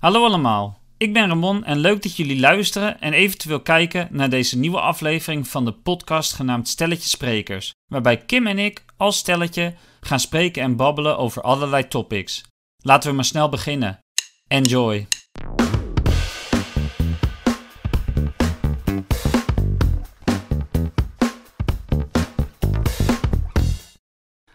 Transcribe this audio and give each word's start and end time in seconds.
Hallo 0.00 0.24
allemaal, 0.24 0.78
ik 0.96 1.12
ben 1.12 1.28
Ramon 1.28 1.64
en 1.64 1.78
leuk 1.78 2.02
dat 2.02 2.16
jullie 2.16 2.40
luisteren 2.40 3.00
en 3.00 3.12
eventueel 3.12 3.60
kijken 3.60 4.08
naar 4.10 4.30
deze 4.30 4.58
nieuwe 4.58 4.80
aflevering 4.80 5.48
van 5.48 5.64
de 5.64 5.72
podcast 5.72 6.32
genaamd 6.32 6.68
Stelletje 6.68 7.08
Sprekers, 7.08 7.72
waarbij 7.86 8.16
Kim 8.16 8.46
en 8.46 8.58
ik 8.58 8.84
als 8.96 9.16
stelletje 9.16 9.74
gaan 10.00 10.20
spreken 10.20 10.62
en 10.62 10.76
babbelen 10.76 11.18
over 11.18 11.42
allerlei 11.42 11.88
topics. 11.88 12.44
Laten 12.82 13.10
we 13.10 13.16
maar 13.16 13.24
snel 13.24 13.48
beginnen. 13.48 13.98
Enjoy! 14.48 15.06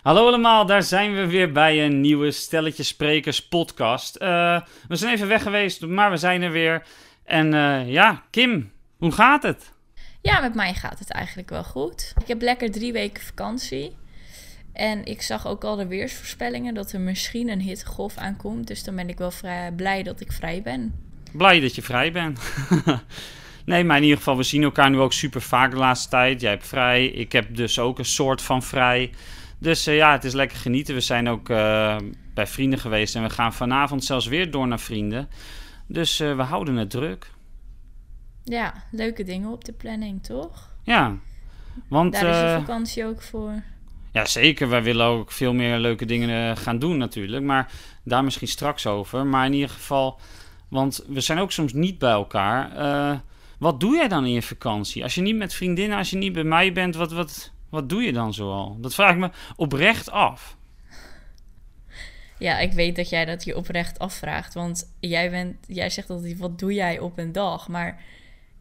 Hallo 0.05 0.27
allemaal, 0.27 0.65
daar 0.65 0.83
zijn 0.83 1.15
we 1.15 1.27
weer 1.27 1.51
bij 1.51 1.85
een 1.85 2.01
nieuwe 2.01 2.31
Stelletje 2.31 2.83
Sprekers 2.83 3.47
podcast. 3.47 4.21
Uh, 4.21 4.61
we 4.87 4.95
zijn 4.95 5.13
even 5.13 5.27
weg 5.27 5.41
geweest, 5.41 5.85
maar 5.85 6.11
we 6.11 6.17
zijn 6.17 6.41
er 6.41 6.51
weer. 6.51 6.83
En 7.23 7.54
uh, 7.54 7.91
ja, 7.91 8.23
Kim, 8.29 8.71
hoe 8.97 9.11
gaat 9.11 9.43
het? 9.43 9.71
Ja, 10.21 10.41
met 10.41 10.55
mij 10.55 10.73
gaat 10.73 10.99
het 10.99 11.11
eigenlijk 11.11 11.49
wel 11.49 11.63
goed. 11.63 12.13
Ik 12.21 12.27
heb 12.27 12.41
lekker 12.41 12.71
drie 12.71 12.93
weken 12.93 13.23
vakantie. 13.23 13.96
En 14.73 15.05
ik 15.05 15.21
zag 15.21 15.47
ook 15.47 15.63
al 15.63 15.75
de 15.75 15.87
weersvoorspellingen 15.87 16.74
dat 16.74 16.91
er 16.91 16.99
misschien 16.99 17.49
een 17.49 17.61
hittegolf 17.61 18.18
aankomt. 18.18 18.68
Dus 18.68 18.83
dan 18.83 18.96
ben 18.96 19.10
ik 19.10 19.18
wel 19.18 19.32
vrij 19.32 19.71
blij 19.71 20.04
dat 20.04 20.21
ik 20.21 20.32
vrij 20.32 20.61
ben. 20.61 20.93
Blij 21.32 21.60
dat 21.60 21.75
je 21.75 21.82
vrij 21.82 22.11
bent. 22.11 22.39
nee, 23.65 23.83
maar 23.83 23.97
in 23.97 24.04
ieder 24.04 24.18
geval, 24.18 24.37
we 24.37 24.43
zien 24.43 24.63
elkaar 24.63 24.89
nu 24.89 24.99
ook 24.99 25.13
super 25.13 25.41
vaak 25.41 25.71
de 25.71 25.77
laatste 25.77 26.10
tijd. 26.10 26.41
Jij 26.41 26.51
hebt 26.51 26.68
vrij, 26.68 27.05
ik 27.05 27.32
heb 27.32 27.55
dus 27.55 27.79
ook 27.79 27.99
een 27.99 28.05
soort 28.05 28.41
van 28.41 28.63
vrij. 28.63 29.11
Dus 29.57 29.87
uh, 29.87 29.95
ja, 29.95 30.11
het 30.11 30.23
is 30.23 30.33
lekker 30.33 30.57
genieten. 30.57 30.93
We 30.93 31.01
zijn 31.01 31.29
ook 31.29 31.50
uh, 31.50 31.97
bij 32.33 32.47
vrienden 32.47 32.80
geweest 32.80 33.16
en 33.16 33.23
we 33.23 33.30
gaan 33.30 33.53
vanavond 33.53 34.03
zelfs 34.03 34.25
weer 34.25 34.52
door 34.52 34.67
naar 34.67 34.80
vrienden. 34.80 35.30
Dus 35.88 36.22
uh, 36.22 36.36
we 36.36 36.41
houden 36.41 36.75
het 36.75 36.89
druk. 36.89 37.31
Ja, 38.44 38.73
leuke 38.91 39.23
dingen 39.23 39.52
op 39.52 39.65
de 39.65 39.73
planning, 39.73 40.23
toch? 40.23 40.69
Ja, 40.83 41.15
want... 41.88 42.13
Daar 42.13 42.25
is 42.25 42.52
de 42.52 42.65
vakantie 42.65 43.05
ook 43.05 43.21
voor. 43.21 43.63
Ja, 44.11 44.25
zeker. 44.25 44.69
Wij 44.69 44.83
willen 44.83 45.05
ook 45.05 45.31
veel 45.31 45.53
meer 45.53 45.77
leuke 45.77 46.05
dingen 46.05 46.58
gaan 46.58 46.80
doen 46.80 46.97
natuurlijk. 46.97 47.43
Maar 47.43 47.71
daar 48.03 48.23
misschien 48.23 48.47
straks 48.47 48.87
over. 48.87 49.25
Maar 49.25 49.45
in 49.45 49.53
ieder 49.53 49.69
geval... 49.69 50.19
Want 50.69 51.03
we 51.08 51.21
zijn 51.21 51.39
ook 51.39 51.52
soms 51.52 51.73
niet 51.73 51.97
bij 51.97 52.11
elkaar. 52.11 53.21
wat 53.59 53.80
doe 53.80 53.95
jij 53.95 54.08
dan 54.08 54.25
in 54.25 54.31
je 54.31 54.41
vakantie? 54.41 55.03
Als 55.03 55.15
je 55.15 55.21
niet 55.21 55.35
met 55.35 55.53
vriendinnen, 55.53 55.97
als 55.97 56.09
je 56.09 56.17
niet 56.17 56.33
bij 56.33 56.43
mij 56.43 56.73
bent, 56.73 56.95
wat... 56.95 57.11
wat 57.11 57.53
wat 57.75 57.89
doe 57.89 58.03
je 58.03 58.13
dan 58.13 58.33
zoal? 58.33 58.77
Dat 58.79 58.93
vraag 58.93 59.11
ik 59.11 59.17
me 59.17 59.29
oprecht 59.55 60.11
af. 60.11 60.57
Ja, 62.37 62.59
ik 62.59 62.71
weet 62.71 62.95
dat 62.95 63.09
jij 63.09 63.25
dat 63.25 63.43
je 63.43 63.57
oprecht 63.57 63.99
afvraagt. 63.99 64.53
Want 64.53 64.95
jij, 64.99 65.29
bent, 65.29 65.55
jij 65.67 65.89
zegt 65.89 66.09
altijd, 66.09 66.37
wat 66.37 66.59
doe 66.59 66.73
jij 66.73 66.99
op 66.99 67.17
een 67.17 67.31
dag? 67.31 67.67
Maar 67.67 68.03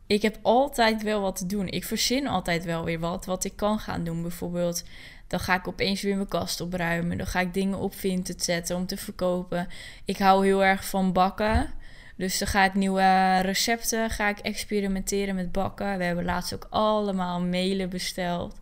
ik 0.06 0.22
heb 0.22 0.38
altijd 0.42 1.02
wel 1.02 1.20
wat 1.20 1.36
te 1.36 1.46
doen. 1.46 1.68
Ik 1.68 1.84
verzin 1.84 2.26
altijd 2.26 2.64
wel 2.64 2.84
weer 2.84 2.98
wat, 2.98 3.24
wat 3.24 3.44
ik 3.44 3.56
kan 3.56 3.78
gaan 3.78 4.04
doen. 4.04 4.22
Bijvoorbeeld, 4.22 4.84
dan 5.26 5.40
ga 5.40 5.54
ik 5.54 5.68
opeens 5.68 6.02
weer 6.02 6.16
mijn 6.16 6.28
kast 6.28 6.60
opruimen. 6.60 7.16
Dan 7.18 7.26
ga 7.26 7.40
ik 7.40 7.54
dingen 7.54 7.78
op 7.78 7.94
Vinted 7.94 8.42
zetten 8.42 8.76
om 8.76 8.86
te 8.86 8.96
verkopen. 8.96 9.68
Ik 10.04 10.18
hou 10.18 10.46
heel 10.46 10.64
erg 10.64 10.84
van 10.84 11.12
bakken. 11.12 11.74
Dus 12.16 12.38
dan 12.38 12.48
ga 12.48 12.64
ik 12.64 12.74
nieuwe 12.74 13.38
recepten, 13.40 14.10
ga 14.10 14.28
ik 14.28 14.38
experimenteren 14.38 15.34
met 15.34 15.52
bakken. 15.52 15.98
We 15.98 16.04
hebben 16.04 16.24
laatst 16.24 16.54
ook 16.54 16.66
allemaal 16.70 17.40
mailen 17.40 17.88
besteld. 17.88 18.60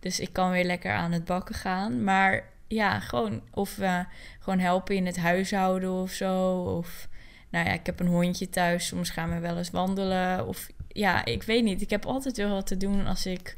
Dus 0.00 0.20
ik 0.20 0.32
kan 0.32 0.50
weer 0.50 0.64
lekker 0.64 0.92
aan 0.92 1.12
het 1.12 1.24
bakken 1.24 1.54
gaan. 1.54 2.04
Maar 2.04 2.48
ja, 2.68 3.00
gewoon 3.00 3.42
of 3.50 3.76
we 3.76 4.04
gewoon 4.40 4.58
helpen 4.58 4.96
in 4.96 5.06
het 5.06 5.18
huishouden 5.18 5.92
of 5.92 6.10
zo. 6.10 6.52
Of 6.62 7.08
nou 7.50 7.66
ja, 7.66 7.72
ik 7.72 7.86
heb 7.86 8.00
een 8.00 8.06
hondje 8.06 8.50
thuis. 8.50 8.86
Soms 8.86 9.10
gaan 9.10 9.30
we 9.30 9.38
wel 9.38 9.56
eens 9.56 9.70
wandelen. 9.70 10.46
Of 10.46 10.68
ja, 10.88 11.24
ik 11.24 11.42
weet 11.42 11.64
niet. 11.64 11.82
Ik 11.82 11.90
heb 11.90 12.06
altijd 12.06 12.36
wel 12.36 12.50
wat 12.50 12.66
te 12.66 12.76
doen 12.76 13.06
als 13.06 13.26
ik 13.26 13.56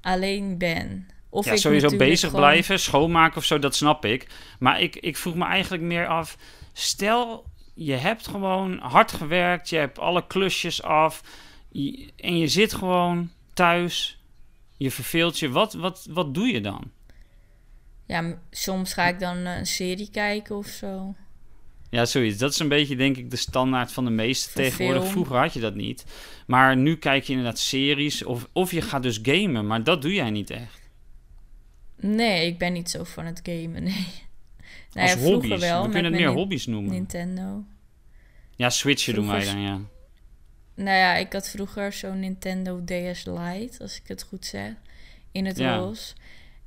alleen 0.00 0.58
ben. 0.58 1.08
Of 1.28 1.44
ja, 1.44 1.52
ik 1.52 1.58
sowieso 1.58 1.96
bezig 1.96 2.30
blijven, 2.30 2.80
schoonmaken 2.80 3.36
of 3.36 3.44
zo, 3.44 3.58
dat 3.58 3.74
snap 3.74 4.04
ik. 4.04 4.26
Maar 4.58 4.80
ik, 4.80 4.96
ik 4.96 5.16
vroeg 5.16 5.34
me 5.34 5.44
eigenlijk 5.44 5.82
meer 5.82 6.06
af. 6.06 6.38
Stel, 6.72 7.44
je 7.74 7.92
hebt 7.92 8.28
gewoon 8.28 8.78
hard 8.78 9.12
gewerkt, 9.12 9.68
je 9.68 9.76
hebt 9.76 9.98
alle 9.98 10.26
klusjes 10.26 10.82
af. 10.82 11.22
en 12.16 12.38
je 12.38 12.48
zit 12.48 12.74
gewoon 12.74 13.30
thuis 13.54 14.23
je 14.76 14.90
verveelt 14.90 15.38
je. 15.38 15.48
Wat, 15.48 15.72
wat, 15.72 16.06
wat 16.10 16.34
doe 16.34 16.46
je 16.46 16.60
dan? 16.60 16.90
Ja, 18.06 18.38
soms 18.50 18.92
ga 18.92 19.08
ik 19.08 19.20
dan 19.20 19.36
een 19.36 19.66
serie 19.66 20.10
kijken 20.10 20.56
of 20.56 20.66
zo. 20.66 21.14
Ja, 21.90 22.04
zoiets. 22.04 22.38
Dat 22.38 22.52
is 22.52 22.58
een 22.58 22.68
beetje, 22.68 22.96
denk 22.96 23.16
ik, 23.16 23.30
de 23.30 23.36
standaard 23.36 23.92
van 23.92 24.04
de 24.04 24.10
meeste 24.10 24.52
tegenwoordig. 24.52 25.06
Vroeger 25.06 25.36
had 25.36 25.52
je 25.52 25.60
dat 25.60 25.74
niet. 25.74 26.04
Maar 26.46 26.76
nu 26.76 26.96
kijk 26.96 27.24
je 27.24 27.32
inderdaad 27.32 27.58
series 27.58 28.24
of, 28.24 28.48
of 28.52 28.70
je 28.70 28.80
gaat 28.80 29.02
dus 29.02 29.18
gamen. 29.22 29.66
Maar 29.66 29.84
dat 29.84 30.02
doe 30.02 30.12
jij 30.12 30.30
niet 30.30 30.50
echt. 30.50 30.80
Nee, 31.96 32.46
ik 32.46 32.58
ben 32.58 32.72
niet 32.72 32.90
zo 32.90 33.04
van 33.04 33.24
het 33.24 33.40
gamen, 33.42 33.82
nee. 33.92 34.06
Nou 34.92 35.10
Als 35.10 35.20
ja, 35.20 35.30
hobby's. 35.30 35.60
Wel, 35.60 35.82
We 35.82 35.90
kunnen 35.90 36.12
het 36.12 36.20
meer 36.20 36.30
hobby's 36.32 36.66
noemen. 36.66 36.92
Nintendo. 36.92 37.64
Ja, 38.56 38.70
Switchen 38.70 39.14
doen 39.14 39.26
wij 39.26 39.44
dan, 39.44 39.60
ja. 39.60 39.80
Nou 40.74 40.96
ja, 40.96 41.14
ik 41.14 41.32
had 41.32 41.48
vroeger 41.48 41.92
zo'n 41.92 42.20
Nintendo 42.20 42.84
DS 42.84 43.24
Lite, 43.24 43.82
als 43.82 43.96
ik 43.96 44.08
het 44.08 44.22
goed 44.22 44.46
zeg, 44.46 44.72
in 45.32 45.46
het 45.46 45.58
ja. 45.58 45.76
roze. 45.76 46.14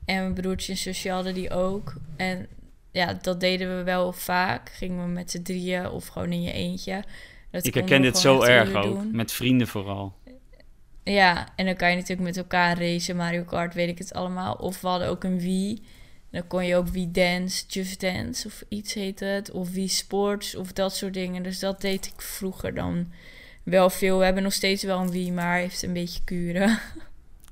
En 0.06 0.22
mijn 0.22 0.34
broertje 0.34 0.72
en 0.72 0.78
zusje 0.78 1.10
hadden 1.10 1.34
die 1.34 1.50
ook. 1.50 1.94
En 2.16 2.48
ja, 2.92 3.14
dat 3.22 3.40
deden 3.40 3.78
we 3.78 3.84
wel 3.84 4.14
vaak. 4.14 4.70
Gingen 4.70 5.06
we 5.06 5.12
met 5.12 5.32
z'n 5.32 5.42
drieën 5.42 5.90
of 5.90 6.08
gewoon 6.08 6.32
in 6.32 6.42
je 6.42 6.52
eentje. 6.52 7.04
Dat 7.52 7.66
ik 7.66 7.74
herken 7.74 8.02
dit 8.02 8.18
zo 8.18 8.42
erg 8.42 8.74
ook, 8.74 9.12
met 9.12 9.32
vrienden 9.32 9.68
vooral. 9.68 10.16
Ja, 11.04 11.48
en 11.56 11.66
dan 11.66 11.76
kan 11.76 11.90
je 11.90 11.96
natuurlijk 11.96 12.28
met 12.28 12.38
elkaar 12.38 12.80
racen, 12.80 13.16
Mario 13.16 13.44
Kart, 13.44 13.74
weet 13.74 13.90
ik 13.90 13.98
het 13.98 14.14
allemaal. 14.14 14.54
Of 14.54 14.82
we 14.82 14.88
hadden 14.88 15.08
ook 15.08 15.24
een 15.24 15.40
Wii. 15.40 15.84
Dan 16.32 16.48
kon 16.48 16.66
je 16.66 16.76
ook 16.76 16.88
Wii 16.88 17.12
Dance, 17.12 17.64
Just 17.68 18.00
Dance 18.00 18.48
of 18.48 18.64
iets 18.68 18.94
heet 18.94 19.20
het. 19.20 19.52
Of 19.52 19.72
Wii 19.72 19.88
Sports 19.88 20.56
of 20.56 20.74
dat 20.74 20.96
soort 20.96 21.14
dingen. 21.14 21.44
Dus 21.44 21.60
dat 21.60 21.82
deed 21.82 22.06
ik 22.06 22.22
vroeger 22.22 22.74
dan 22.74 23.12
wel 23.70 23.90
veel. 23.90 24.18
We 24.18 24.26
hebben 24.26 24.44
nog 24.44 24.54
steeds 24.54 24.84
wel 24.84 25.00
een 25.00 25.12
Wii, 25.12 25.32
maar 25.32 25.58
heeft 25.58 25.84
een 25.84 25.94
beetje 25.94 26.24
kuren. 26.24 26.80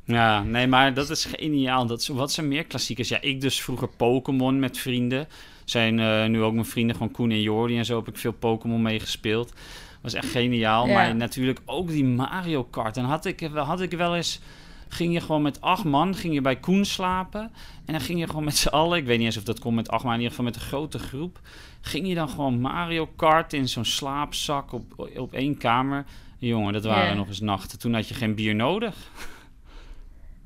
Ja, 0.07 0.43
nee, 0.43 0.67
maar 0.67 0.93
dat 0.93 1.09
is 1.09 1.25
geniaal. 1.25 1.85
Dat 1.85 2.01
is, 2.01 2.07
wat 2.07 2.31
zijn 2.31 2.47
meer 2.47 2.65
klassiekers? 2.65 3.09
Ja, 3.09 3.21
ik 3.21 3.41
dus 3.41 3.61
vroeger 3.61 3.87
Pokémon 3.87 4.59
met 4.59 4.77
vrienden. 4.77 5.27
Zijn 5.63 5.97
uh, 5.97 6.25
nu 6.25 6.41
ook 6.41 6.53
mijn 6.53 6.65
vrienden, 6.65 6.95
gewoon 6.95 7.11
Koen 7.11 7.31
en 7.31 7.41
Jordi 7.41 7.77
en 7.77 7.85
zo 7.85 7.97
heb 7.97 8.07
ik 8.07 8.17
veel 8.17 8.31
Pokémon 8.31 8.81
meegespeeld. 8.81 9.53
Was 10.01 10.13
echt 10.13 10.29
geniaal. 10.29 10.87
Maar 10.87 11.15
natuurlijk 11.15 11.59
ook 11.65 11.87
die 11.87 12.03
Mario 12.03 12.63
Kart. 12.63 12.97
En 12.97 13.03
had 13.03 13.25
ik, 13.25 13.49
had 13.53 13.81
ik 13.81 13.91
wel 13.91 14.15
eens 14.15 14.39
ging 14.88 15.13
je 15.13 15.22
gewoon 15.22 15.41
met 15.41 15.62
acht 15.62 15.84
man 15.84 16.16
ging 16.16 16.34
je 16.34 16.41
bij 16.41 16.56
Koen 16.56 16.85
slapen. 16.85 17.51
En 17.85 17.94
dan 17.94 18.01
ging 18.01 18.19
je 18.19 18.28
gewoon 18.28 18.44
met 18.44 18.57
z'n 18.57 18.68
allen, 18.68 18.97
ik 18.97 19.06
weet 19.06 19.18
niet 19.18 19.25
eens 19.25 19.38
of 19.38 19.44
dat 19.44 19.59
komt 19.59 19.75
met 19.75 19.90
acht 19.90 20.03
man, 20.03 20.13
in 20.13 20.19
ieder 20.19 20.35
geval 20.35 20.51
met 20.51 20.56
een 20.56 20.68
grote 20.68 21.00
groep. 21.00 21.40
Ging 21.81 22.07
je 22.07 22.16
dan 22.16 22.29
gewoon 22.29 22.62
Mario 22.62 23.09
Kart 23.16 23.53
in 23.53 23.69
zo'n 23.69 23.85
slaapzak 23.85 24.72
op, 24.72 25.09
op 25.18 25.34
één 25.34 25.57
kamer. 25.57 26.06
Jongen, 26.38 26.74
dat 26.74 26.84
waren 26.84 27.18
nog 27.18 27.28
eens 27.28 27.40
nachten. 27.40 27.79
Toen 27.79 27.94
had 27.94 28.07
je 28.07 28.13
geen 28.13 28.35
bier 28.35 28.56
nodig. 28.56 28.95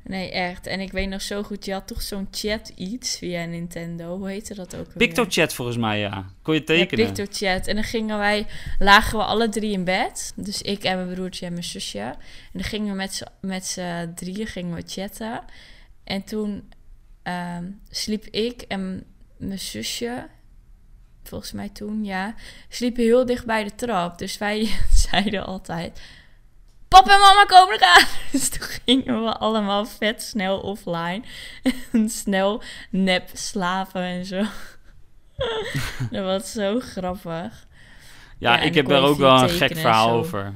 Nee, 0.10 0.32
echt. 0.32 0.68
En 0.68 0.80
ik 0.80 0.92
weet 0.92 1.10
nog 1.10 1.22
zo 1.22 1.44
goed, 1.44 1.66
je 1.66 1.74
had 1.74 1.88
toch 1.88 2.02
zo'n 2.02 2.28
chat 2.32 2.72
iets 2.76 3.18
via 3.18 3.46
Nintendo. 3.46 4.18
Hoe 4.18 4.30
heette 4.30 4.54
dat 4.54 4.76
ook 4.76 4.98
PictoChat 4.98 5.54
volgens 5.54 5.78
mij, 5.78 6.00
ja. 6.00 6.26
Kon 6.42 6.54
je 6.54 6.64
tekenen? 6.64 7.06
Ja, 7.06 7.12
PictoChat. 7.12 7.68
En 7.68 7.76
dan 7.76 7.84
gingen 7.84 8.18
wij, 8.18 8.46
lagen 8.80 9.18
we 9.18 9.24
alle 9.24 9.50
drie 9.50 9.72
in 9.72 9.84
bed. 9.84 10.34
Dus 10.36 10.62
ik 10.62 10.84
en 10.84 10.96
mijn 10.96 11.14
broertje 11.14 11.46
en 11.46 11.52
mijn 11.52 11.64
zusje. 11.64 12.00
En 12.00 12.18
dan 12.52 12.64
gingen 12.64 12.90
we 12.90 12.96
met, 12.96 13.24
met 13.42 13.66
z'n 13.66 14.14
drieën 14.16 14.48
gingen 14.48 14.76
we 14.76 14.84
chatten. 14.86 15.42
En 16.04 16.24
toen 16.24 16.72
uh, 17.24 17.58
sliep 17.90 18.26
ik 18.26 18.62
en 18.62 19.04
mijn 19.38 19.60
zusje, 19.60 20.28
volgens 21.24 21.52
mij 21.52 21.70
toen, 21.70 22.04
ja, 22.06 22.36
sliepen 22.70 23.04
heel 23.04 23.26
dicht 23.26 23.46
bij 23.46 23.64
de 23.64 23.76
trap. 23.76 24.18
Dus 24.18 24.38
wij 24.38 24.70
zeiden 25.10 25.46
altijd 25.46 26.02
papa 26.90 27.14
en 27.14 27.20
mama 27.20 27.46
komen 27.46 27.76
eraan. 27.76 28.08
Dus 28.32 28.50
toen 28.50 28.62
gingen 28.62 29.24
we 29.24 29.38
allemaal 29.38 29.86
vet 29.86 30.24
snel 30.24 30.60
offline. 30.60 31.22
En 31.92 32.10
snel 32.10 32.62
nep 32.90 33.30
slapen 33.34 34.02
en 34.02 34.26
zo. 34.26 34.44
dat 36.12 36.24
was 36.24 36.52
zo 36.52 36.80
grappig. 36.80 37.68
Ja, 38.38 38.60
ik 38.60 38.74
heb 38.74 38.90
er 38.90 39.02
ook 39.02 39.18
wel 39.18 39.42
een 39.42 39.50
gek 39.50 39.78
verhaal 39.78 40.10
over. 40.10 40.54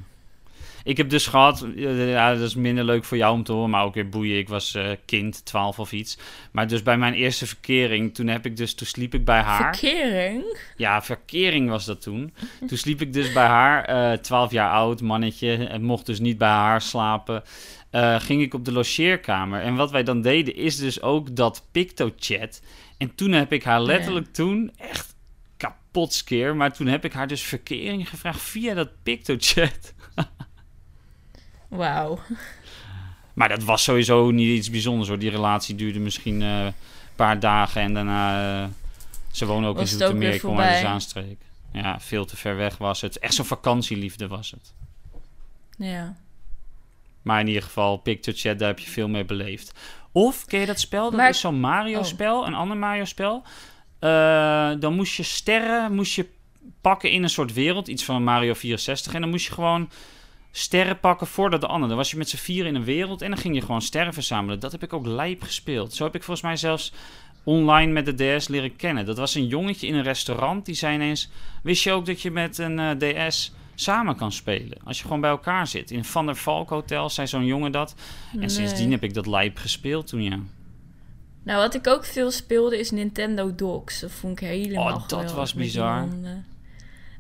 Ik 0.84 0.98
heb 0.98 1.10
dus 1.10 1.28
gehad, 1.28 1.68
ja, 1.76 2.34
dat 2.34 2.48
is 2.48 2.56
minder 2.56 2.84
leuk 2.84 3.04
voor 3.04 3.18
jou 3.18 3.34
om 3.34 3.44
te 3.44 3.52
horen, 3.52 3.70
maar 3.70 3.84
ook 3.84 3.94
weer 3.94 4.10
boeien. 4.10 4.38
Ik 4.38 4.50
was 4.50 4.76
uh, 4.76 4.92
kind, 5.06 5.46
12 5.46 5.80
of 5.80 5.92
iets. 5.92 6.18
Maar 6.52 6.68
dus 6.68 6.84
bij 6.84 6.98
mijn 6.98 7.14
eerste 7.14 7.48
verkering, 7.48 8.14
toen 8.14 8.28
heb 8.28 8.46
ik 8.46 8.58
dus, 8.58 8.74
toen 8.74 8.88
sliep 8.88 9.14
ik 9.14 9.26
bij 9.26 9.42
haar. 9.42 9.78
Verkering? 9.78 10.58
Ja, 10.78 11.02
verkering 11.02 11.70
was 11.70 11.86
dat 11.86 12.02
toen. 12.02 12.34
toen 12.68 12.78
sliep 12.78 13.02
ik 13.02 13.14
dus 13.14 13.34
bij 13.34 13.46
haar, 13.46 13.90
uh, 13.90 14.14
eh, 14.14 14.20
12 14.20 14.52
jaar 14.52 14.72
oud, 14.72 15.02
mannetje, 15.02 15.68
en 15.68 15.84
mocht 15.84 16.06
dus 16.06 16.20
niet 16.20 16.38
bij 16.38 16.48
haar 16.48 16.82
slapen. 16.82 17.44
Uh, 17.92 18.20
ging 18.20 18.42
ik 18.42 18.54
op 18.54 18.66
de 18.66 18.72
logeerkamer. 18.72 19.62
En 19.62 19.76
wat 19.76 19.92
wij 19.92 20.04
dan 20.04 20.22
deden, 20.22 20.56
is 20.56 20.78
dus 20.78 21.02
ook 21.02 21.36
dat 21.36 21.68
PictoChat. 21.72 22.62
En 22.98 23.16
toen 23.16 23.32
heb 23.32 23.52
ik 23.52 23.64
haar 23.64 23.82
letterlijk 23.82 24.34
toen 24.34 24.72
echt 24.78 25.16
kapot 25.58 26.14
skeer. 26.14 26.56
Maar 26.56 26.74
toen 26.74 26.88
heb 26.88 27.06
ik 27.06 27.14
haar 27.14 27.28
dus 27.28 27.42
verkering 27.42 28.10
gevraagd 28.10 28.42
via 28.42 28.74
dat 28.74 28.90
PictoChat. 29.04 29.93
Wauw. 31.76 32.20
Maar 33.34 33.50
dat 33.50 33.64
was 33.64 33.84
sowieso 33.84 34.32
niet 34.32 34.58
iets 34.58 34.70
bijzonders 34.70 35.10
hoor. 35.10 35.20
Die 35.20 35.30
relatie 35.30 35.76
duurde 35.76 36.00
misschien 36.00 36.42
eh, 36.42 36.64
een 36.66 36.74
paar 37.16 37.40
dagen 37.40 37.82
en 37.82 37.94
daarna... 37.94 38.62
eh, 38.64 38.70
ze 39.32 39.46
wonen 39.46 39.70
ook 39.70 39.76
Was 39.78 39.92
in 39.92 39.98
Zoetermeer, 39.98 40.34
ik 40.34 40.40
kom 40.42 40.50
uit 40.50 40.58
de 40.60 40.64
voorbij? 40.74 40.82
Zaanstreek. 40.82 41.38
Ja, 41.72 42.00
veel 42.00 42.26
te 42.26 42.38
ver 42.38 42.56
weg 42.56 42.78
was 42.78 43.02
het. 43.02 43.20
Echt 43.20 43.34
zo'n 43.34 43.46
vakantieliefde 43.46 44.28
was 44.28 44.52
het. 44.52 44.74
Ja. 45.78 46.16
Maar 47.22 47.40
in 47.40 47.48
ieder 47.48 47.64
geval, 47.64 47.98
PictoChat, 47.98 48.60
daar 48.60 48.68
heb 48.68 48.80
je 48.80 48.90
veel 48.90 49.08
mee 49.08 49.26
beleefd. 49.26 49.74
Of, 50.12 50.46
ken 50.46 50.60
je 50.60 50.66
dat 50.66 50.80
spel? 50.80 51.04
Dat 51.10 51.20
Maar- 51.20 51.30
is 51.30 51.40
zo'n 51.40 51.60
Mario-spel, 51.60 52.48
een 52.48 52.54
ander 52.54 52.78
Mario-spel. 52.78 53.44
Eh, 54.00 54.72
dan 54.80 54.94
moest 54.96 55.16
je 55.16 55.24
sterren 55.24 55.96
moest 55.96 56.14
je 56.14 56.26
pakken 56.82 57.12
in 57.12 57.24
een 57.24 57.30
soort 57.30 57.54
wereld, 57.54 57.88
iets 57.88 58.04
van 58.04 58.24
Mario 58.24 58.54
64. 58.54 59.14
En 59.14 59.22
dan 59.22 59.30
moest 59.30 59.46
je 59.46 59.54
gewoon 59.54 59.90
sterren 60.56 61.00
pakken 61.00 61.28
voordat 61.28 61.62
de 61.62 61.68
ander. 61.68 61.88
Dan 61.88 61.98
was 61.98 62.12
je 62.12 62.18
met 62.18 62.30
z'n 62.30 62.38
vier 62.38 62.66
in 62.66 62.76
een 62.76 62.84
wereld 62.84 63.22
en 63.22 63.30
dan 63.30 63.40
ging 63.40 63.56
je 63.56 63.62
gewoon 63.62 63.82
sterren 63.82 64.14
verzamelen. 64.14 64.60
Dat 64.60 64.72
heb 64.72 64.84
ik 64.84 64.94
ook 64.94 65.06
lijp 65.06 65.42
gespeeld. 65.42 65.94
Zo 65.94 66.04
heb 66.04 66.16
ik 66.16 66.24
volgens 66.24 66.46
mij 66.46 66.56
zelfs 66.58 66.92
online 67.44 67.92
met 67.92 68.06
de 68.06 68.38
DS 68.38 68.48
leren 68.48 68.76
kennen. 68.76 69.06
Dat 69.06 69.18
was 69.18 69.36
een 69.36 69.48
jongetje 69.48 69.88
in 69.88 69.96
een 69.96 70.04
restaurant, 70.04 70.66
die 70.66 70.76
zei 70.76 70.96
ineens... 70.96 71.30
Wist 71.64 71.84
je 71.84 71.92
ook 71.92 72.06
dat 72.06 72.22
je 72.22 72.32
met 72.32 72.58
een 72.58 72.80
eh, 72.80 73.28
DS 73.28 73.54
samen 73.76 74.16
kan 74.16 74.32
spelen? 74.32 74.78
Als 74.84 74.98
je 74.98 75.04
gewoon 75.04 75.22
bij 75.22 75.30
elkaar 75.30 75.68
zit. 75.68 75.92
In 75.92 76.04
Van 76.04 76.26
der 76.26 76.36
Valk 76.36 76.70
Hotel 76.70 77.10
zei 77.10 77.28
zo'n 77.28 77.46
jongen 77.46 77.72
dat. 77.72 77.96
En 78.32 78.40
Nee. 78.40 78.50
sindsdien 78.50 78.92
heb 78.92 79.04
ik 79.04 79.14
dat 79.14 79.26
lijp 79.28 79.58
gespeeld 79.58 80.08
toen, 80.08 80.24
ja. 80.24 80.40
Nou, 81.44 81.60
wat 81.60 81.74
ik 81.76 81.88
ook 81.88 82.06
veel 82.06 82.32
speelde 82.32 82.80
is 82.80 82.92
Nintendo 82.92 83.56
Dogs. 83.56 84.00
Dat 84.00 84.12
vond 84.12 84.42
ik 84.42 84.48
helemaal 84.48 84.86
Oh, 84.86 84.94
dat 84.94 85.04
geweldig 85.04 85.36
was 85.36 85.54
met 85.54 85.64
die 85.64 85.72
bizar. 85.72 86.08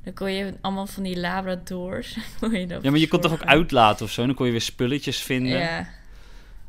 Dan 0.03 0.13
kon 0.13 0.31
je 0.31 0.53
allemaal 0.61 0.87
van 0.87 1.03
die 1.03 1.19
labradors. 1.19 2.17
kon 2.39 2.51
je 2.51 2.67
Ja, 2.81 2.89
maar 2.89 2.99
je 2.99 3.07
kon 3.07 3.19
toch 3.21 3.31
ook 3.33 3.43
uitlaten 3.43 4.05
of 4.05 4.11
zo? 4.11 4.25
Dan 4.25 4.35
kon 4.35 4.45
je 4.45 4.51
weer 4.51 4.61
spulletjes 4.61 5.21
vinden. 5.21 5.57
Ja. 5.59 5.77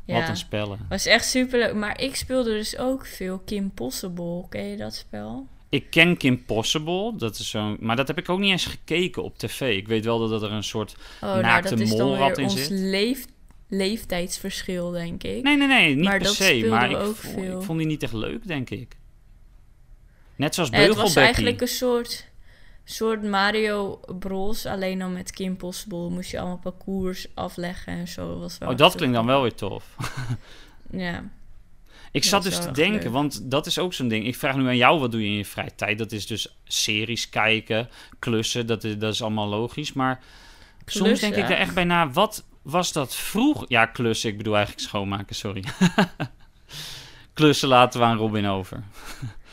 Wat 0.05 0.17
Ja. 0.17 0.29
een 0.29 0.37
spellen. 0.37 0.79
Was 0.89 1.05
echt 1.05 1.25
super 1.25 1.59
leuk. 1.59 1.73
Maar 1.73 2.01
ik 2.01 2.15
speelde 2.15 2.49
dus 2.49 2.77
ook 2.77 3.05
veel 3.05 3.39
Kim 3.39 3.71
Possible. 3.71 4.45
Ken 4.49 4.63
je 4.65 4.77
dat 4.77 4.95
spel? 4.95 5.47
Ik 5.69 5.89
ken 5.89 6.17
Kim 6.17 6.45
Possible, 6.45 7.13
dat 7.17 7.39
is 7.39 7.49
zo, 7.49 7.75
maar 7.79 7.95
dat 7.95 8.07
heb 8.07 8.17
ik 8.17 8.29
ook 8.29 8.39
niet 8.39 8.51
eens 8.51 8.65
gekeken 8.65 9.23
op 9.23 9.37
tv. 9.37 9.77
Ik 9.77 9.87
weet 9.87 10.05
wel 10.05 10.27
dat 10.29 10.41
er 10.41 10.51
een 10.51 10.63
soort... 10.63 10.95
Oh, 11.21 11.29
nou, 11.29 11.41
Naakte 11.41 11.69
dat 11.69 11.79
is 11.79 11.95
dan 11.95 12.07
molrat 12.07 12.37
in 12.37 12.43
ons 12.43 12.53
zit. 12.55 12.69
leef, 12.69 13.25
leeftijdsverschil, 13.69 14.91
denk 14.91 15.23
ik. 15.23 15.43
Nee, 15.43 15.57
nee, 15.57 15.67
nee, 15.67 15.95
niet 15.95 16.03
Maar 16.03 16.17
per 16.17 16.27
se. 16.27 16.65
Maar 16.69 16.89
ik, 16.91 16.97
ook 16.97 17.15
vond, 17.15 17.33
veel. 17.33 17.59
ik 17.59 17.65
vond 17.65 17.77
die 17.77 17.87
niet 17.87 18.03
echt 18.03 18.13
leuk, 18.13 18.47
denk 18.47 18.69
ik. 18.69 18.97
Net 20.35 20.55
zoals 20.55 20.69
Nee, 20.69 20.79
het 20.79 20.89
was 20.89 20.95
Beugelbekkie. 20.97 21.25
eigenlijk 21.33 21.61
een 21.61 21.67
soort, 21.77 22.27
soort 22.85 23.23
Mario 23.23 23.99
Bros. 24.19 24.65
Alleen 24.65 24.99
dan 24.99 25.13
met 25.13 25.31
Kim 25.31 25.57
Possible 25.57 26.09
moest 26.09 26.31
je 26.31 26.39
allemaal 26.39 26.57
parcours 26.57 27.27
afleggen 27.33 27.93
en 27.93 28.07
zo. 28.07 28.29
Dat 28.29 28.39
Was 28.39 28.57
wel 28.57 28.69
Oh, 28.69 28.77
dat 28.77 28.95
klinkt 28.95 29.15
dan 29.15 29.25
wel 29.25 29.41
weer 29.41 29.55
tof. 29.55 29.85
Ja. 30.91 31.23
Ik 32.11 32.23
zat 32.23 32.43
dus 32.43 32.59
te 32.59 32.71
denken, 32.71 33.03
leuk. 33.03 33.11
want 33.11 33.51
dat 33.51 33.65
is 33.65 33.79
ook 33.79 33.93
zo'n 33.93 34.07
ding. 34.07 34.25
Ik 34.25 34.35
vraag 34.35 34.55
nu 34.55 34.67
aan 34.67 34.77
jou, 34.77 34.99
wat 34.99 35.11
doe 35.11 35.21
je 35.21 35.27
in 35.27 35.37
je 35.37 35.45
vrije 35.45 35.75
tijd? 35.75 35.97
Dat 35.97 36.11
is 36.11 36.27
dus 36.27 36.57
series 36.63 37.29
kijken, 37.29 37.89
klussen, 38.19 38.67
dat 38.67 38.83
is, 38.83 38.97
dat 38.97 39.13
is 39.13 39.21
allemaal 39.21 39.47
logisch. 39.47 39.93
Maar 39.93 40.23
soms 40.85 41.19
denk 41.19 41.35
ik 41.35 41.49
er 41.49 41.57
echt 41.57 41.73
bij 41.73 41.83
na, 41.83 42.09
wat 42.09 42.45
was 42.61 42.91
dat 42.91 43.15
vroeg? 43.15 43.65
Ja, 43.67 43.85
klussen, 43.85 44.29
ik 44.29 44.37
bedoel 44.37 44.55
eigenlijk 44.55 44.87
schoonmaken, 44.87 45.35
sorry. 45.35 45.63
klussen 47.33 47.67
laten 47.67 47.99
we 47.99 48.05
aan 48.05 48.17
Robin 48.17 48.47
over. 48.47 48.83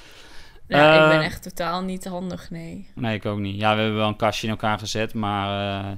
Ja, 0.78 1.02
ik 1.04 1.10
ben 1.10 1.18
Eh, 1.18 1.24
echt 1.24 1.42
totaal 1.42 1.82
niet 1.82 2.04
handig, 2.04 2.50
nee. 2.50 2.86
Nee, 2.94 3.14
ik 3.14 3.26
ook 3.26 3.38
niet. 3.38 3.56
Ja, 3.60 3.74
we 3.74 3.80
hebben 3.80 3.98
wel 3.98 4.08
een 4.08 4.16
kastje 4.16 4.46
in 4.46 4.52
elkaar 4.52 4.78
gezet, 4.78 5.14
maar... 5.14 5.80
eh, 5.84 5.90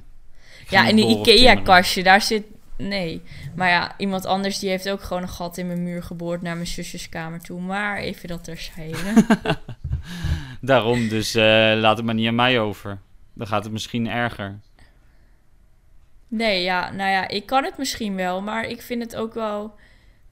Ja, 0.68 0.86
in 0.88 0.96
die. 0.96 1.18
IKEA-kastje, 1.18 2.02
daar 2.02 2.20
zit... 2.22 2.44
Nee. 2.76 3.22
Maar 3.54 3.68
ja, 3.68 3.94
iemand 3.98 4.26
anders 4.26 4.58
die 4.58 4.70
heeft 4.70 4.90
ook 4.90 5.02
gewoon 5.02 5.22
een 5.22 5.28
gat 5.28 5.56
in 5.56 5.66
mijn 5.66 5.82
muur 5.82 6.02
geboord 6.02 6.42
naar 6.42 6.54
mijn 6.54 6.66
zusjes 6.66 7.08
kamer 7.08 7.40
toe. 7.40 7.60
Maar 7.60 7.96
even 7.98 8.28
dat 8.28 8.44
terzijde. 8.44 8.98
Daarom, 10.60 11.08
dus 11.08 11.34
eh, 11.34 11.42
laat 11.76 11.96
het 11.96 12.06
maar 12.06 12.14
niet 12.14 12.28
aan 12.28 12.34
mij 12.34 12.58
over. 12.60 12.98
Dan 13.34 13.46
gaat 13.46 13.64
het 13.64 13.72
misschien 13.72 14.08
erger. 14.08 14.60
Nee, 16.28 16.62
ja, 16.62 16.90
nou 16.90 17.10
ja, 17.10 17.28
ik 17.28 17.46
kan 17.46 17.64
het 17.64 17.78
misschien 17.78 18.14
wel, 18.16 18.42
maar 18.42 18.64
ik 18.64 18.82
vind 18.82 19.02
het 19.02 19.16
ook 19.16 19.34
wel. 19.34 19.74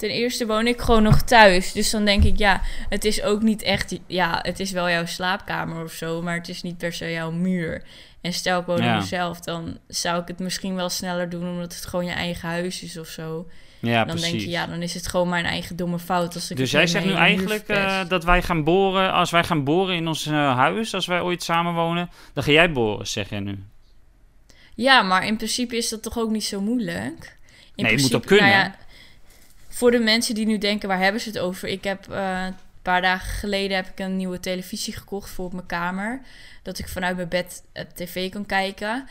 Ten 0.02 0.10
eerste 0.10 0.46
woon 0.46 0.66
ik 0.66 0.81
gewoon 0.81 1.02
nog 1.02 1.22
thuis. 1.22 1.72
Dus 1.72 1.90
dan 1.90 2.04
denk 2.04 2.25
ik, 2.25 2.38
ja, 2.38 2.60
het 2.88 3.04
is 3.04 3.22
ook 3.22 3.43
niet 3.43 3.62
echt. 3.62 3.99
Ja, 4.06 4.38
het 4.43 4.60
is 4.60 4.70
wel 4.70 4.88
jouw 4.90 5.06
slaapkamer 5.06 5.84
of 5.84 5.93
zo, 5.93 6.22
maar 6.22 6.34
het 6.37 6.49
is 6.49 6.62
niet 6.62 6.78
per 6.78 6.93
se 6.93 7.10
jouw 7.10 7.31
muur. 7.31 7.82
En 8.20 8.32
stel 8.32 8.60
ik 8.60 8.66
woon 8.66 8.82
Ja. 8.82 9.00
zelf, 9.00 9.40
dan 9.40 9.78
zou 9.88 10.20
ik 10.20 10.28
het 10.28 10.38
misschien 10.38 10.75
wel 10.75 10.88
sneller 10.88 11.28
doen, 11.28 11.49
omdat 11.49 11.75
het 11.75 11.87
gewoon 11.87 12.04
je 12.04 12.10
eigen 12.12 12.49
huis 12.49 12.82
is 12.82 12.99
of 12.99 13.06
zo. 13.08 13.46
Ja, 13.81 14.04
dan 14.04 14.14
precies. 14.14 14.31
denk 14.31 14.43
je, 14.43 14.50
ja, 14.50 14.66
dan 14.66 14.82
is 14.82 14.94
het 14.94 15.06
gewoon 15.06 15.28
mijn 15.28 15.44
eigen 15.44 15.76
domme 15.76 15.99
fout. 15.99 16.34
Als 16.34 16.50
ik 16.50 16.56
Dus 16.56 16.70
jij 16.70 16.87
zegt 16.87 17.05
nu 17.05 17.12
eigenlijk 17.12 17.69
eh, 17.69 18.00
dat 18.08 18.25
wij 18.25 18.43
gaan 18.43 18.64
boren, 18.64 19.12
als 19.12 19.31
wij 19.31 19.44
gaan 19.44 19.64
boren 19.64 19.94
in 19.94 20.08
ons 20.08 20.26
eh, 20.26 20.56
huis, 20.56 20.94
als 20.94 21.06
wij 21.06 21.20
ooit 21.20 21.43
samen 21.43 21.75
wonen, 21.75 22.10
dan 22.32 22.44
ga 22.44 22.50
jij 22.50 22.72
boren, 22.72 23.06
zeg 23.06 23.28
jij 23.31 23.40
nu. 23.40 23.58
Ja, 24.75 25.02
maar 25.02 25.26
in 25.26 25.37
principe 25.37 25.76
is 25.76 25.88
dat 25.88 26.02
toch 26.02 26.19
ook 26.19 26.31
niet 26.31 26.44
zo 26.44 26.60
moeilijk? 26.60 27.37
In 27.75 27.84
Nee, 27.84 27.93
het 27.93 28.02
moet 28.02 28.14
ook 28.14 28.26
kunnen. 28.26 28.46
nou 28.48 28.58
ja, 28.64 28.75
voor 29.82 29.90
de 29.90 29.99
mensen 29.99 30.34
die 30.34 30.46
nu 30.46 30.58
denken, 30.58 30.88
waar 30.88 30.99
hebben 30.99 31.20
ze 31.20 31.29
het 31.29 31.38
over? 31.38 31.69
Ik 31.69 31.84
heb 31.84 32.11
eh, 32.11 32.44
een 32.46 32.55
paar 32.82 33.02
dagen 33.02 33.29
geleden 33.31 33.76
heb 33.76 33.87
ik 33.87 33.99
een 33.99 34.17
nieuwe 34.17 34.40
televisie 34.40 34.93
gekocht 34.96 35.31
voor 35.31 35.44
op 35.44 35.52
mijn 35.52 35.67
kamer. 35.67 36.20
Dat 36.62 36.79
ik 36.79 36.88
vanuit 36.88 37.17
mijn 37.17 37.29
bed 37.29 37.62
eh, 37.73 37.84
tv 37.94 38.31
kan 38.31 38.46
kijken. 38.46 39.08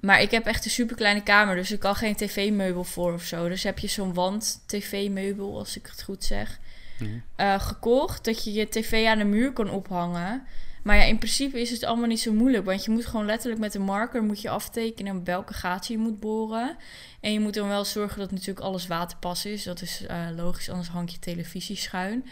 Maar 0.00 0.20
ik 0.22 0.30
heb 0.30 0.46
echt 0.46 0.64
een 0.64 0.70
super 0.70 0.96
kleine 0.96 1.22
kamer, 1.22 1.54
dus 1.54 1.70
ik 1.72 1.80
kan 1.80 1.94
geen 1.94 2.16
tv-meubel 2.16 2.84
voor 2.84 3.12
of 3.12 3.22
zo. 3.22 3.48
Dus 3.48 3.62
heb 3.62 3.78
je 3.78 3.88
zo'n 3.88 4.14
wand-tv-meubel, 4.14 5.58
als 5.58 5.76
ik 5.76 5.86
het 5.90 6.02
goed 6.02 6.24
zeg, 6.24 6.58
Mhm. 6.98 7.10
eh, 7.36 7.60
gekocht. 7.60 8.24
Dat 8.24 8.44
je 8.44 8.52
je 8.52 8.68
tv 8.68 9.06
aan 9.06 9.18
de 9.18 9.24
muur 9.24 9.52
kan 9.52 9.70
ophangen. 9.70 10.46
Maar 10.82 10.96
ja, 10.96 11.02
in 11.02 11.18
principe 11.18 11.60
is 11.60 11.70
het 11.70 11.84
allemaal 11.84 12.06
niet 12.06 12.20
zo 12.20 12.32
moeilijk. 12.32 12.64
Want 12.64 12.84
je 12.84 12.90
moet 12.90 13.06
gewoon 13.06 13.26
letterlijk 13.26 13.60
met 13.60 13.74
een 13.74 13.82
marker 13.82 14.22
moet 14.22 14.40
je 14.40 14.50
aftekenen 14.50 15.24
welke 15.24 15.54
gaten 15.54 15.94
je 15.94 16.00
moet 16.00 16.20
boren. 16.20 16.76
En 17.20 17.32
je 17.32 17.40
moet 17.40 17.54
dan 17.54 17.68
wel 17.68 17.84
zorgen 17.84 18.18
dat 18.18 18.30
natuurlijk 18.30 18.66
alles 18.66 18.86
waterpas 18.86 19.46
is. 19.46 19.62
Dat 19.62 19.82
is 19.82 20.06
eh, 20.06 20.16
logisch, 20.36 20.70
anders 20.70 20.88
hang 20.88 21.10
je 21.10 21.18
televisie 21.18 21.76
schuin. 21.76 22.24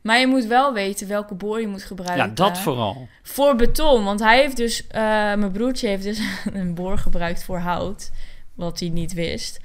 Maar 0.00 0.18
je 0.18 0.26
moet 0.26 0.44
wel 0.44 0.72
weten 0.72 1.08
welke 1.08 1.34
boor 1.34 1.60
je 1.60 1.66
moet 1.66 1.82
gebruiken. 1.82 2.26
Ja, 2.26 2.34
dat 2.34 2.58
vooral. 2.58 3.08
Voor 3.22 3.56
beton. 3.56 4.04
Want 4.04 4.20
hij 4.20 4.40
heeft 4.40 4.56
dus, 4.56 4.86
eh, 4.86 5.00
mijn 5.34 5.52
broertje 5.52 5.88
heeft 5.88 6.02
dus 6.02 6.20
een 6.52 6.74
boor 6.74 6.98
gebruikt 6.98 7.44
voor 7.44 7.58
hout. 7.58 8.10
Wat 8.54 8.80
hij 8.80 8.88
niet 8.88 9.12
wist. 9.12 9.60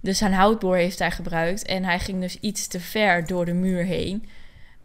Dus 0.00 0.18
zijn 0.18 0.32
houtboor 0.32 0.76
heeft 0.76 0.98
hij 0.98 1.10
gebruikt. 1.10 1.64
En 1.64 1.84
hij 1.84 1.98
ging 1.98 2.20
dus 2.20 2.40
iets 2.40 2.66
te 2.66 2.80
ver 2.80 3.26
door 3.26 3.44
de 3.44 3.52
muur 3.52 3.84
heen. 3.84 4.28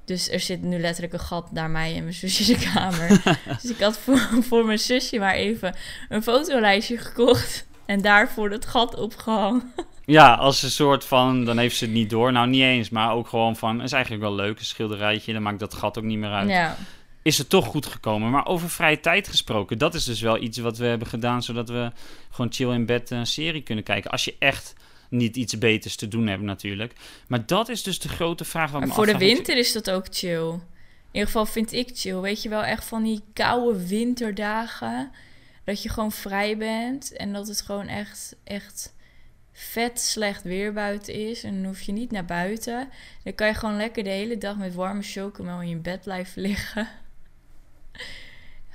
Dus 0.06 0.30
er 0.30 0.40
zit 0.40 0.62
nu 0.62 0.80
letterlijk 0.80 1.14
een 1.14 1.20
gat 1.20 1.52
naar 1.52 1.70
mij 1.70 1.96
en 1.96 2.04
mijn 2.04 2.14
zusje 2.14 2.58
kamer. 2.74 3.22
dus 3.62 3.72
ik 3.72 3.80
had 3.80 3.98
voor, 3.98 4.30
voor 4.42 4.66
mijn 4.66 4.80
zusje 4.80 5.20
maar 5.20 5.34
even 5.34 5.76
een 6.10 6.24
fotolijstje 6.24 6.98
gekocht. 6.98 7.66
En 7.86 8.02
daarvoor 8.02 8.50
dat 8.50 8.66
gat 8.66 8.96
opgehangen. 8.96 9.74
Ja, 10.06 10.34
als 10.34 10.64
een 10.64 10.70
soort 10.70 11.06
van, 11.06 11.46
dan 11.46 11.58
heeft 11.58 11.76
ze 11.76 11.86
het 11.86 11.94
niet 11.94 12.10
door. 12.10 12.32
Nou, 12.32 12.48
niet 12.48 12.62
eens, 12.62 12.90
maar 12.90 13.12
ook 13.12 13.28
gewoon 13.28 13.56
van, 13.56 13.82
is 13.82 13.92
eigenlijk 13.92 14.24
wel 14.24 14.36
leuk, 14.36 14.60
een 14.60 14.66
schilderijtje, 14.66 15.34
dan 15.34 15.42
maakt 15.42 15.60
dat 15.60 15.74
gat 15.74 15.98
ook 15.98 16.04
niet 16.04 16.18
meer 16.18 16.32
uit. 16.32 16.50
Ja. 16.50 16.78
Is 17.22 17.38
het 17.38 17.50
toch 17.50 17.66
goed 17.66 17.86
gekomen. 17.86 18.32
Maar 18.32 18.46
over 18.46 18.70
vrije 18.70 19.00
tijd 19.00 19.28
gesproken, 19.28 19.78
dat 19.78 19.94
is 19.94 20.04
dus 20.04 20.22
wel 20.22 20.42
iets 20.42 20.58
wat 20.58 20.78
we 20.78 20.86
hebben 20.86 21.08
gedaan, 21.08 21.44
zodat 21.44 21.70
we 21.70 21.92
gewoon 22.32 22.54
chill 22.54 22.72
in 22.72 22.86
bed 22.86 23.10
een 23.10 23.28
serie 23.28 23.62
kunnen 23.62 23.84
kijken. 23.84 24.12
Als 24.12 24.26
je 24.26 24.36
echt 24.40 24.74
niet 25.14 25.36
iets 25.36 25.58
beters 25.58 25.96
te 25.96 26.08
doen 26.08 26.28
hebt 26.28 26.42
natuurlijk. 26.42 26.94
Maar 27.28 27.46
dat 27.46 27.70
is 27.70 27.84
dus 27.84 28.00
de 28.00 28.10
grote 28.10 28.46
vraag. 28.46 28.72
Wat 28.72 28.80
Maar 28.80 28.90
me 28.90 28.96
voor 28.96 29.06
de 29.06 29.18
winter 29.18 29.58
is 29.58 29.72
dat 29.72 29.90
ook 29.90 30.06
chill. 30.10 30.50
In 30.50 30.60
ieder 31.12 31.28
geval 31.28 31.46
vind 31.46 31.72
ik 31.72 31.90
chill. 31.94 32.20
Weet 32.20 32.44
je 32.44 32.50
wel, 32.50 32.64
echt 32.64 32.86
van 32.86 33.04
die 33.04 33.22
koude 33.34 33.88
winterdagen. 33.88 35.12
Dat 35.64 35.84
je 35.84 35.90
gewoon 35.90 36.12
vrij 36.12 36.58
bent. 36.58 37.14
En 37.14 37.34
dat 37.34 37.48
het 37.48 37.62
gewoon 37.62 37.88
echt, 37.88 38.36
echt 38.44 38.94
vet 39.52 40.00
slecht 40.00 40.44
weer 40.44 40.74
buiten 40.74 41.14
is. 41.14 41.44
En 41.44 41.54
dan 41.56 41.66
hoef 41.66 41.82
je 41.82 41.92
niet 41.92 42.12
naar 42.12 42.26
buiten. 42.26 42.90
Dan 43.24 43.36
kan 43.36 43.48
je 43.48 43.54
gewoon 43.54 43.78
lekker 43.78 44.04
de 44.04 44.10
hele 44.10 44.38
dag 44.38 44.58
met 44.58 44.74
warme 44.74 45.02
chocomel 45.02 45.62
in 45.62 45.70
je 45.70 45.76
bed 45.76 46.02
blijven 46.02 46.42
liggen. 46.48 46.88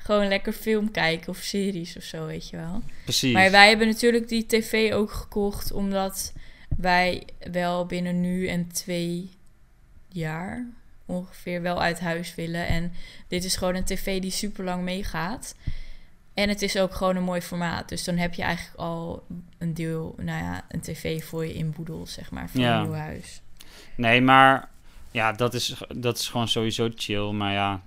Gewoon 0.09 0.29
lekker 0.29 0.53
film 0.53 0.91
kijken 0.91 1.29
of 1.29 1.37
series 1.37 1.97
of 1.97 2.03
zo, 2.03 2.27
weet 2.27 2.49
je 2.49 2.57
wel. 2.57 2.83
Precies. 3.05 3.33
Maar 3.33 3.51
wij 3.51 3.69
hebben 3.69 3.87
natuurlijk 3.87 4.29
die 4.29 4.47
tv 4.47 4.93
ook 4.93 5.11
gekocht 5.13 5.73
omdat 5.73 6.33
wij 6.77 7.25
wel 7.51 7.87
binnen 7.87 8.21
nu 8.21 8.47
en 8.49 8.69
twee 8.73 9.31
jaar 10.09 10.67
ongeveer 11.07 11.63
wel 11.63 11.83
uit 11.83 12.01
huis 12.01 12.35
willen. 12.35 12.67
En 12.67 12.93
dit 13.29 13.45
is 13.45 13.57
gewoon 13.57 13.75
een 13.75 13.85
tv 13.85 14.21
die 14.21 14.31
super 14.31 14.65
lang 14.65 14.83
meegaat. 14.83 15.55
En 16.35 16.49
het 16.49 16.63
is 16.63 16.79
ook 16.79 16.95
gewoon 16.95 17.17
een 17.17 17.23
mooi 17.23 17.41
formaat. 17.41 17.89
Dus 17.89 18.05
dan 18.05 18.17
heb 18.17 18.35
je 18.35 18.43
eigenlijk 18.43 18.79
al 18.79 19.25
een 19.59 19.75
deel, 19.75 20.15
nou 20.17 20.45
ja, 20.45 20.65
een 20.69 20.81
tv 20.81 21.25
voor 21.25 21.47
je 21.47 21.55
inboedel, 21.55 22.07
zeg 22.07 22.31
maar, 22.31 22.49
voor 22.51 22.61
Ja. 22.61 22.77
een 22.79 22.83
nieuw 22.83 22.95
huis. 22.95 23.41
Nee, 23.95 24.21
maar 24.21 24.69
ja, 25.11 25.33
dat 25.33 25.55
is, 25.55 25.75
dat 25.97 26.19
is 26.19 26.29
gewoon 26.29 26.49
sowieso 26.49 26.91
chill. 26.95 27.31
Maar 27.31 27.53
ja, 27.53 27.83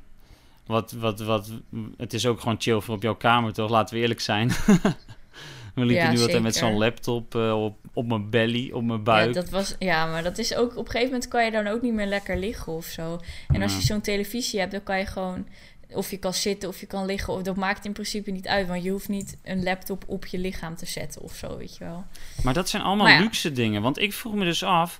Wat, 0.65 0.91
wat, 0.91 1.19
wat, 1.19 1.51
het 1.97 2.13
is 2.13 2.25
ook 2.25 2.39
gewoon 2.39 2.55
chill 2.59 2.79
voor 2.79 2.95
op 2.95 3.01
jouw 3.01 3.15
kamer, 3.15 3.53
toch? 3.53 3.69
Laten 3.69 3.95
we 3.95 4.01
eerlijk 4.01 4.19
zijn. 4.19 4.49
we 5.75 5.85
liepen 5.85 6.05
Ja, 6.05 6.11
nu 6.11 6.21
altijd 6.21 6.41
met 6.41 6.55
zo'n 6.55 6.77
laptop 6.77 7.35
eh, 7.35 7.63
op, 7.63 7.77
op 7.93 8.07
mijn 8.07 8.29
belly, 8.29 8.71
op 8.71 8.83
mijn 8.83 9.03
buik. 9.03 9.27
Ja, 9.27 9.41
dat 9.41 9.49
was, 9.49 9.75
ja, 9.79 10.05
maar 10.05 10.23
dat 10.23 10.37
is 10.37 10.55
ook... 10.55 10.71
Op 10.71 10.85
een 10.85 10.91
gegeven 10.91 11.11
moment 11.11 11.27
kan 11.27 11.45
je 11.45 11.51
dan 11.51 11.67
ook 11.67 11.81
niet 11.81 11.93
meer 11.93 12.05
lekker 12.05 12.37
liggen 12.37 12.73
of 12.73 12.85
zo. 12.85 13.19
En 13.47 13.61
als 13.61 13.75
je 13.75 13.81
zo'n 13.81 14.01
televisie 14.01 14.59
hebt, 14.59 14.71
dan 14.71 14.83
kan 14.83 14.97
je 14.97 15.05
gewoon... 15.05 15.47
Of 15.93 16.11
je 16.11 16.17
kan 16.17 16.33
zitten 16.33 16.69
of 16.69 16.79
je 16.79 16.85
kan 16.85 17.05
liggen. 17.05 17.33
Of 17.33 17.41
dat 17.41 17.55
maakt 17.55 17.85
in 17.85 17.91
principe 17.91 18.31
niet 18.31 18.47
uit. 18.47 18.67
Want 18.67 18.83
je 18.83 18.89
hoeft 18.89 19.09
niet 19.09 19.37
een 19.43 19.63
laptop 19.63 20.03
op 20.07 20.25
je 20.25 20.37
lichaam 20.37 20.75
te 20.75 20.85
zetten 20.85 21.21
of 21.21 21.35
zo, 21.35 21.57
weet 21.57 21.77
je 21.77 21.83
wel. 21.83 22.05
Maar 22.43 22.53
dat 22.53 22.69
zijn 22.69 22.83
allemaal 22.83 23.07
ja. 23.07 23.19
luxe 23.19 23.51
dingen. 23.51 23.81
Want 23.81 23.99
ik 23.99 24.13
vroeg 24.13 24.33
me 24.33 24.45
dus 24.45 24.63
af. 24.63 24.99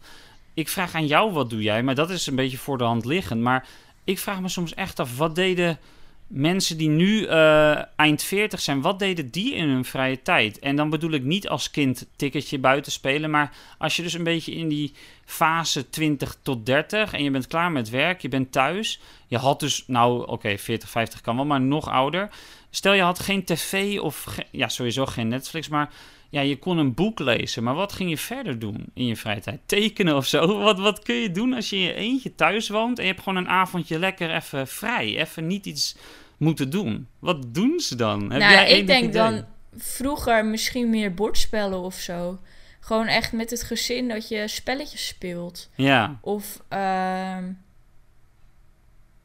Ik 0.54 0.70
vraag 0.70 0.96
aan 0.96 1.08
jou 1.08 1.32
wat 1.32 1.50
doe 1.50 1.62
jij, 1.62 1.84
maar 1.84 1.96
dat 1.96 2.10
is 2.10 2.28
een 2.28 2.36
beetje 2.36 2.58
voor 2.58 2.78
de 2.78 2.84
hand 2.84 3.06
liggend. 3.06 3.42
Maar 3.42 3.68
ik 4.12 4.20
vraag 4.20 4.42
me 4.42 4.50
soms 4.50 4.74
echt 4.74 5.00
af, 5.00 5.18
wat 5.18 5.36
deden 5.36 5.80
mensen 6.28 6.78
die 6.78 6.90
nu 6.90 7.26
eh, 7.26 7.82
eind 7.96 8.24
40 8.24 8.60
zijn, 8.60 8.82
wat 8.82 9.00
deden 9.00 9.32
die 9.32 9.54
in 9.54 9.70
hun 9.70 9.86
vrije 9.86 10.22
tijd? 10.22 10.60
En 10.60 10.76
dan 10.76 10.90
bedoel 10.90 11.12
ik 11.12 11.24
niet 11.24 11.48
als 11.50 11.72
kind 11.72 12.08
ticketje 12.16 12.60
buiten 12.60 12.92
spelen, 12.92 13.30
maar 13.30 13.52
als 13.78 13.96
je 13.96 14.02
dus 14.04 14.14
een 14.14 14.24
beetje 14.24 14.52
in 14.52 14.68
die 14.68 14.94
fase 15.26 15.90
20 15.90 16.38
tot 16.42 16.66
30 16.66 17.14
en 17.14 17.24
je 17.24 17.32
bent 17.32 17.48
klaar 17.48 17.72
met 17.72 17.90
werk, 17.90 18.22
je 18.22 18.30
bent 18.30 18.52
thuis. 18.52 19.00
Je 19.28 19.38
had 19.38 19.60
dus, 19.60 19.84
nou 19.88 20.28
oké, 20.28 20.58
40, 20.58 20.90
50 20.90 21.22
kan 21.22 21.36
wel, 21.36 21.46
maar 21.46 21.62
nog 21.62 21.90
ouder. 21.90 22.30
Stel 22.70 22.94
je 22.94 23.02
had 23.02 23.20
geen 23.20 23.44
tv 23.44 24.00
of, 24.00 24.36
ja 24.52 24.68
sowieso 24.68 25.06
geen 25.06 25.28
Netflix, 25.28 25.68
maar 25.68 25.94
ja, 26.32 26.42
je 26.42 26.58
kon 26.60 26.78
een 26.78 26.94
boek 26.94 27.20
lezen, 27.20 27.64
maar 27.64 27.76
wat 27.76 27.94
ging 27.94 28.10
je 28.10 28.18
verder 28.18 28.60
doen 28.60 28.86
in 28.94 29.06
je 29.06 29.16
vrije 29.16 29.40
tijd? 29.42 29.60
Tekenen 29.66 30.16
of 30.16 30.26
zo? 30.26 30.48
Wat, 30.64 30.80
wat 30.80 31.00
kun 31.04 31.16
je 31.16 31.32
doen 31.32 31.54
als 31.54 31.70
je 31.70 31.76
in 31.76 31.82
je 31.82 31.94
eentje 31.94 32.36
thuis 32.36 32.70
woont 32.70 32.98
en 32.98 33.06
je 33.06 33.12
hebt 33.12 33.24
gewoon 33.24 33.38
een 33.44 33.50
avondje 33.50 34.00
lekker 34.00 34.36
even 34.36 34.68
vrij, 34.68 35.18
even 35.18 35.48
niet 35.48 35.66
iets 35.66 35.96
moeten 36.38 36.70
doen? 36.70 37.08
Wat 37.20 37.54
doen 37.54 37.80
ze 37.80 37.96
dan? 37.96 38.22
Heb 38.32 38.40
nou, 38.42 38.52
jij 38.54 38.78
ik 38.78 38.88
denk 38.88 39.00
idee? 39.04 39.14
dan 39.22 39.46
vroeger 39.76 40.46
misschien 40.46 40.90
meer 40.90 41.14
bordspellen 41.14 41.80
of 41.80 41.96
zo. 41.96 42.40
Gewoon 42.80 43.08
echt 43.08 43.32
met 43.32 43.50
het 43.50 43.64
gezin 43.64 44.08
dat 44.08 44.28
je 44.28 44.48
spelletjes 44.48 45.08
speelt. 45.08 45.70
Ja, 45.76 46.20
Of, 46.22 46.62
ehm, 46.68 47.44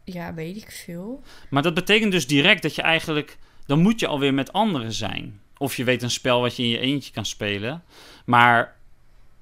ja, 0.05 0.35
weet 0.35 0.57
ik 0.57 0.71
veel. 0.71 1.23
maar 1.51 1.63
dat 1.63 1.75
betekent 1.75 2.13
dus 2.13 2.27
direct 2.27 2.63
dat 2.63 2.75
je 2.75 2.83
eigenlijk, 2.83 3.39
dan 3.67 3.79
moet 3.79 4.01
je 4.01 4.07
alweer 4.07 4.35
met 4.35 4.53
anderen 4.53 4.93
zijn. 4.93 5.41
Of 5.59 5.77
je 5.77 5.85
weet 5.85 6.03
een 6.03 6.11
spel 6.11 6.41
wat 6.41 6.57
je 6.57 6.63
in 6.63 6.69
je 6.69 6.79
eentje 6.79 7.13
kan 7.13 7.27
spelen. 7.27 7.83
Maar 8.25 8.77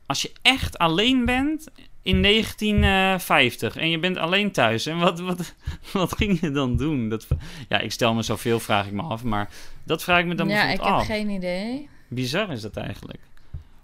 als 0.07 0.23
je 0.23 0.33
echt 0.43 0.79
alleen 0.79 1.25
bent 1.25 1.69
in 2.03 2.23
1950 2.23 3.77
en 3.77 3.91
je 3.91 3.99
bent 3.99 4.17
alleen 4.17 4.51
thuis, 4.53 4.87
en 4.87 4.99
wat, 4.99 5.21
wat, 5.21 5.55
wat 5.93 6.17
ging 6.17 6.41
je 6.41 6.51
dan 6.51 6.77
doen? 6.77 7.09
Dat, 7.09 7.27
ja, 7.69 7.79
ik 7.79 7.93
stel 7.93 8.15
me 8.15 8.23
zoveel, 8.23 8.61
vraag 8.61 8.87
ik 8.87 8.93
me 8.93 9.03
af, 9.03 9.23
maar 9.23 9.51
dat 9.85 10.03
vraag 10.03 10.21
ik 10.21 10.27
me 10.27 10.35
dan 10.35 10.49
ja, 10.49 10.61
ik 10.63 10.67
bijvoorbeeld 10.67 11.07
heb 11.07 11.11
af. 11.11 11.17
geen 11.17 11.29
idee. 11.29 11.89
Bizar 12.09 12.51
is 12.53 12.61
dat 12.61 12.77
eigenlijk. 12.77 13.21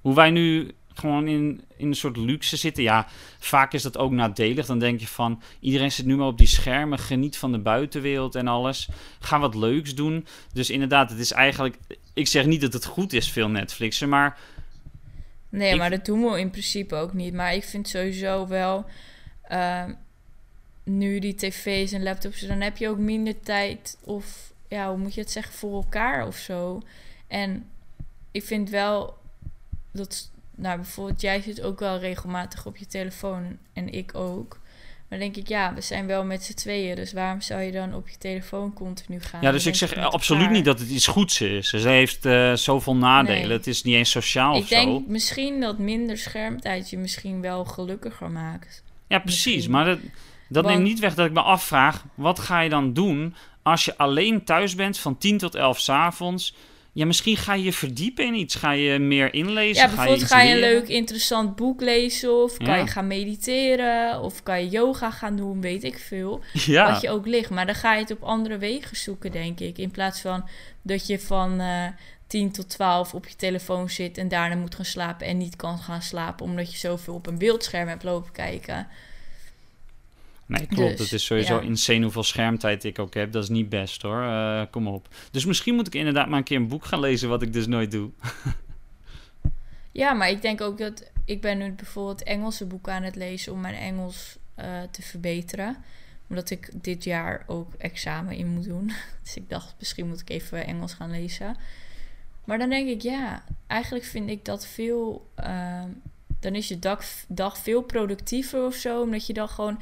Hoe 0.00 0.14
wij 0.14 0.30
nu 0.30 0.74
gewoon 1.00 1.28
in, 1.28 1.62
in 1.76 1.86
een 1.88 1.94
soort 1.94 2.16
luxe 2.16 2.56
zitten. 2.56 2.82
Ja, 2.82 3.06
vaak 3.38 3.72
is 3.72 3.82
dat 3.82 3.98
ook 3.98 4.10
nadelig. 4.10 4.66
Dan 4.66 4.78
denk 4.78 5.00
je 5.00 5.06
van, 5.06 5.42
iedereen 5.60 5.92
zit 5.92 6.06
nu 6.06 6.16
maar 6.16 6.26
op 6.26 6.38
die 6.38 6.46
schermen. 6.46 6.98
Geniet 6.98 7.36
van 7.36 7.52
de 7.52 7.58
buitenwereld 7.58 8.34
en 8.34 8.46
alles. 8.48 8.88
Ga 9.20 9.38
wat 9.38 9.54
leuks 9.54 9.94
doen. 9.94 10.26
Dus 10.52 10.70
inderdaad, 10.70 11.10
het 11.10 11.18
is 11.18 11.32
eigenlijk... 11.32 11.76
Ik 12.14 12.26
zeg 12.26 12.46
niet 12.46 12.60
dat 12.60 12.72
het 12.72 12.84
goed 12.84 13.12
is, 13.12 13.30
veel 13.30 13.48
Netflixen. 13.48 14.08
Maar 14.08 14.38
Nee, 15.48 15.72
Ik- 15.72 15.78
maar 15.78 15.90
dat 15.90 16.04
doen 16.04 16.22
we 16.30 16.40
in 16.40 16.50
principe 16.50 16.94
ook 16.94 17.12
niet. 17.12 17.34
Maar 17.34 17.54
ik 17.54 17.64
vind 17.64 17.88
sowieso 17.88 18.46
wel... 18.48 18.84
ehm, 19.42 19.92
nu 20.84 21.18
die 21.18 21.34
tv's 21.34 21.92
en 21.92 22.02
laptops... 22.02 22.40
dan 22.40 22.60
heb 22.60 22.76
je 22.76 22.88
ook 22.88 22.98
minder 22.98 23.40
tijd 23.40 23.98
of... 24.04 24.52
ja, 24.68 24.88
hoe 24.88 24.98
moet 24.98 25.14
je 25.14 25.20
het 25.20 25.30
zeggen? 25.30 25.54
Voor 25.54 25.74
elkaar 25.74 26.26
of 26.26 26.36
zo. 26.36 26.82
En 27.26 27.66
ik 28.30 28.44
vind 28.44 28.70
wel 28.70 29.18
dat... 29.92 30.30
nou, 30.60 30.76
bijvoorbeeld 30.76 31.20
jij 31.20 31.40
zit 31.40 31.62
ook 31.62 31.78
wel 31.78 31.98
regelmatig 31.98 32.66
op 32.66 32.76
je 32.76 32.86
telefoon... 32.86 33.58
en 33.72 33.92
ik 33.92 34.14
ook. 34.14 34.58
Maar 35.08 35.18
denk 35.18 35.36
ik, 35.36 35.48
ja, 35.48 35.74
we 35.74 35.80
zijn 35.80 36.06
wel 36.06 36.24
met 36.24 36.44
z'n 36.44 36.54
tweeën... 36.54 36.96
dus 36.96 37.12
waarom 37.12 37.40
zou 37.40 37.60
je 37.60 37.72
dan 37.72 37.94
op 37.94 38.08
je 38.08 38.18
telefoon 38.18 38.72
continu 38.72 39.20
gaan? 39.20 39.40
ja, 39.42 39.50
dus 39.52 39.66
ik 39.66 39.74
zeg 39.74 39.96
absoluut 39.96 40.40
elkaar. 40.40 40.56
niet 40.56 40.64
dat 40.64 40.78
het 40.78 40.88
iets 40.88 41.06
goeds 41.06 41.40
is. 41.40 41.68
Ze 41.68 41.88
heeft 41.88 42.26
eh, 42.26 42.52
zoveel 42.54 42.96
nadelen. 42.96 43.40
Nee. 43.48 43.56
Het 43.56 43.66
is 43.66 43.82
niet 43.82 43.94
eens 43.94 44.10
sociaal 44.10 44.54
Ik 44.56 44.62
of 44.62 44.68
denk 44.68 44.88
zo. 44.88 45.04
misschien 45.06 45.60
dat 45.60 45.78
minder 45.78 46.18
schermtijd 46.18 46.90
je 46.90 46.98
misschien 46.98 47.40
wel 47.40 47.64
gelukkiger 47.64 48.30
maakt. 48.30 48.82
Ja, 49.06 49.18
precies. 49.18 49.44
Misschien. 49.54 49.72
Maar 49.72 49.84
dat, 49.84 49.98
dat 50.48 50.64
Want- 50.64 50.76
neemt 50.76 50.88
niet 50.88 50.98
weg 50.98 51.14
dat 51.14 51.26
ik 51.26 51.32
me 51.32 51.42
afvraag... 51.42 52.04
wat 52.14 52.38
ga 52.38 52.60
je 52.60 52.68
dan 52.70 52.92
doen 52.92 53.34
als 53.62 53.84
je 53.84 53.96
alleen 53.96 54.44
thuis 54.44 54.74
bent 54.74 54.98
van 54.98 55.18
10 55.18 55.38
tot 55.38 55.54
11 55.54 55.80
's 55.80 55.88
avonds... 55.88 56.54
Ja, 56.92 57.06
misschien 57.06 57.36
ga 57.36 57.54
je 57.54 57.62
je 57.64 57.72
verdiepen 57.72 58.24
in 58.24 58.34
iets. 58.34 58.54
Ga 58.54 58.72
je 58.72 58.98
meer 58.98 59.34
inlezen. 59.34 59.82
Ja, 59.82 59.88
ga 59.88 59.90
je 59.90 59.96
bijvoorbeeld 59.96 60.28
ga 60.30 60.40
je 60.42 60.52
een 60.52 60.60
leuk 60.60 60.88
interessant 60.88 61.56
boek 61.56 61.80
lezen 61.80 62.42
of 62.42 62.56
kan 62.56 62.66
Ja. 62.66 62.76
je 62.76 62.86
gaan 62.86 63.06
mediteren 63.06 64.20
of 64.22 64.42
kan 64.42 64.60
je 64.60 64.68
yoga 64.68 65.10
gaan 65.10 65.36
doen, 65.36 65.60
weet 65.60 65.84
ik 65.84 65.98
veel. 65.98 66.40
Ja, 66.66 66.92
Wat 66.92 67.00
je 67.00 67.10
ook 67.10 67.26
ligt. 67.26 67.50
Maar 67.50 67.66
dan 67.66 67.74
ga 67.74 67.94
je 67.94 68.00
het 68.00 68.10
op 68.10 68.22
andere 68.22 68.58
wegen 68.58 68.96
zoeken, 68.96 69.32
denk 69.32 69.60
ik. 69.60 69.78
In 69.78 69.90
plaats 69.90 70.20
van 70.20 70.48
dat 70.82 71.06
je 71.06 71.18
van 71.20 71.60
eh 71.60 71.86
10 72.26 72.50
tot 72.52 72.68
12 72.68 73.14
op 73.14 73.28
je 73.28 73.36
telefoon 73.36 73.90
zit 73.90 74.18
en 74.18 74.28
daarna 74.28 74.54
moet 74.56 74.74
gaan 74.74 74.84
slapen 74.84 75.26
en 75.26 75.36
niet 75.38 75.56
kan 75.56 75.78
gaan 75.78 76.02
slapen 76.02 76.44
omdat 76.46 76.72
je 76.72 76.78
zoveel 76.78 77.14
op 77.14 77.26
een 77.26 77.38
beeldscherm 77.38 77.88
hebt 77.88 78.02
lopen 78.02 78.32
kijken. 78.32 78.86
Nee, 80.50 80.66
klopt. 80.66 80.96
dus, 80.96 81.10
het 81.10 81.12
is 81.12 81.24
sowieso 81.24 81.54
ja. 81.54 81.60
insane 81.60 82.02
hoeveel 82.02 82.22
schermtijd 82.22 82.84
ik 82.84 82.98
ook 82.98 83.14
heb. 83.14 83.32
Dat 83.32 83.42
is 83.42 83.48
niet 83.48 83.68
best 83.68 84.02
hoor. 84.02 84.22
Eh, 84.22 84.62
kom 84.70 84.88
op. 84.88 85.08
Dus 85.30 85.44
misschien 85.44 85.74
moet 85.74 85.86
ik 85.86 85.94
inderdaad 85.94 86.28
maar 86.28 86.38
een 86.38 86.44
keer 86.44 86.56
een 86.56 86.68
boek 86.68 86.84
gaan 86.84 87.00
lezen, 87.00 87.28
wat 87.28 87.42
ik 87.42 87.52
dus 87.52 87.66
nooit 87.66 87.90
doe. 87.90 88.10
Ja, 89.92 90.12
maar 90.12 90.30
ik 90.30 90.42
denk 90.42 90.60
ook 90.60 90.78
dat 90.78 91.10
ik 91.24 91.40
ben 91.40 91.58
nu 91.58 91.72
bijvoorbeeld 91.72 92.22
Engelse 92.22 92.66
boeken 92.66 92.92
aan 92.92 93.02
het 93.02 93.16
lezen 93.16 93.52
om 93.52 93.60
mijn 93.60 93.74
Engels 93.74 94.38
eh, 94.54 94.82
te 94.90 95.02
verbeteren. 95.02 95.76
Omdat 96.28 96.50
ik 96.50 96.70
dit 96.74 97.04
jaar 97.04 97.44
ook 97.46 97.74
examen 97.74 98.36
in 98.36 98.46
moet 98.46 98.64
doen. 98.64 98.92
Dus 99.22 99.36
ik 99.36 99.48
dacht, 99.48 99.74
misschien 99.78 100.08
moet 100.08 100.20
ik 100.20 100.30
even 100.30 100.66
Engels 100.66 100.94
gaan 100.94 101.10
lezen. 101.10 101.56
Maar 102.44 102.58
dan 102.58 102.68
denk 102.68 102.88
ik, 102.88 103.02
ja, 103.02 103.44
eigenlijk 103.66 104.04
vind 104.04 104.30
ik 104.30 104.44
dat 104.44 104.66
veel. 104.66 105.30
ehm, 105.34 105.88
dan 106.40 106.54
is 106.54 106.68
je 106.68 106.78
dag, 106.78 107.04
dag 107.28 107.58
veel 107.58 107.82
productiever 107.82 108.64
of 108.64 108.74
zo. 108.74 109.02
Omdat 109.02 109.26
je 109.26 109.32
dan 109.32 109.48
gewoon 109.48 109.80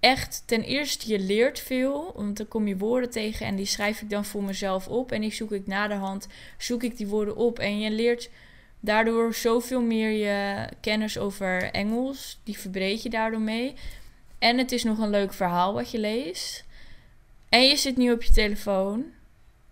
echt, 0.00 0.42
ten 0.46 0.62
eerste, 0.62 1.08
je 1.08 1.18
leert 1.18 1.60
veel. 1.60 2.12
Want 2.16 2.36
dan 2.36 2.48
kom 2.48 2.66
je 2.66 2.76
woorden 2.76 3.10
tegen 3.10 3.46
en 3.46 3.56
die 3.56 3.66
schrijf 3.66 4.00
ik 4.00 4.10
dan 4.10 4.24
voor 4.24 4.42
mezelf 4.42 4.88
op. 4.88 5.12
En 5.12 5.20
die 5.20 5.32
zoek 5.32 5.52
ik 5.52 5.66
na 5.66 5.88
de 5.88 5.94
hand, 5.94 6.26
zoek 6.58 6.82
ik 6.82 6.96
die 6.96 7.06
woorden 7.06 7.36
op. 7.36 7.58
En 7.58 7.80
je 7.80 7.90
leert 7.90 8.30
daardoor 8.80 9.34
zoveel 9.34 9.82
meer 9.82 10.10
je 10.10 10.66
kennis 10.80 11.18
over 11.18 11.62
Engels. 11.62 12.40
Die 12.44 12.58
verbreed 12.58 13.02
je 13.02 13.10
daardoor 13.10 13.40
mee. 13.40 13.74
En 14.38 14.58
het 14.58 14.72
is 14.72 14.84
nog 14.84 14.98
een 14.98 15.10
leuk 15.10 15.32
verhaal 15.32 15.74
wat 15.74 15.90
je 15.90 15.98
leest. 15.98 16.64
En 17.48 17.62
je 17.62 17.76
zit 17.76 17.96
nu 17.96 18.12
op 18.12 18.22
je 18.22 18.32
telefoon. 18.32 19.04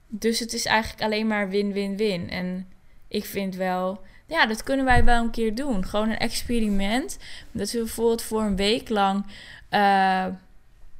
Dus 0.06 0.38
het 0.38 0.52
is 0.52 0.64
eigenlijk 0.64 1.02
alleen 1.02 1.26
maar 1.26 1.48
win-win-win. 1.48 2.30
En 2.30 2.68
ik 3.08 3.24
vind 3.24 3.54
wel, 3.54 4.00
ja, 4.28 4.46
dat 4.46 4.62
kunnen 4.62 4.84
wij 4.84 5.04
wel 5.04 5.22
een 5.22 5.30
keer 5.30 5.54
doen. 5.54 5.84
Gewoon 5.84 6.10
een 6.10 6.18
experiment. 6.18 7.18
Dat 7.52 7.70
we 7.70 7.78
bijvoorbeeld 7.78 8.22
voor 8.22 8.42
een 8.42 8.56
week 8.56 8.88
lang, 8.88 9.24
eh, 9.68 10.26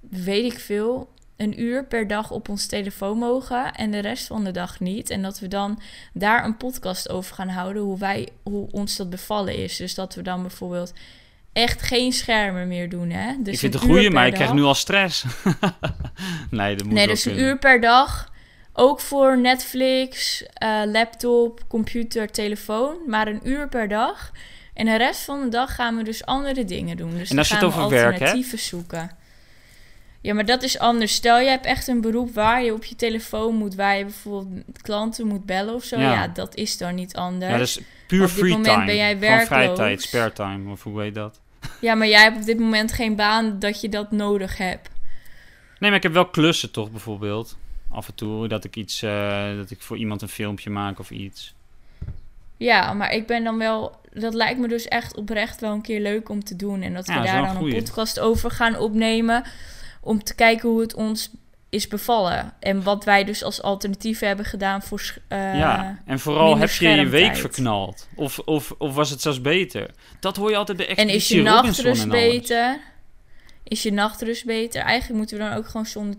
weet 0.01 0.53
ik 0.53 0.59
veel, 0.59 1.09
een 1.37 1.61
uur 1.61 1.85
per 1.85 2.07
dag 2.07 2.31
op 2.31 2.49
ons 2.49 2.67
telefoon 2.67 3.19
mogen 3.19 3.75
en 3.75 3.91
de 3.91 3.99
rest 3.99 4.27
van 4.27 4.45
de 4.45 4.51
dag 4.51 4.81
niet. 4.81 5.11
En 5.11 5.23
dat 5.23 5.39
we 5.39 5.49
dan 5.49 5.81
daar 6.13 6.45
een 6.45 6.57
podcast 6.57 7.09
over 7.09 7.35
gaan 7.35 7.49
houden, 7.49 7.83
hoe, 7.83 7.99
wij, 7.99 8.29
hoe 8.43 8.69
ons 8.71 8.97
dat 8.97 9.11
bevallen 9.11 9.57
is. 9.57 9.77
Dus 9.77 9.95
dat 9.95 10.15
we 10.15 10.23
dan 10.23 10.43
bijvoorbeeld 10.43 10.93
echt 11.53 11.83
geen 11.83 12.13
schermen 12.13 12.69
meer 12.69 12.89
doen, 12.89 13.11
hè. 13.11 13.33
Dus 13.43 13.53
ik 13.53 13.59
vind 13.59 13.75
het 13.75 13.83
een 13.83 13.91
uur 13.91 14.13
maar 14.13 14.27
ik 14.27 14.35
krijg 14.35 14.53
nu 14.53 14.63
al 14.63 14.75
stress. 14.75 15.25
nee, 16.51 16.77
dat 16.77 16.87
moet 16.87 16.95
Nee, 16.95 17.07
dus 17.07 17.25
een 17.25 17.41
uur 17.41 17.59
per 17.59 17.81
dag. 17.81 18.28
Ook 18.81 19.01
voor 19.01 19.39
Netflix, 19.39 20.43
eh, 20.53 20.81
laptop, 20.87 21.61
computer, 21.69 22.31
telefoon. 22.31 22.97
Maar 23.07 23.27
een 23.29 23.41
uur 23.43 23.69
per 23.69 23.89
dag. 23.89 24.31
En 24.75 24.87
de 24.87 24.97
rest 24.97 25.21
van 25.21 25.41
de 25.41 25.49
dag 25.49 25.75
gaan 25.75 25.97
we 25.97 26.03
dus 26.03 26.25
andere 26.27 26.65
dingen 26.65 26.97
doen. 26.97 27.11
Dus 27.11 27.21
En 27.21 27.27
dan 27.29 27.39
als 27.39 27.49
je 27.49 27.55
het 27.55 27.63
gaan 27.65 27.73
we 27.73 27.79
over 27.85 27.91
werk 27.97 28.05
hebt? 28.05 28.15
alternatieven 28.21 28.59
zoeken. 28.59 29.11
Ja, 30.21 30.35
maar 30.35 30.45
dat 30.45 30.63
is 30.63 30.79
anders. 30.79 31.15
Stel, 31.15 31.39
je 31.39 31.49
hebt 31.49 31.67
echt 31.67 31.89
een 31.89 32.01
beroep 32.01 32.35
waar 32.35 32.63
je 32.65 32.73
op 32.73 32.85
je 32.85 32.97
telefoon 32.97 33.55
moet, 33.55 33.75
waar 33.75 33.97
je 33.99 34.05
bijvoorbeeld 34.05 34.83
klanten 34.83 35.27
moet 35.27 35.45
bellen 35.47 35.75
of 35.75 35.85
zo. 35.85 35.99
Ja. 36.01 36.13
Ja, 36.13 36.29
dat 36.29 36.55
is 36.55 36.79
dan 36.79 36.95
niet 36.95 37.15
anders. 37.17 37.53
Ja, 37.53 37.59
dus 37.59 37.81
puur 38.07 38.23
Op 38.23 38.29
dit 38.29 38.37
free 38.39 38.51
moment 38.51 38.69
time. 38.75 38.85
ben 38.87 38.97
jij 38.97 39.17
vrije 39.19 39.47
werkloos. 39.49 39.77
tijd, 39.77 40.03
spare 40.03 40.33
time, 40.33 40.71
of 40.71 40.83
hoe 40.83 41.03
heet 41.03 41.15
dat? 41.15 41.41
Ja, 41.81 41.95
maar 41.95 42.09
jij 42.09 42.23
hebt 42.23 42.37
op 42.37 42.45
dit 42.45 42.59
moment 42.59 42.93
geen 42.93 43.17
baan 43.17 43.59
dat 43.59 43.81
je 43.81 43.89
dat 43.89 44.11
nodig 44.11 44.57
hebt. 44.57 44.89
Nee, 45.79 45.91
maar 45.91 45.99
ik 45.99 46.03
heb 46.03 46.13
wel 46.13 46.29
klussen 46.29 46.71
toch 46.71 46.91
bijvoorbeeld. 46.91 47.57
Af 47.91 48.09
en 48.09 48.15
toe 48.15 48.49
dat 48.49 48.65
ik 48.65 48.77
iets, 48.77 49.03
eh, 49.03 49.57
dat 49.57 49.71
ik 49.71 49.81
voor 49.83 49.97
iemand 49.97 50.23
een 50.23 50.29
filmpje 50.29 50.71
maak 50.71 50.99
of 50.99 51.11
iets. 51.11 51.55
Ja, 52.57 52.93
maar 52.93 53.13
ik 53.13 53.27
ben 53.27 53.45
dan 53.45 53.59
wel. 53.59 54.01
Dat 54.13 54.35
lijkt 54.35 54.61
me 54.61 54.69
dus 54.69 54.89
echt 54.89 55.17
oprecht 55.17 55.61
wel 55.61 55.73
een 55.73 55.83
keer 55.83 56.01
leuk 56.01 56.29
om 56.29 56.45
te 56.45 56.57
doen. 56.57 56.83
En 56.83 56.95
dat 56.95 57.07
we 57.07 57.13
Ja, 57.13 57.23
daar 57.23 57.55
dan 57.55 57.65
een 57.65 57.73
podcast 57.73 58.21
over 58.21 58.51
gaan 58.51 58.77
opnemen. 58.77 59.45
Om 60.01 60.23
te 60.25 60.35
kijken 60.35 60.69
hoe 60.69 60.81
het 60.81 60.95
ons 60.95 61.31
is 61.69 61.89
bevallen. 61.89 62.53
En 62.61 62.83
wat 62.83 63.05
wij 63.05 63.25
dus 63.25 63.43
als 63.43 63.63
alternatief 63.63 64.19
hebben 64.21 64.45
gedaan 64.45 64.83
voor... 64.83 65.15
eh, 65.29 65.39
ja, 65.39 65.99
en 66.05 66.19
vooral 66.19 66.57
heb 66.59 66.71
je 66.71 66.89
je 66.89 67.07
week 67.09 67.37
verknald? 67.37 68.09
Of, 68.15 68.39
of, 68.39 68.75
of 68.79 68.95
was 68.95 69.11
het 69.11 69.21
zelfs 69.21 69.41
beter? 69.41 69.91
Dat 70.21 70.37
hoor 70.37 70.51
je 70.51 70.57
altijd 70.57 70.77
bij 70.77 70.87
En 70.87 70.93
Expeditie 70.93 71.17
is 71.19 71.29
je 71.29 71.41
en 71.41 71.47
alles. 71.49 72.07
beter? 72.07 72.81
Is 73.69 73.83
je 73.83 73.93
nachtrust 73.93 74.45
beter? 74.45 74.81
Eigenlijk 74.83 75.19
moeten 75.19 75.39
we 75.39 75.45
dan 75.45 75.53
ook 75.53 75.67
gewoon 75.67 75.87
zonder 75.87 76.17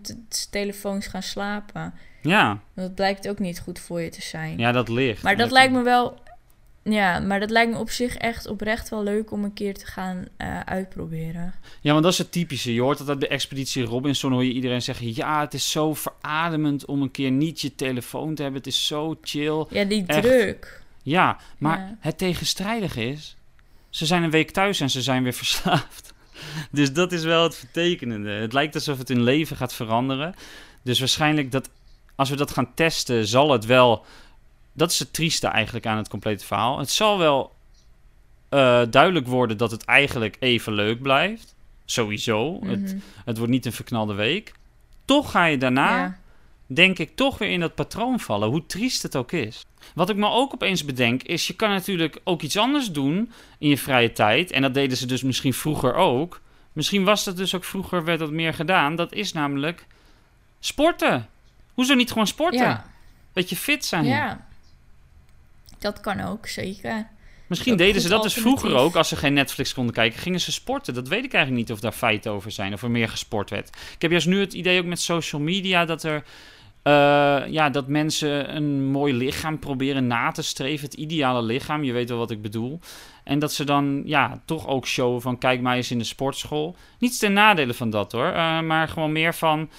telefoons 0.50 1.08
gaan 1.08 1.24
slapen. 1.24 1.94
Ja, 2.22 2.48
Want 2.48 2.88
dat 2.88 2.96
blijkt 2.96 3.28
ook 3.30 3.40
niet 3.40 3.60
goed 3.60 3.80
voor 3.80 4.02
je 4.02 4.10
te 4.10 4.22
zijn. 4.22 4.58
ja, 4.58 4.72
dat 4.72 4.90
ligt. 4.90 5.24
maar 5.24 5.38
dat 5.38 5.52
lijkt 5.52 5.74
me 5.74 5.82
wel... 5.82 6.18
Ja, 6.84 7.20
maar 7.20 7.40
dat 7.40 7.50
lijkt 7.50 7.72
me 7.72 7.78
op 7.78 7.90
zich 7.90 8.16
echt 8.18 8.48
oprecht 8.48 8.90
wel 8.90 9.04
leuk 9.04 9.32
om 9.32 9.44
een 9.44 9.54
keer 9.54 9.74
te 9.78 9.86
gaan 9.86 10.26
eh, 10.38 10.60
uitproberen. 10.60 11.54
Ja, 11.82 11.92
want 11.92 12.04
dat 12.04 12.12
is 12.12 12.18
het 12.18 12.32
typische. 12.32 12.74
Je 12.74 12.82
hoort 12.82 13.06
dat 13.06 13.20
bij 13.20 13.30
Expeditie 13.30 13.84
Robinson 13.84 14.32
hoor 14.32 14.44
je 14.46 14.54
iedereen 14.54 14.82
zeggen... 14.82 15.16
ja, 15.16 15.40
het 15.40 15.54
is 15.54 15.72
zo 15.72 15.94
verademend 15.94 16.86
om 16.86 17.02
een 17.02 17.12
keer 17.12 17.32
niet 17.32 17.62
je 17.62 17.76
telefoon 17.76 18.36
te 18.36 18.42
hebben. 18.42 18.60
Het 18.62 18.70
is 18.70 18.88
zo 18.88 19.18
chill. 19.22 19.66
Ja, 19.70 19.84
die 19.84 20.04
Echt. 20.06 20.22
druk. 20.24 20.82
Ja, 21.04 21.38
maar 21.58 21.78
Ja. 21.80 21.98
het 22.00 22.18
tegenstrijdige 22.18 23.06
is... 23.10 23.36
ze 23.90 24.06
zijn 24.06 24.24
een 24.24 24.32
week 24.32 24.52
thuis 24.52 24.80
en 24.80 24.90
ze 24.90 25.02
zijn 25.02 25.24
weer 25.24 25.34
verslaafd. 25.44 26.14
Dus 26.72 26.94
dat 26.94 27.12
is 27.12 27.24
wel 27.24 27.44
het 27.44 27.56
vertekenende. 27.56 28.30
Het 28.30 28.54
lijkt 28.54 28.76
alsof 28.76 28.98
het 28.98 29.08
hun 29.08 29.24
leven 29.24 29.56
gaat 29.58 29.74
veranderen. 29.74 30.34
Dus 30.84 31.00
waarschijnlijk 31.00 31.52
dat 31.52 31.70
als 32.16 32.30
we 32.30 32.36
dat 32.36 32.52
gaan 32.52 32.74
testen, 32.74 33.28
zal 33.28 33.52
het 33.52 33.66
wel... 33.66 34.06
Dat 34.74 34.92
is 34.92 35.00
het 35.00 35.14
trieste 35.14 35.48
eigenlijk 35.48 35.86
aan 35.86 35.98
het 35.98 36.08
complete 36.10 36.46
verhaal. 36.46 36.80
Het 36.80 36.90
zal 36.92 37.18
wel 37.18 37.54
eh, 38.50 38.82
duidelijk 38.90 39.28
worden 39.28 39.58
dat 39.58 39.72
het 39.72 39.86
eigenlijk 39.86 40.38
even 40.40 40.74
leuk 40.74 41.02
blijft. 41.02 41.56
Sowieso. 41.86 42.60
Het, 42.66 42.80
Mhm. 42.80 42.98
het 43.26 43.38
wordt 43.38 43.52
niet 43.52 43.66
een 43.66 43.74
verknalde 43.74 44.14
week. 44.14 44.54
Toch 45.06 45.32
ga 45.32 45.46
je 45.46 45.58
daarna 45.58 45.98
Ja. 46.00 46.19
Denk 46.72 47.00
ik, 47.00 47.16
toch 47.16 47.38
weer 47.38 47.50
in 47.50 47.60
dat 47.60 47.76
patroon 47.76 48.20
vallen, 48.20 48.50
hoe 48.50 48.66
triest 48.66 49.04
het 49.04 49.16
ook 49.16 49.32
is. 49.32 49.66
Wat 49.96 50.10
ik 50.10 50.16
me 50.16 50.30
ook 50.30 50.54
opeens 50.54 50.86
bedenk, 50.86 51.24
is 51.24 51.48
je 51.48 51.54
kan 51.54 51.70
natuurlijk 51.70 52.20
ook 52.24 52.42
iets 52.42 52.58
anders 52.58 52.92
doen 52.92 53.32
in 53.58 53.70
je 53.70 53.78
vrije 53.78 54.12
tijd. 54.12 54.52
En 54.52 54.62
dat 54.62 54.74
deden 54.74 54.98
ze 54.98 55.06
dus 55.06 55.24
misschien 55.24 55.54
vroeger 55.54 55.94
ook. 55.94 56.42
Misschien 56.74 57.04
was 57.04 57.24
dat 57.24 57.38
dus 57.38 57.56
ook 57.56 57.64
vroeger, 57.64 58.04
werd 58.04 58.20
dat 58.20 58.32
meer 58.32 58.54
gedaan. 58.54 58.96
Dat 58.96 59.14
is 59.14 59.34
namelijk 59.34 59.86
sporten. 60.60 61.28
Hoezo 61.74 61.94
niet 61.94 62.10
gewoon 62.10 62.28
sporten? 62.28 62.60
Ja. 62.60 62.86
Dat 63.34 63.50
je 63.50 63.56
fit 63.56 63.86
zijn. 63.86 64.06
ja. 64.06 64.48
Dat 65.80 66.00
kan 66.00 66.22
ook, 66.22 66.48
zeker. 66.48 67.08
Misschien 67.48 67.78
deden 67.78 68.02
ze 68.02 68.10
dat 68.10 68.24
dus 68.24 68.34
vroeger 68.34 68.76
ook, 68.76 68.96
als 68.96 69.08
ze 69.08 69.16
geen 69.16 69.34
Netflix 69.34 69.74
konden 69.74 69.94
kijken, 69.94 70.20
gingen 70.20 70.40
ze 70.40 70.52
sporten. 70.52 70.94
Dat 70.94 71.08
weet 71.08 71.24
ik 71.24 71.34
eigenlijk 71.34 71.68
niet 71.68 71.76
of 71.76 71.82
daar 71.82 71.92
feiten 71.92 72.32
over 72.32 72.52
zijn, 72.52 72.74
of 72.74 72.84
er 72.84 72.92
meer 72.92 73.10
gesport 73.10 73.50
werd. 73.50 73.68
Ik 73.68 74.02
heb 74.02 74.12
juist 74.12 74.28
nu 74.28 74.40
het 74.40 74.54
idee 74.54 74.80
ook 74.80 74.86
met 74.86 75.02
social 75.02 75.42
media 75.42 75.86
dat 75.86 76.04
er, 76.04 76.24
eh, 76.82 77.42
ja, 77.48 77.70
dat 77.70 77.88
mensen 77.88 78.56
een 78.56 78.86
mooi 78.86 79.14
lichaam 79.14 79.60
proberen 79.60 80.08
na 80.08 80.32
te 80.32 80.42
streven, 80.42 80.86
het 80.86 80.94
ideale 80.94 81.42
lichaam, 81.42 81.84
je 81.84 81.94
weet 81.94 82.10
wel 82.10 82.18
wat 82.18 82.32
ik 82.32 82.42
bedoel. 82.42 82.80
En 83.24 83.40
dat 83.40 83.54
ze 83.54 83.64
dan, 83.64 84.02
ja, 84.06 84.42
toch 84.46 84.68
ook 84.68 84.88
showen 84.88 85.22
van, 85.22 85.38
kijk 85.38 85.62
mij 85.62 85.76
eens 85.76 85.92
in 85.92 85.98
de 85.98 86.04
sportschool. 86.04 86.76
Niets 87.00 87.18
ten 87.20 87.34
nadele 87.34 87.74
van 87.74 87.90
dat 87.90 88.12
hoor, 88.12 88.32
eh, 88.32 88.60
maar 88.62 88.88
gewoon 88.88 89.12
meer 89.12 89.36
van, 89.36 89.70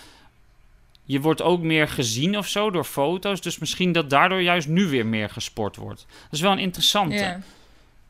je 1.05 1.21
wordt 1.21 1.43
ook 1.43 1.63
meer 1.63 1.89
gezien 1.89 2.39
of 2.39 2.47
zo 2.47 2.71
door 2.71 2.85
foto's, 2.85 3.41
dus 3.41 3.59
misschien 3.59 3.93
dat 3.93 4.11
daardoor 4.11 4.43
juist 4.43 4.69
nu 4.69 4.87
weer 4.87 5.07
meer 5.07 5.31
gesport 5.31 5.77
wordt. 5.77 6.07
Dat 6.09 6.33
is 6.33 6.41
wel 6.41 6.53
een 6.53 6.59
interessante. 6.59 7.39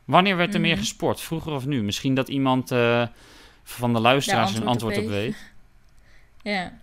Wanneer 0.05 0.37
werd 0.37 0.53
er 0.53 0.61
meer 0.61 0.71
Mhm. 0.71 0.79
gesport? 0.79 1.21
Vroeger 1.21 1.51
of 1.51 1.65
nu? 1.65 1.83
Misschien 1.83 2.13
dat 2.13 2.27
iemand 2.29 2.71
eh, 2.71 3.07
van 3.63 3.93
de 3.93 3.99
luisteraars 3.99 4.51
Ja, 4.51 4.57
een 4.57 4.67
antwoord 4.67 4.95
antwoord 4.97 4.97
op 4.97 5.17
op 5.17 5.19
weet. 5.23 5.35
Ja. 6.53 6.79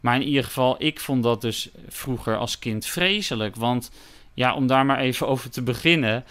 Maar 0.00 0.14
in 0.14 0.26
ieder 0.26 0.44
geval, 0.44 0.76
ik 0.78 1.00
vond 1.00 1.22
dat 1.22 1.40
dus 1.40 1.68
vroeger 1.88 2.36
als 2.36 2.58
kind 2.58 2.86
vreselijk. 2.86 3.56
Want 3.56 3.90
ja, 4.34 4.54
om 4.54 4.66
daar 4.66 4.86
maar 4.86 4.98
even 4.98 5.28
over 5.28 5.50
te 5.50 5.62
beginnen. 5.62 6.24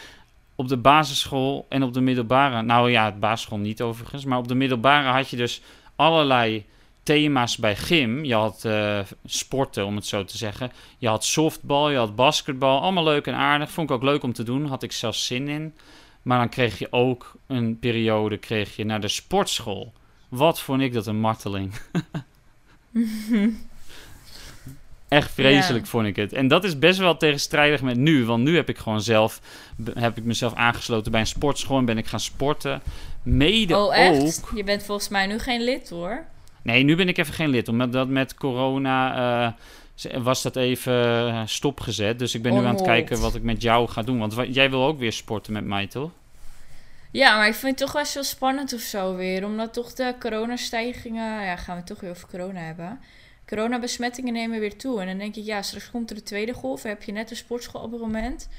Op 0.55 0.67
de 0.67 0.77
basisschool 0.77 1.65
en 1.69 1.84
op 1.84 1.93
de 1.93 2.01
middelbare... 2.01 2.62
Nou 2.62 2.91
ja, 2.91 3.06
het 3.06 3.19
basisschool 3.19 3.58
niet 3.58 3.82
overigens. 3.82 4.25
Maar 4.25 4.38
op 4.38 4.47
de 4.47 4.56
middelbare 4.56 5.10
had 5.10 5.30
je 5.30 5.38
dus 5.38 5.62
allerlei 5.95 6.65
thema's 7.04 7.58
bij 7.58 7.75
gym. 7.75 8.23
Je 8.23 8.34
had 8.34 8.65
eh, 8.65 8.99
sporten, 9.25 9.86
om 9.86 9.95
het 9.95 10.06
zo 10.06 10.23
te 10.23 10.38
zeggen. 10.38 10.71
Je 10.97 11.08
had 11.08 11.23
softbal, 11.23 11.89
je 11.89 11.97
had 11.97 12.15
basketbal. 12.15 12.82
Allemaal 12.82 13.04
leuk 13.04 13.28
en 13.28 13.36
aardig. 13.36 13.71
Vond 13.71 13.89
ik 13.89 13.95
ook 13.95 14.04
leuk 14.04 14.23
om 14.23 14.34
te 14.34 14.43
doen. 14.43 14.65
Had 14.65 14.84
ik 14.84 14.91
zelfs 14.91 15.25
zin 15.25 15.47
in. 15.47 15.73
Maar 16.21 16.38
dan 16.38 16.49
kreeg 16.49 16.80
je 16.80 16.91
ook 16.91 17.34
een 17.47 17.80
periode 17.80 18.38
kreeg 18.38 18.75
je 18.75 18.86
naar 18.86 19.01
de 19.01 19.08
sportschool. 19.08 19.93
Wat 20.30 20.60
vond 20.60 20.82
ik 20.82 20.93
dat 20.93 21.08
een 21.08 21.19
marteling. 21.19 21.73
Echt 25.08 25.31
vreselijk 25.31 25.86
vond 25.86 26.08
ik 26.08 26.15
het. 26.15 26.34
En 26.34 26.47
dat 26.47 26.63
is 26.63 26.79
best 26.79 26.99
wel 26.99 27.17
tegenstrijdig 27.17 27.81
met 27.81 27.97
nu. 27.97 28.25
Want 28.25 28.43
nu 28.43 28.55
heb 28.55 28.69
ik 28.69 28.77
gewoon 28.77 29.01
zelf... 29.01 29.41
heb 29.93 30.17
ik 30.17 30.23
mezelf 30.23 30.53
aangesloten 30.53 31.12
bij 31.12 31.21
een 31.21 31.27
sportschool... 31.27 31.77
en 31.77 31.86
ben 31.86 31.97
ik 31.97 32.05
gaan 32.05 32.19
sporten. 32.19 32.81
Mede 33.23 33.77
Oh, 33.77 33.95
echt? 33.97 34.43
ook... 34.43 34.58
Je 34.58 34.63
bent 34.63 34.84
volgens 34.84 35.10
mij 35.10 35.25
nu 35.27 35.39
geen 35.39 35.63
lid, 35.63 35.89
hoor. 35.89 36.25
Nee, 36.62 36.84
nu 36.84 36.95
ben 36.95 37.08
ik 37.08 37.17
even 37.17 37.34
geen 37.34 37.49
lid. 37.49 37.67
Omdat 37.67 37.91
dat 37.91 38.08
met 38.08 38.34
corona... 38.36 39.55
eh, 40.03 40.17
was 40.23 40.41
dat 40.41 40.55
even 40.55 40.93
eh, 41.29 41.41
stopgezet. 41.45 42.19
Dus 42.19 42.36
ik 42.36 42.41
ben 42.41 42.53
nu 42.53 42.60
aan 42.65 42.75
het 42.75 42.84
kijken 42.84 43.19
wat 43.21 43.36
ik 43.36 43.43
met 43.43 43.62
jou 43.62 43.88
ga 43.88 44.01
doen. 44.01 44.19
Want 44.19 44.34
wa- 44.34 44.45
jij 44.45 44.69
wil 44.69 44.86
ook 44.86 44.99
weer 44.99 45.13
sporten 45.13 45.53
met 45.53 45.65
mij, 45.65 45.88
toch? 45.88 46.12
Ja, 47.15 47.38
maar 47.38 47.47
ik 47.47 47.54
vind 47.54 47.80
het 47.80 47.88
toch 47.88 47.91
wel 47.91 48.06
zo 48.06 48.21
spannend 48.21 48.73
of 48.73 48.80
zo 48.80 49.15
weer. 49.15 49.45
Omdat 49.45 49.73
toch 49.73 49.93
de 49.93 50.15
coronastijgingen... 50.19 51.45
Ja, 51.45 51.56
gaan 51.56 51.73
we 51.75 51.82
het 51.82 51.86
toch 51.86 51.99
weer 51.99 52.10
over 52.10 52.28
corona 52.28 52.60
hebben. 52.60 52.99
Coronabesmettingen 53.45 54.34
nemen 54.34 54.60
weer 54.60 54.78
toe. 54.78 55.01
En 55.01 55.08
dan 55.08 55.17
denk 55.17 55.36
ik, 55.36 55.45
ja, 55.45 55.62
straks 55.62 55.91
komt 55.91 56.10
er 56.10 56.15
de 56.15 56.23
tweede 56.23 56.54
golf. 56.54 56.82
Dan 56.82 56.91
heb 56.91 57.04
je 57.04 57.12
net 57.12 57.30
een 57.30 57.36
sportschoolabonnement. 57.36 58.49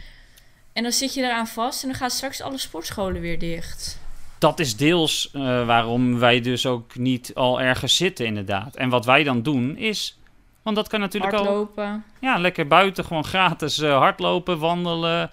En 0.73 0.83
dan 0.83 0.93
zit 0.93 1.15
je 1.15 1.23
eraan 1.23 1.47
vast. 1.47 1.83
En 1.83 1.89
dan 1.89 1.99
gaan 1.99 2.11
straks 2.11 2.41
alle 2.41 2.59
sportscholen 2.59 3.21
weer 3.21 3.39
dicht. 3.39 3.99
Dat 4.39 4.61
is 4.61 4.77
deels 4.77 5.31
eh, 5.33 5.67
waarom 5.67 6.19
wij 6.19 6.41
dus 6.41 6.67
ook 6.67 6.97
niet 6.97 7.35
al 7.35 7.61
ergens 7.61 7.97
zitten, 7.97 8.27
inderdaad. 8.27 8.77
En 8.77 8.89
wat 8.89 9.05
wij 9.05 9.23
dan 9.23 9.43
doen 9.43 9.77
is... 9.77 10.19
Want 10.63 10.77
dat 10.77 10.89
kan 10.89 11.01
natuurlijk 11.01 11.35
al... 11.35 11.45
Hardlopen. 11.45 12.05
Ja, 12.21 12.39
lekker 12.39 12.67
buiten, 12.67 13.05
gewoon 13.05 13.25
gratis 13.25 13.79
eh, 13.79 13.99
hardlopen, 13.99 14.59
wandelen. 14.59 15.31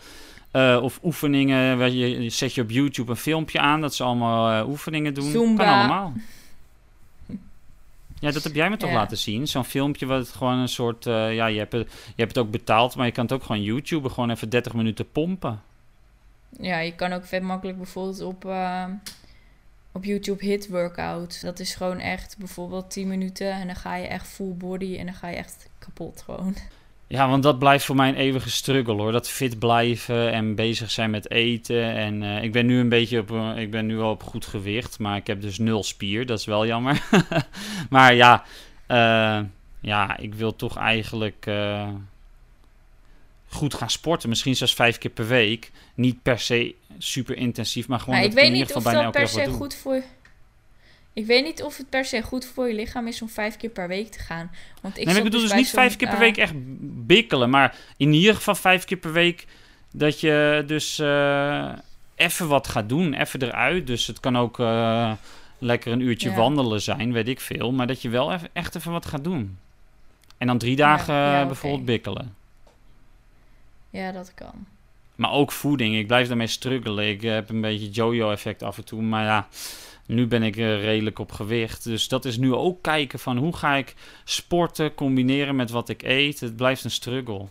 Eh, 0.53 0.79
of 0.81 0.99
oefeningen. 1.03 1.77
waar 1.77 1.89
Je, 1.89 2.29
zet 2.29 2.53
je 2.53 2.61
op 2.61 2.69
YouTube 2.69 3.11
een 3.11 3.17
filmpje 3.17 3.59
aan 3.59 3.81
dat 3.81 3.95
ze 3.95 4.03
allemaal 4.03 4.61
eh, 4.61 4.69
oefeningen 4.69 5.13
doen. 5.13 5.31
Zumba. 5.31 5.63
Kan 5.63 5.73
allemaal. 5.73 6.13
Ja, 8.19 8.31
dat 8.31 8.43
heb 8.43 8.53
jij 8.55 8.69
me 8.69 8.77
toch 8.77 8.89
Ja. 8.89 8.95
laten 8.95 9.17
zien. 9.17 9.47
Zo'n 9.47 9.63
filmpje 9.65 10.05
wat 10.05 10.27
gewoon 10.29 10.57
een 10.57 10.67
soort... 10.69 11.05
eh, 11.05 11.35
ja, 11.35 11.45
je 11.45 11.57
hebt, 11.59 11.71
het, 11.73 11.91
je 11.91 12.21
hebt 12.23 12.35
het 12.35 12.45
ook 12.45 12.51
betaald, 12.51 12.95
maar 12.95 13.05
je 13.05 13.11
kan 13.11 13.23
het 13.23 13.33
ook 13.33 13.43
gewoon 13.43 13.61
YouTube 13.63 14.09
gewoon 14.09 14.29
even 14.29 14.49
30 14.49 14.73
minuten 14.73 15.11
pompen. 15.11 15.61
Ja, 16.59 16.79
je 16.79 16.95
kan 16.95 17.13
ook 17.13 17.25
vet 17.25 17.41
makkelijk 17.43 17.77
bijvoorbeeld 17.77 18.21
op, 18.21 18.45
op 19.91 20.03
YouTube 20.03 20.45
hit 20.45 20.67
workout. 20.69 21.41
Dat 21.41 21.59
is 21.59 21.75
gewoon 21.75 21.99
echt 21.99 22.35
bijvoorbeeld 22.37 22.91
10 22.91 23.07
minuten 23.07 23.51
en 23.51 23.67
dan 23.67 23.75
ga 23.75 23.95
je 23.95 24.07
echt 24.07 24.27
full 24.27 24.53
body 24.53 24.97
en 24.97 25.05
dan 25.05 25.15
ga 25.15 25.27
je 25.27 25.35
echt 25.35 25.69
kapot 25.79 26.21
gewoon. 26.25 26.55
Ja, 27.07 27.29
want 27.29 27.43
dat 27.43 27.59
blijft 27.59 27.85
voor 27.85 27.95
mij 27.95 28.09
een 28.09 28.15
eeuwige 28.15 28.49
struggle 28.49 28.93
hoor. 28.93 29.11
Dat 29.11 29.29
fit 29.29 29.59
blijven 29.59 30.31
en 30.31 30.55
bezig 30.55 30.91
zijn 30.91 31.09
met 31.09 31.31
eten. 31.31 31.93
En 31.93 32.23
eh, 32.23 32.43
ik 32.43 32.51
ben 32.51 32.65
nu 32.65 32.79
een 32.79 32.89
beetje 32.89 33.19
op, 33.19 33.57
ik 33.57 33.71
ben 33.71 33.85
nu 33.85 33.95
wel 33.95 34.09
op 34.09 34.23
goed 34.23 34.45
gewicht, 34.45 34.99
maar 34.99 35.17
ik 35.17 35.27
heb 35.27 35.41
dus 35.41 35.57
nul 35.57 35.83
spier. 35.83 36.25
Dat 36.25 36.39
is 36.39 36.45
wel 36.45 36.65
jammer. 36.65 37.03
maar 37.89 38.13
ja, 38.13 38.43
eh, 38.87 39.39
ja, 39.79 40.17
ik 40.17 40.35
wil 40.35 40.55
toch 40.55 40.77
eigenlijk 40.77 41.45
eh, 41.45 41.87
goed 43.47 43.73
gaan 43.73 43.89
sporten. 43.89 44.29
Misschien 44.29 44.55
zelfs 44.55 44.73
vijf 44.73 44.97
keer 44.97 45.11
per 45.11 45.27
week. 45.27 45.71
Niet 45.93 46.21
per 46.21 46.39
se 46.39 46.75
super 46.97 47.37
intensief, 47.37 47.87
maar 47.87 47.99
gewoon 47.99 48.15
Maar 48.15 48.23
ik 48.23 48.31
ik 48.31 48.37
weet 48.37 48.51
niet 48.51 48.73
of 48.73 48.83
dat 48.83 49.11
per 49.11 49.27
se 49.27 49.45
goed 49.45 49.75
voor 49.75 50.03
Ik 51.13 51.25
weet 51.25 51.43
niet 51.43 51.63
of 51.63 51.77
het 51.77 51.89
per 51.89 52.05
se 52.05 52.21
goed 52.21 52.45
voor 52.45 52.67
je 52.67 52.73
lichaam 52.73 53.07
is 53.07 53.21
om 53.21 53.29
vijf 53.29 53.57
keer 53.57 53.69
per 53.69 53.87
week 53.87 54.11
te 54.11 54.19
gaan. 54.19 54.51
Want 54.81 54.97
ik 54.97 55.05
nee, 55.05 55.21
bedoel 55.21 55.39
dus 55.39 55.49
bij 55.49 55.57
niet 55.57 55.69
vijf 55.69 55.95
keer 55.95 56.07
per 56.07 56.17
eh, 56.17 56.23
week 56.23 56.37
echt 56.37 56.53
bikkelen. 57.05 57.49
Maar 57.49 57.75
in 57.97 58.13
ieder 58.13 58.35
geval 58.35 58.55
vijf 58.55 58.85
keer 58.85 58.97
per 58.97 59.11
week 59.11 59.45
dat 59.91 60.19
je 60.19 60.63
dus 60.67 60.99
eh, 60.99 61.71
even 62.15 62.47
wat 62.47 62.67
gaat 62.67 62.89
doen. 62.89 63.13
Even 63.13 63.41
eruit. 63.41 63.87
Dus 63.87 64.07
het 64.07 64.19
kan 64.19 64.37
ook 64.37 64.59
eh, 64.59 65.11
lekker 65.57 65.91
een 65.91 65.99
uurtje 65.99 66.29
Ja. 66.29 66.35
wandelen 66.35 66.81
zijn, 66.81 67.13
weet 67.13 67.27
ik 67.27 67.39
veel. 67.39 67.71
Maar 67.71 67.87
dat 67.87 68.01
je 68.01 68.09
wel 68.09 68.33
even, 68.33 68.49
echt 68.53 68.75
even 68.75 68.91
wat 68.91 69.05
gaat 69.05 69.23
doen. 69.23 69.57
En 70.37 70.47
dan 70.47 70.57
drie 70.57 70.75
dagen 70.75 71.13
ja, 71.13 71.45
bijvoorbeeld 71.45 71.85
bikkelen. 71.85 72.35
Ja, 73.89 74.11
dat 74.11 74.33
kan. 74.33 74.65
Maar 75.15 75.31
ook 75.31 75.51
voeding. 75.51 75.95
Ik 75.95 76.07
blijf 76.07 76.27
daarmee 76.27 76.47
struggelen. 76.47 77.09
Ik 77.09 77.21
heb 77.21 77.49
een 77.49 77.61
beetje 77.61 77.89
jojo-effect 77.89 78.63
af 78.63 78.77
en 78.77 78.85
toe. 78.85 79.01
Maar 79.01 79.23
ja, 79.23 79.47
nu 80.05 80.27
ben 80.27 80.43
ik 80.43 80.55
eh, 80.57 80.81
redelijk 80.81 81.19
op 81.19 81.31
gewicht. 81.31 81.83
Dus 81.83 82.07
dat 82.07 82.25
is 82.25 82.37
nu 82.37 82.53
ook 82.53 82.81
kijken 82.81 83.19
van 83.19 83.37
hoe 83.37 83.55
ga 83.55 83.75
ik 83.75 83.93
sporten 84.23 84.95
combineren 84.95 85.55
met 85.55 85.69
wat 85.69 85.89
ik 85.89 86.01
eet. 86.03 86.39
Het 86.39 86.55
blijft 86.55 86.83
een 86.83 86.91
struggle. 86.91 87.45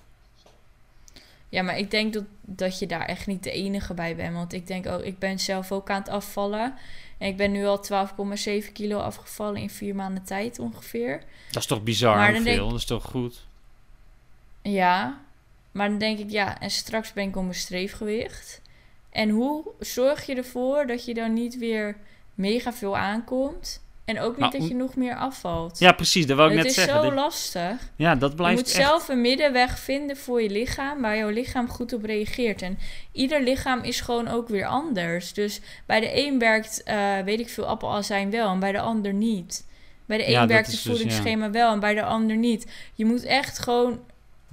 Ja, 1.48 1.62
maar 1.62 1.78
ik 1.78 1.90
denk 1.90 2.12
dat, 2.12 2.24
dat 2.40 2.78
je 2.78 2.86
daar 2.86 3.04
echt 3.06 3.26
niet 3.26 3.42
de 3.42 3.50
enige 3.50 3.94
bij 3.94 4.16
bent. 4.16 4.34
Want 4.34 4.52
ik 4.52 4.66
denk 4.66 4.86
ook, 4.86 5.02
ik 5.02 5.18
ben 5.18 5.38
zelf 5.38 5.72
ook 5.72 5.90
aan 5.90 6.00
het 6.00 6.08
afvallen. 6.08 6.74
En 7.18 7.28
ik 7.28 7.36
ben 7.36 7.52
nu 7.52 7.64
al 7.66 7.84
12,7 8.64 8.72
kilo 8.72 8.98
afgevallen 8.98 9.60
in 9.60 9.70
vier 9.70 9.94
maanden 9.94 10.22
tijd 10.24 10.58
ongeveer. 10.58 11.22
Dat 11.50 11.62
is 11.62 11.68
toch 11.68 11.82
bizar 11.82 12.16
Maar 12.16 12.32
hoeveel? 12.34 12.44
denk- 12.56 12.70
Dat 12.70 12.78
is 12.78 12.84
toch 12.84 13.04
goed? 13.04 13.44
Ja, 14.62 15.20
maar 15.72 15.88
dan 15.88 15.98
denk 15.98 16.18
ik, 16.18 16.30
ja, 16.30 16.60
en 16.60 16.70
straks 16.70 17.12
ben 17.12 17.28
ik 17.28 17.36
op 17.36 17.42
mijn 17.42 17.54
streefgewicht. 17.54 18.60
En 19.10 19.28
hoe 19.28 19.64
zorg 19.78 20.26
je 20.26 20.34
ervoor 20.34 20.86
dat 20.86 21.04
je 21.04 21.14
dan 21.14 21.32
niet 21.32 21.58
weer 21.58 21.96
mega 22.34 22.72
veel 22.72 22.96
aankomt? 22.96 23.80
En 24.04 24.20
ook 24.20 24.30
niet 24.30 24.38
Maar 24.40 24.50
dat 24.50 24.68
je 24.68 24.74
nog 24.74 24.96
meer 24.96 25.16
afvalt. 25.16 25.78
Ja, 25.78 25.92
precies. 25.92 26.26
Dat 26.26 26.36
wou 26.36 26.50
ik 26.50 26.56
het 26.56 26.66
net 26.66 26.76
is 26.76 26.82
zeggen. 26.82 27.02
zo 27.02 27.08
Dat- 27.08 27.18
lastig. 27.18 27.90
ja, 27.96 28.14
dat 28.14 28.30
Je 28.30 28.36
blijft 28.36 28.56
moet 28.56 28.66
echt... 28.74 28.76
zelf 28.88 29.08
een 29.08 29.20
middenweg 29.20 29.78
vinden 29.78 30.16
voor 30.16 30.42
je 30.42 30.50
lichaam, 30.50 31.00
waar 31.00 31.16
jouw 31.16 31.28
lichaam 31.28 31.68
goed 31.68 31.92
op 31.92 32.04
reageert. 32.04 32.62
En 32.62 32.78
ieder 33.12 33.42
lichaam 33.42 33.82
is 33.82 34.00
gewoon 34.00 34.28
ook 34.28 34.48
weer 34.48 34.66
anders. 34.66 35.32
Dus 35.32 35.60
bij 35.86 36.00
de 36.00 36.26
een 36.26 36.38
werkt, 36.38 36.82
eh, 36.82 37.18
weet 37.24 37.40
ik 37.40 37.48
veel, 37.48 37.66
appelazijn 37.66 38.30
wel 38.30 38.50
en 38.50 38.58
bij 38.58 38.72
de 38.72 38.80
ander 38.80 39.12
niet. 39.12 39.66
Bij 40.06 40.16
de 40.16 40.24
een 40.24 40.30
Ja, 40.30 40.46
werkt 40.46 40.66
is 40.68 40.72
het 40.72 40.82
dus, 40.82 40.92
ja. 40.92 40.98
voedingsschema 40.98 41.50
wel 41.50 41.72
en 41.72 41.80
bij 41.80 41.94
de 41.94 42.02
ander 42.04 42.36
niet. 42.36 42.66
Je 42.94 43.04
moet 43.04 43.24
echt 43.24 43.58
gewoon 43.58 44.00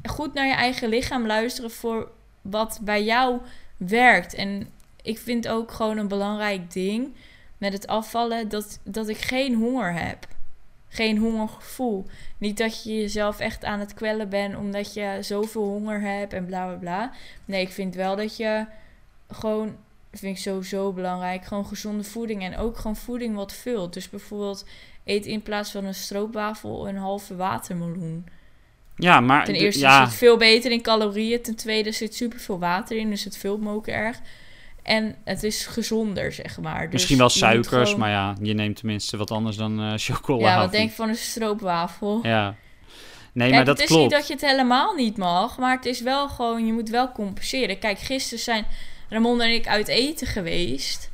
goed 0.04 0.34
naar 0.34 0.48
je 0.48 0.54
eigen 0.54 0.90
lichaam 0.90 1.26
luisteren 1.26 1.72
voor 1.72 2.12
wat 2.42 2.80
bij 2.82 3.04
jou 3.04 3.40
werkt. 3.78 4.34
En 4.34 4.70
ik 5.02 5.18
vind 5.20 5.48
ook 5.48 5.72
gewoon 5.72 5.98
een 5.98 6.08
belangrijk 6.08 6.72
ding 6.72 7.14
met 7.60 7.74
het 7.74 7.88
afvallen 7.88 8.50
dat, 8.50 8.80
dat 8.84 9.08
ik 9.08 9.18
geen 9.18 9.56
honger 9.56 9.94
heb. 9.94 10.28
Geen 10.88 11.18
hongergevoel. 11.18 12.06
Niet 12.38 12.58
dat 12.58 12.84
je 12.84 12.96
jezelf 12.96 13.40
echt 13.40 13.66
aan 13.66 13.80
het 13.80 13.94
kwellen 13.94 14.30
bent 14.30 14.56
omdat 14.56 14.94
je 14.94 15.18
zoveel 15.22 15.64
honger 15.64 16.02
hebt 16.02 16.34
en 16.34 16.46
bla 16.46 16.66
bla 16.66 16.76
bla. 16.76 17.12
Nee, 17.46 17.62
ik 17.62 17.72
vind 17.72 17.96
wel 17.96 18.16
dat 18.16 18.38
je 18.38 18.66
gewoon, 19.30 19.76
vind 20.12 20.38
ik 20.38 20.42
sowieso 20.44 20.92
belangrijk, 20.92 21.46
gewoon 21.46 21.66
gezonde 21.66 22.04
voeding 22.04 22.44
en 22.44 22.58
ook 22.58 22.78
gewoon 22.78 22.96
voeding 22.96 23.36
wat 23.36 23.54
vult. 23.54 23.94
Dus 23.94 24.10
bijvoorbeeld 24.10 24.66
eet 25.04 25.26
in 25.26 25.42
plaats 25.42 25.72
van 25.72 25.86
een 25.86 25.96
stroopwafel 25.96 26.88
een 26.88 26.98
halve 26.98 27.36
watermeloen. 27.36 28.26
Ja, 28.96 29.20
maar... 29.20 29.46
Ten 29.46 29.56
eerste 29.56 29.82
ja, 29.82 30.02
is 30.02 30.08
het 30.08 30.18
veel 30.18 30.38
beter 30.38 30.72
in 30.72 30.82
calorieën. 30.82 31.42
Ten 31.42 31.56
tweede 31.56 31.92
zit 31.92 32.16
superveel 32.16 32.60
water 32.60 32.98
in, 32.98 33.10
dus 33.10 33.24
het 33.24 33.38
vult 33.38 33.62
me 33.62 33.72
ook 33.72 33.88
erg. 33.88 34.20
En 34.90 35.16
het 35.24 35.44
is 35.44 35.66
gezonder, 35.66 36.32
zeg 36.32 36.60
maar. 36.60 36.84
Dus 36.84 36.92
Misschien 36.92 37.18
wel 37.18 37.30
suikers, 37.30 37.68
gewoon- 37.90 38.00
maar 38.00 38.10
ja, 38.10 38.36
je 38.42 38.54
neemt 38.54 38.76
tenminste 38.76 39.18
wat 39.18 39.32
anders 39.32 39.56
dan 39.58 39.80
eh 39.82 39.94
chocola. 40.08 40.48
Ja, 40.48 40.60
wat 40.60 40.72
denk 40.72 40.90
je 40.90 40.96
van 40.96 41.10
een 41.10 41.16
stroopwafel? 41.16 42.20
Ja. 42.24 42.56
Nee, 43.34 43.52
maar 43.52 43.66
dat 43.66 43.78
het 43.78 43.80
is 43.80 43.86
klopt. 43.96 44.02
niet 44.02 44.12
dat 44.12 44.28
je 44.28 44.34
het 44.34 44.46
helemaal 44.46 44.94
niet 44.94 45.18
mag, 45.18 45.58
maar 45.58 45.76
het 45.76 45.86
is 45.86 46.02
wel 46.02 46.30
gewoon, 46.30 46.66
je 46.66 46.74
moet 46.74 46.90
wel 46.90 47.12
compenseren. 47.12 47.80
Kijk, 47.80 48.00
gisteren 48.00 48.44
zijn 48.44 48.66
Ramon 49.10 49.42
en 49.42 49.54
ik 49.54 49.68
uit 49.68 49.88
eten 49.88 50.28
geweest. 50.28 51.12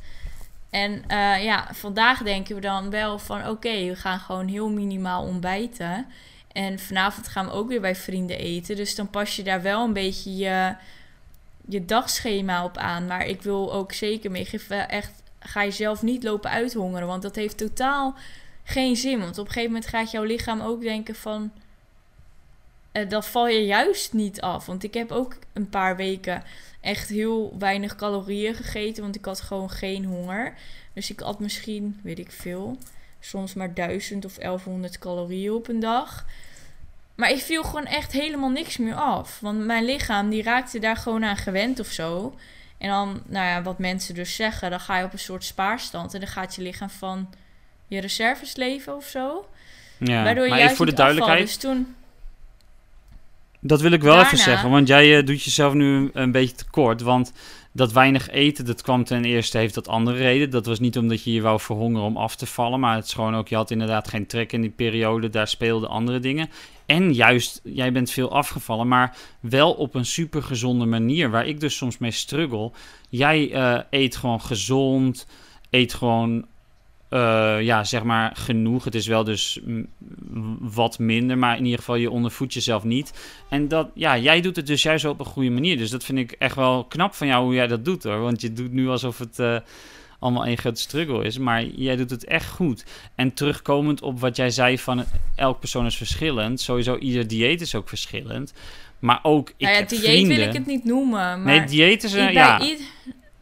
En 0.70 1.02
eh, 1.06 1.44
ja, 1.44 1.68
vandaag 1.72 2.22
denken 2.22 2.54
we 2.54 2.60
dan 2.60 2.90
wel 2.90 3.18
van, 3.18 3.48
oké, 3.48 3.84
we 3.86 3.96
gaan 3.96 4.18
gewoon 4.18 4.48
heel 4.48 4.68
minimaal 4.70 5.22
ontbijten. 5.22 6.06
En 6.52 6.78
vanavond 6.78 7.28
gaan 7.28 7.44
we 7.46 7.52
ook 7.52 7.68
weer 7.68 7.80
bij 7.80 7.96
vrienden 7.96 8.38
eten. 8.38 8.76
Dus 8.76 8.94
dan 8.94 9.10
pas 9.10 9.36
je 9.36 9.42
daar 9.42 9.62
wel 9.62 9.84
een 9.84 9.92
beetje 9.92 10.36
je, 10.36 10.74
je 11.68 11.84
dagschema 11.84 12.64
op 12.64 12.76
aan. 12.76 13.06
Maar 13.06 13.26
ik 13.26 13.42
wil 13.42 13.72
ook 13.72 13.92
zeker 13.92 14.30
meegeven, 14.30 14.88
echt, 14.88 15.22
ga 15.38 15.62
je 15.62 15.70
zelf 15.70 16.02
niet 16.02 16.22
lopen 16.22 16.50
uithongeren. 16.50 17.06
Want 17.06 17.22
dat 17.22 17.34
heeft 17.34 17.56
totaal 17.56 18.14
geen 18.64 18.96
zin. 18.96 19.18
Want 19.18 19.38
op 19.38 19.46
een 19.46 19.52
gegeven 19.52 19.72
moment 19.72 19.90
gaat 19.90 20.10
jouw 20.10 20.22
lichaam 20.22 20.60
ook 20.60 20.80
denken 20.80 21.14
van... 21.14 21.52
eh, 22.92 23.08
dat 23.08 23.26
val 23.26 23.48
je 23.48 23.64
juist 23.64 24.12
niet 24.12 24.40
af. 24.40 24.66
Want 24.66 24.82
ik 24.82 24.94
heb 24.94 25.10
ook 25.10 25.36
een 25.52 25.68
paar 25.68 25.96
weken 25.96 26.42
echt 26.80 27.08
heel 27.08 27.54
weinig 27.58 27.96
calorieën 27.96 28.54
gegeten. 28.54 29.02
Want 29.02 29.16
ik 29.16 29.24
had 29.24 29.40
gewoon 29.40 29.70
geen 29.70 30.04
honger. 30.04 30.54
Dus 30.92 31.10
ik 31.10 31.20
had 31.20 31.40
misschien, 31.40 32.00
weet 32.02 32.18
ik 32.18 32.32
veel, 32.32 32.78
soms 33.20 33.54
maar 33.54 33.74
1000 33.74 34.24
of 34.24 34.34
1100 34.34 34.98
calorieën 34.98 35.52
op 35.52 35.68
een 35.68 35.80
dag. 35.80 36.26
Maar 37.16 37.30
ik 37.30 37.40
viel 37.40 37.62
gewoon 37.62 37.84
echt 37.84 38.12
helemaal 38.12 38.50
niks 38.50 38.76
meer 38.76 38.94
af. 38.94 39.38
Want 39.40 39.64
mijn 39.64 39.84
lichaam 39.84 40.30
die 40.30 40.42
raakte 40.42 40.78
daar 40.78 40.96
gewoon 40.96 41.24
aan 41.24 41.36
gewend 41.36 41.80
of 41.80 41.86
zo. 41.86 42.34
En 42.78 42.88
dan, 42.88 43.22
nou 43.26 43.46
ja, 43.46 43.62
wat 43.62 43.78
mensen 43.78 44.14
dus 44.14 44.34
zeggen, 44.34 44.70
dan 44.70 44.80
ga 44.80 44.98
je 44.98 45.04
op 45.04 45.12
een 45.12 45.18
soort 45.18 45.44
spaarstand. 45.44 46.14
En 46.14 46.20
dan 46.20 46.28
gaat 46.28 46.54
je 46.54 46.62
lichaam 46.62 46.90
van 46.90 47.28
je 47.88 48.00
reserves 48.00 48.56
leven 48.56 48.96
of 48.96 49.06
zo. 49.06 49.48
Ja. 49.98 50.24
Waardoor 50.24 50.44
je 50.44 50.50
maar 50.50 50.58
juist 50.58 50.76
voor 50.76 50.86
de 50.86 50.92
duidelijkheid, 50.92 51.46
Dus 51.46 51.56
toen, 51.56 51.94
dat 53.60 53.80
wil 53.80 53.92
ik 53.92 54.02
wel 54.02 54.20
even 54.20 54.38
zeggen. 54.38 54.70
Want 54.70 54.88
jij 54.88 55.18
eh, 55.18 55.26
doet 55.26 55.42
jezelf 55.42 55.72
nu 55.72 55.96
een, 55.96 56.10
een 56.12 56.32
beetje 56.32 56.54
tekort. 56.54 57.00
Want 57.00 57.32
dat 57.72 57.92
weinig 57.92 58.30
eten, 58.30 58.64
dat 58.64 58.82
kwam 58.82 59.04
ten 59.04 59.24
eerste, 59.24 59.58
heeft 59.58 59.74
dat 59.74 59.88
andere 59.88 60.18
reden. 60.18 60.50
Dat 60.50 60.66
was 60.66 60.80
niet 60.80 60.98
omdat 60.98 61.24
je 61.24 61.32
je 61.32 61.40
wou 61.40 61.60
verhongeren 61.60 62.06
om 62.06 62.16
af 62.16 62.36
te 62.36 62.46
vallen. 62.46 62.80
Maar 62.80 62.96
het 62.96 63.04
is 63.04 63.12
gewoon 63.12 63.36
ook, 63.36 63.48
je 63.48 63.56
had 63.56 63.70
inderdaad 63.70 64.08
geen 64.08 64.26
trek 64.26 64.52
in 64.52 64.60
die 64.60 64.70
periode. 64.70 65.30
Daar 65.30 65.48
speelden 65.48 65.88
andere 65.88 66.20
dingen. 66.20 66.50
En 66.86 67.14
juist, 67.14 67.60
jij 67.64 67.92
bent 67.92 68.10
veel 68.10 68.32
afgevallen, 68.32 68.88
maar 68.88 69.16
wel 69.40 69.72
op 69.72 69.94
een 69.94 70.06
super 70.06 70.42
gezonde 70.42 70.86
manier. 70.86 71.30
Waar 71.30 71.46
ik 71.46 71.60
dus 71.60 71.76
soms 71.76 71.98
mee 71.98 72.10
struggle. 72.10 72.70
Jij 73.08 73.52
eh, 73.52 73.78
eet 73.90 74.16
gewoon 74.16 74.40
gezond, 74.40 75.26
eet 75.70 75.94
gewoon, 75.94 76.46
eh, 77.08 77.62
ja, 77.62 77.84
zeg 77.84 78.02
maar 78.02 78.36
genoeg. 78.36 78.84
Het 78.84 78.94
is 78.94 79.06
wel 79.06 79.24
dus 79.24 79.60
wat 80.60 80.98
minder, 80.98 81.38
maar 81.38 81.56
in 81.56 81.64
ieder 81.64 81.78
geval 81.78 81.94
je 81.94 82.10
ondervoedt 82.10 82.54
jezelf 82.54 82.84
niet. 82.84 83.12
En 83.50 83.68
dat, 83.68 83.88
ja, 83.94 84.18
jij 84.18 84.40
doet 84.40 84.56
het 84.56 84.66
dus 84.66 84.82
juist 84.82 85.04
op 85.04 85.20
een 85.20 85.26
goede 85.26 85.50
manier. 85.50 85.76
Dus 85.76 85.90
dat 85.90 86.04
vind 86.04 86.18
ik 86.18 86.32
echt 86.32 86.56
wel 86.56 86.84
knap 86.84 87.14
van 87.14 87.26
jou 87.26 87.44
hoe 87.44 87.54
jij 87.54 87.66
dat 87.66 87.84
doet 87.84 88.02
hoor. 88.02 88.20
Want 88.20 88.40
je 88.40 88.52
doet 88.52 88.72
nu 88.72 88.88
alsof 88.88 89.18
het 89.18 89.38
eh, 89.38 89.56
allemaal 90.18 90.46
een 90.46 90.58
grote 90.58 90.80
struggle 90.80 91.24
is. 91.24 91.38
Maar 91.38 91.64
jij 91.64 91.96
doet 91.96 92.10
het 92.10 92.24
echt 92.24 92.50
goed. 92.50 92.84
En 93.14 93.34
terugkomend 93.34 94.02
op 94.02 94.20
wat 94.20 94.36
jij 94.36 94.50
zei 94.50 94.78
van 94.78 95.04
elk 95.36 95.60
persoon 95.60 95.86
is 95.86 95.96
verschillend. 95.96 96.60
Sowieso 96.60 96.96
ieder 96.96 97.26
dieet 97.28 97.60
is 97.60 97.74
ook 97.74 97.88
verschillend. 97.88 98.52
Maar 98.98 99.20
ook, 99.22 99.48
ik 99.48 99.54
nou 99.58 99.72
ja, 99.72 99.78
heb 99.78 99.88
dieet 99.88 100.02
vrienden. 100.02 100.36
wil 100.36 100.46
ik 100.46 100.52
het 100.52 100.66
niet 100.66 100.84
noemen. 100.84 101.42
Maar 101.42 101.58
nee, 101.58 101.64
dieet 101.64 102.04
is 102.04 102.12
een, 102.12 102.32
ja. 102.32 102.60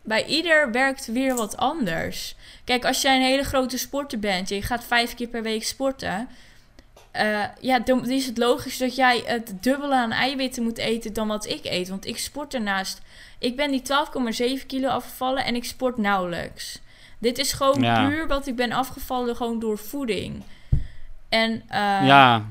bij 0.03 0.27
ieder 0.27 0.73
werkt 0.73 1.07
weer 1.07 1.35
wat 1.35 1.57
anders. 1.57 2.35
Kijk, 2.65 2.85
als 2.85 3.03
jij 3.03 3.17
een 3.17 3.23
hele 3.23 3.45
grote 3.45 3.79
sporter 3.79 4.19
bent 4.19 4.51
en 4.51 4.57
je 4.57 4.63
gaat 4.63 4.85
vijf 4.85 5.15
keer 5.15 5.29
per 5.29 5.43
week 5.43 5.65
sporten. 5.65 6.29
Eh, 7.15 7.45
ja, 7.61 7.79
dan 7.79 8.11
is 8.11 8.27
het 8.27 8.39
logisch 8.39 8.79
dat 8.79 8.97
jij 8.97 9.23
het 9.27 9.53
dubbele 9.61 9.95
aan 9.95 10.13
eiwitten 10.13 10.63
moet 10.63 10.79
eten 10.79 11.13
dan 11.13 11.29
wat 11.29 11.47
ik 11.47 11.65
eet. 11.65 11.89
Want 11.89 12.07
ik 12.07 12.19
sport 12.19 12.55
ernaast. 12.55 13.01
Ik 13.39 13.57
ben 13.57 13.71
die 13.71 13.83
12,7 14.61 14.67
kilo 14.67 14.89
afgevallen 14.89 15.45
en 15.45 15.55
ik 15.55 15.65
sport 15.65 15.97
nauwelijks. 15.97 16.81
Dit 17.19 17.39
is 17.39 17.53
gewoon 17.53 17.83
Ja. 17.83 18.09
puur 18.09 18.27
wat 18.27 18.47
ik 18.47 18.57
ben 18.57 18.73
afgevallen 18.73 19.37
gewoon 19.37 19.59
door 19.59 19.79
voeding. 19.79 20.43
En 21.29 21.63
eh, 21.69 22.07
ja, 22.07 22.45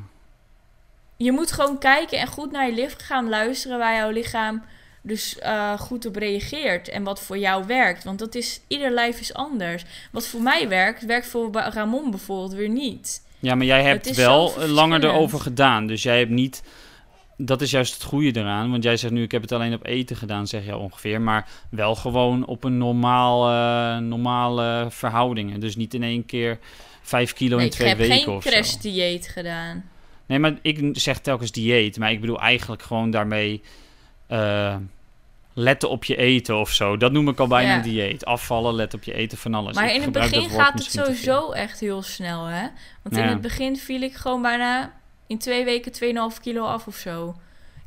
je 1.17 1.31
moet 1.31 1.51
gewoon 1.51 1.77
kijken 1.77 2.19
en 2.19 2.27
goed 2.27 2.51
naar 2.51 2.65
je 2.67 2.73
lichaam 2.73 3.29
luisteren 3.29 3.77
waar 3.77 3.95
jouw 3.95 4.09
lichaam 4.09 4.63
dus 5.01 5.39
eh, 5.39 5.79
goed 5.79 6.05
op 6.05 6.15
reageert 6.15 6.87
en 6.89 7.03
wat 7.03 7.19
voor 7.19 7.37
jou 7.37 7.65
werkt. 7.65 8.03
Want 8.03 8.19
dat 8.19 8.35
is, 8.35 8.61
ieder 8.67 8.91
lijf 8.91 9.19
is 9.19 9.33
anders. 9.33 9.85
Wat 10.11 10.27
voor 10.27 10.41
mij 10.41 10.67
werkt, 10.67 11.05
werkt 11.05 11.27
voor 11.27 11.51
Ramon 11.51 12.09
bijvoorbeeld 12.11 12.53
weer 12.53 12.69
niet. 12.69 13.21
Ja, 13.43 13.55
maar 13.55 13.65
jij 13.65 13.83
hebt 13.83 14.15
wel 14.15 14.53
langer 14.67 15.03
erover 15.03 15.39
gedaan. 15.39 15.87
Dus 15.87 16.03
jij 16.03 16.17
hebt 16.17 16.29
niet... 16.31 16.63
Dat 17.37 17.61
is 17.61 17.71
juist 17.71 17.93
het 17.93 18.03
goede 18.03 18.39
eraan. 18.39 18.71
Want 18.71 18.83
jij 18.83 18.97
zegt 18.97 19.13
nu, 19.13 19.23
ik 19.23 19.31
heb 19.31 19.41
het 19.41 19.51
alleen 19.51 19.73
op 19.73 19.85
eten 19.85 20.15
gedaan, 20.15 20.47
zeg 20.47 20.65
je 20.65 20.77
ongeveer. 20.77 21.21
Maar 21.21 21.47
wel 21.69 21.95
gewoon 21.95 22.45
op 22.45 22.63
een 22.63 22.77
normaal, 22.77 23.49
eh, 23.49 23.97
normale 23.97 24.87
verhoudingen. 24.89 25.59
Dus 25.59 25.75
niet 25.75 25.93
in 25.93 26.03
één 26.03 26.25
keer 26.25 26.59
vijf 27.01 27.33
kilo 27.33 27.55
Nee, 27.55 27.65
in 27.65 27.71
ik 27.71 27.77
twee 27.77 27.87
heb 27.87 27.97
weken 27.97 28.15
geen 28.15 28.27
of 28.29 28.43
zo. 28.43 28.49
crash-dieet 28.49 29.27
gedaan. 29.27 29.89
Nee, 30.25 30.39
maar 30.39 30.53
ik 30.61 30.89
zeg 30.91 31.19
telkens 31.19 31.51
dieet. 31.51 31.97
Maar 31.97 32.11
ik 32.11 32.21
bedoel 32.21 32.39
eigenlijk 32.39 32.81
gewoon 32.81 33.11
daarmee 33.11 33.61
eh, 34.27 34.75
letten 35.53 35.89
op 35.89 36.03
je 36.03 36.15
eten 36.15 36.57
of 36.59 36.71
zo. 36.71 36.97
Dat 36.97 37.11
noem 37.11 37.27
ik 37.27 37.39
al 37.39 37.47
bijna 37.47 37.69
Ja. 37.69 37.75
een 37.75 37.81
dieet. 37.81 38.25
Afvallen, 38.25 38.73
let 38.73 38.93
op 38.93 39.03
je 39.03 39.13
eten, 39.13 39.37
van 39.37 39.53
alles. 39.53 39.75
Maar 39.75 39.85
Ik 39.85 39.95
in 39.95 40.01
het 40.01 40.11
begin 40.11 40.49
gaat 40.49 40.73
het 40.73 40.91
sowieso 40.91 41.51
echt 41.51 41.79
heel 41.79 42.01
snel, 42.01 42.45
hè? 42.45 42.67
Want 43.01 43.17
in 43.17 43.23
het 43.23 43.41
begin 43.41 43.77
viel 43.77 44.01
ik 44.01 44.13
gewoon 44.13 44.41
bijna 44.41 44.93
in 45.27 45.37
twee 45.37 45.65
weken 45.65 45.91
2,5 45.91 46.39
kilo 46.41 46.65
af 46.65 46.87
of 46.87 46.95
zo. 46.95 47.35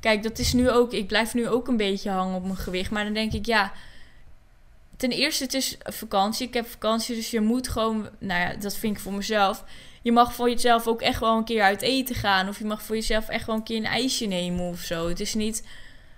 Kijk, 0.00 0.22
dat 0.22 0.38
is 0.38 0.52
nu 0.52 0.70
ook... 0.70 0.92
Ik 0.92 1.06
blijf 1.06 1.34
nu 1.34 1.48
ook 1.48 1.68
een 1.68 1.76
beetje 1.76 2.10
hangen 2.10 2.36
op 2.36 2.42
mijn 2.42 2.56
gewicht. 2.56 2.90
Maar 2.90 3.04
dan 3.04 3.12
denk 3.14 3.32
ik, 3.32 3.46
ja... 3.46 3.72
Ten 4.96 5.10
eerste, 5.10 5.44
het 5.44 5.54
is 5.54 5.76
vakantie. 5.84 6.46
Ik 6.46 6.54
heb 6.54 6.66
vakantie, 6.66 7.14
dus 7.14 7.30
je 7.30 7.40
moet 7.40 7.68
gewoon... 7.68 8.08
Nou 8.18 8.40
ja, 8.40 8.56
dat 8.56 8.76
vind 8.76 8.96
ik 8.96 9.02
voor 9.02 9.12
mezelf. 9.12 9.64
Je 10.02 10.12
mag 10.12 10.34
voor 10.34 10.50
jezelf 10.50 10.86
ook 10.86 11.00
echt 11.00 11.20
wel 11.20 11.36
een 11.36 11.44
keer 11.44 11.62
uit 11.62 11.82
eten 11.82 12.14
gaan. 12.14 12.48
Of 12.48 12.58
je 12.58 12.64
mag 12.64 12.82
voor 12.82 12.94
jezelf 12.94 13.28
echt 13.28 13.46
wel 13.46 13.56
een 13.56 13.62
keer 13.62 13.76
een 13.76 13.84
ijsje 13.84 14.26
nemen 14.26 14.68
of 14.68 14.80
zo. 14.80 15.08
Het 15.08 15.20
is 15.20 15.34
niet 15.34 15.64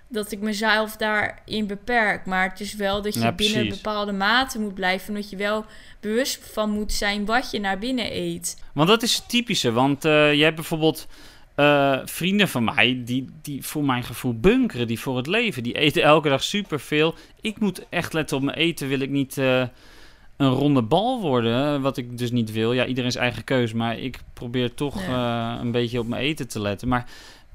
dat 0.09 0.31
ik 0.31 0.39
mezelf 0.39 0.95
daarin 0.95 1.67
beperk. 1.67 2.25
Maar 2.25 2.49
het 2.49 2.59
is 2.59 2.75
wel 2.75 3.01
dat 3.01 3.13
je 3.13 3.19
Ja, 3.19 3.31
binnen 3.31 3.59
precies. 3.59 3.81
bepaalde 3.81 4.11
mate 4.11 4.59
moet 4.59 4.73
blijven. 4.73 5.13
Dat 5.13 5.29
je 5.29 5.35
wel 5.35 5.65
bewust 5.99 6.49
van 6.51 6.69
moet 6.69 6.93
zijn 6.93 7.25
wat 7.25 7.51
je 7.51 7.59
naar 7.59 7.79
binnen 7.79 8.15
eet. 8.17 8.63
Want 8.73 8.87
dat 8.87 9.03
is 9.03 9.15
het 9.15 9.29
typische. 9.29 9.71
Want 9.71 10.05
eh, 10.05 10.33
je 10.33 10.43
hebt 10.43 10.55
bijvoorbeeld... 10.55 11.07
eh, 11.55 11.99
vrienden 12.05 12.47
van 12.47 12.63
mij, 12.63 13.01
die, 13.05 13.25
die 13.41 13.65
voor 13.65 13.83
mijn 13.83 14.03
gevoel 14.03 14.39
bunkeren, 14.39 14.87
die 14.87 14.99
voor 14.99 15.17
het 15.17 15.27
leven. 15.27 15.63
Die 15.63 15.73
eten 15.77 16.03
elke 16.03 16.29
dag 16.29 16.43
superveel. 16.43 17.15
Ik 17.41 17.59
moet 17.59 17.85
echt 17.89 18.13
letten 18.13 18.37
op 18.37 18.43
mijn 18.43 18.57
eten, 18.57 18.87
wil 18.87 18.99
ik 18.99 19.09
niet 19.09 19.37
eh, 19.37 19.63
een 20.37 20.49
ronde 20.49 20.81
bal 20.81 21.21
worden, 21.21 21.81
wat 21.81 21.97
ik 21.97 22.17
dus 22.17 22.31
niet 22.31 22.51
wil. 22.51 22.73
Ja, 22.73 22.85
iedereen 22.85 23.11
zijn 23.11 23.23
eigen 23.23 23.43
keuze, 23.43 23.75
maar 23.75 23.97
ik 23.99 24.19
probeer 24.33 24.73
toch 24.73 25.01
Ja. 25.07 25.59
een 25.59 25.71
beetje 25.71 25.99
op 25.99 26.07
mijn 26.07 26.21
eten 26.21 26.47
te 26.47 26.61
letten. 26.61 26.87
Maar 26.87 27.05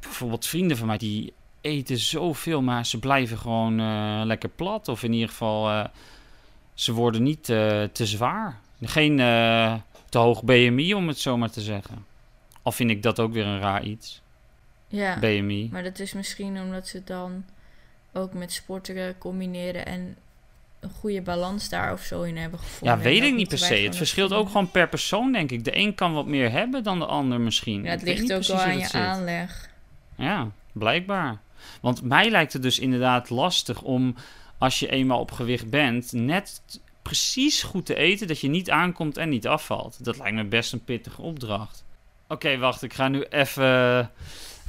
bijvoorbeeld 0.00 0.46
vrienden 0.46 0.76
van 0.76 0.86
mij, 0.86 0.98
die 0.98 1.32
eten 1.64 1.98
zoveel, 1.98 2.62
maar 2.62 2.86
ze 2.86 2.98
blijven 2.98 3.38
gewoon 3.38 3.80
eh, 3.80 4.20
lekker 4.24 4.48
plat. 4.48 4.88
Of 4.88 5.02
in 5.02 5.12
ieder 5.12 5.28
geval, 5.28 5.70
eh, 5.70 5.84
ze 6.74 6.92
worden 6.92 7.22
niet 7.22 7.48
eh, 7.48 7.82
te 7.82 8.06
zwaar. 8.06 8.58
Geen 8.80 9.16
te 10.08 10.18
hoog 10.18 10.42
BMI, 10.42 10.94
om 10.94 11.08
het 11.08 11.18
zo 11.18 11.36
maar 11.36 11.50
te 11.50 11.60
zeggen. 11.60 12.06
Al 12.62 12.72
vind 12.72 12.90
ik 12.90 13.02
dat 13.02 13.20
ook 13.20 13.32
weer 13.32 13.46
een 13.46 13.60
raar 13.60 13.84
iets, 13.84 14.22
Ja, 14.88 15.18
BMI. 15.18 15.68
maar 15.72 15.82
dat 15.82 15.98
is 15.98 16.12
misschien 16.12 16.60
omdat 16.60 16.88
ze 16.88 17.04
dan 17.04 17.44
ook 18.12 18.32
met 18.32 18.52
sporten 18.52 19.18
combineren 19.18 19.86
en 19.86 20.16
een 20.80 20.90
goede 20.90 21.22
balans 21.22 21.68
daar 21.68 21.92
of 21.92 22.02
zo 22.02 22.22
in 22.22 22.36
hebben 22.36 22.58
gevonden. 22.58 22.98
Ja, 22.98 23.02
weet 23.04 23.22
ik 23.22 23.34
niet 23.34 23.48
per 23.48 23.58
se. 23.58 23.74
Het 23.74 23.96
verschilt 23.96 24.32
ook 24.32 24.46
gewoon 24.46 24.70
per 24.70 24.88
persoon, 24.88 25.32
denk 25.32 25.50
ik. 25.50 25.64
De 25.64 25.76
een 25.76 25.94
kan 25.94 26.12
wat 26.12 26.26
meer 26.26 26.50
hebben 26.50 26.82
dan 26.82 26.98
de 26.98 27.06
ander 27.06 27.40
misschien. 27.40 27.82
Ja, 27.82 27.90
het 27.90 28.02
ligt 28.02 28.32
ook 28.32 28.44
wel 28.44 28.60
aan 28.60 28.78
je 28.78 28.84
zit. 28.84 28.94
aanleg. 28.94 29.70
Ja, 30.16 30.50
blijkbaar. 30.72 31.40
Want 31.80 32.02
mij 32.02 32.30
lijkt 32.30 32.52
het 32.52 32.62
dus 32.62 32.78
inderdaad 32.78 33.30
lastig 33.30 33.82
om, 33.82 34.14
als 34.58 34.78
je 34.78 34.90
eenmaal 34.90 35.20
op 35.20 35.30
gewicht 35.30 35.70
bent, 35.70 36.12
net 36.12 36.62
precies 37.02 37.62
goed 37.62 37.86
te 37.86 37.94
eten 37.94 38.26
dat 38.26 38.40
je 38.40 38.48
niet 38.48 38.70
aankomt 38.70 39.16
en 39.16 39.28
niet 39.28 39.46
afvalt. 39.46 40.04
Dat 40.04 40.18
lijkt 40.18 40.36
me 40.36 40.44
best 40.44 40.72
een 40.72 40.84
pittige 40.84 41.22
opdracht. 41.22 41.84
Oké, 42.28 42.58
wacht. 42.58 42.82
Ik 42.82 42.92
ga 42.92 43.08
nu 43.08 43.22
even, 43.22 44.10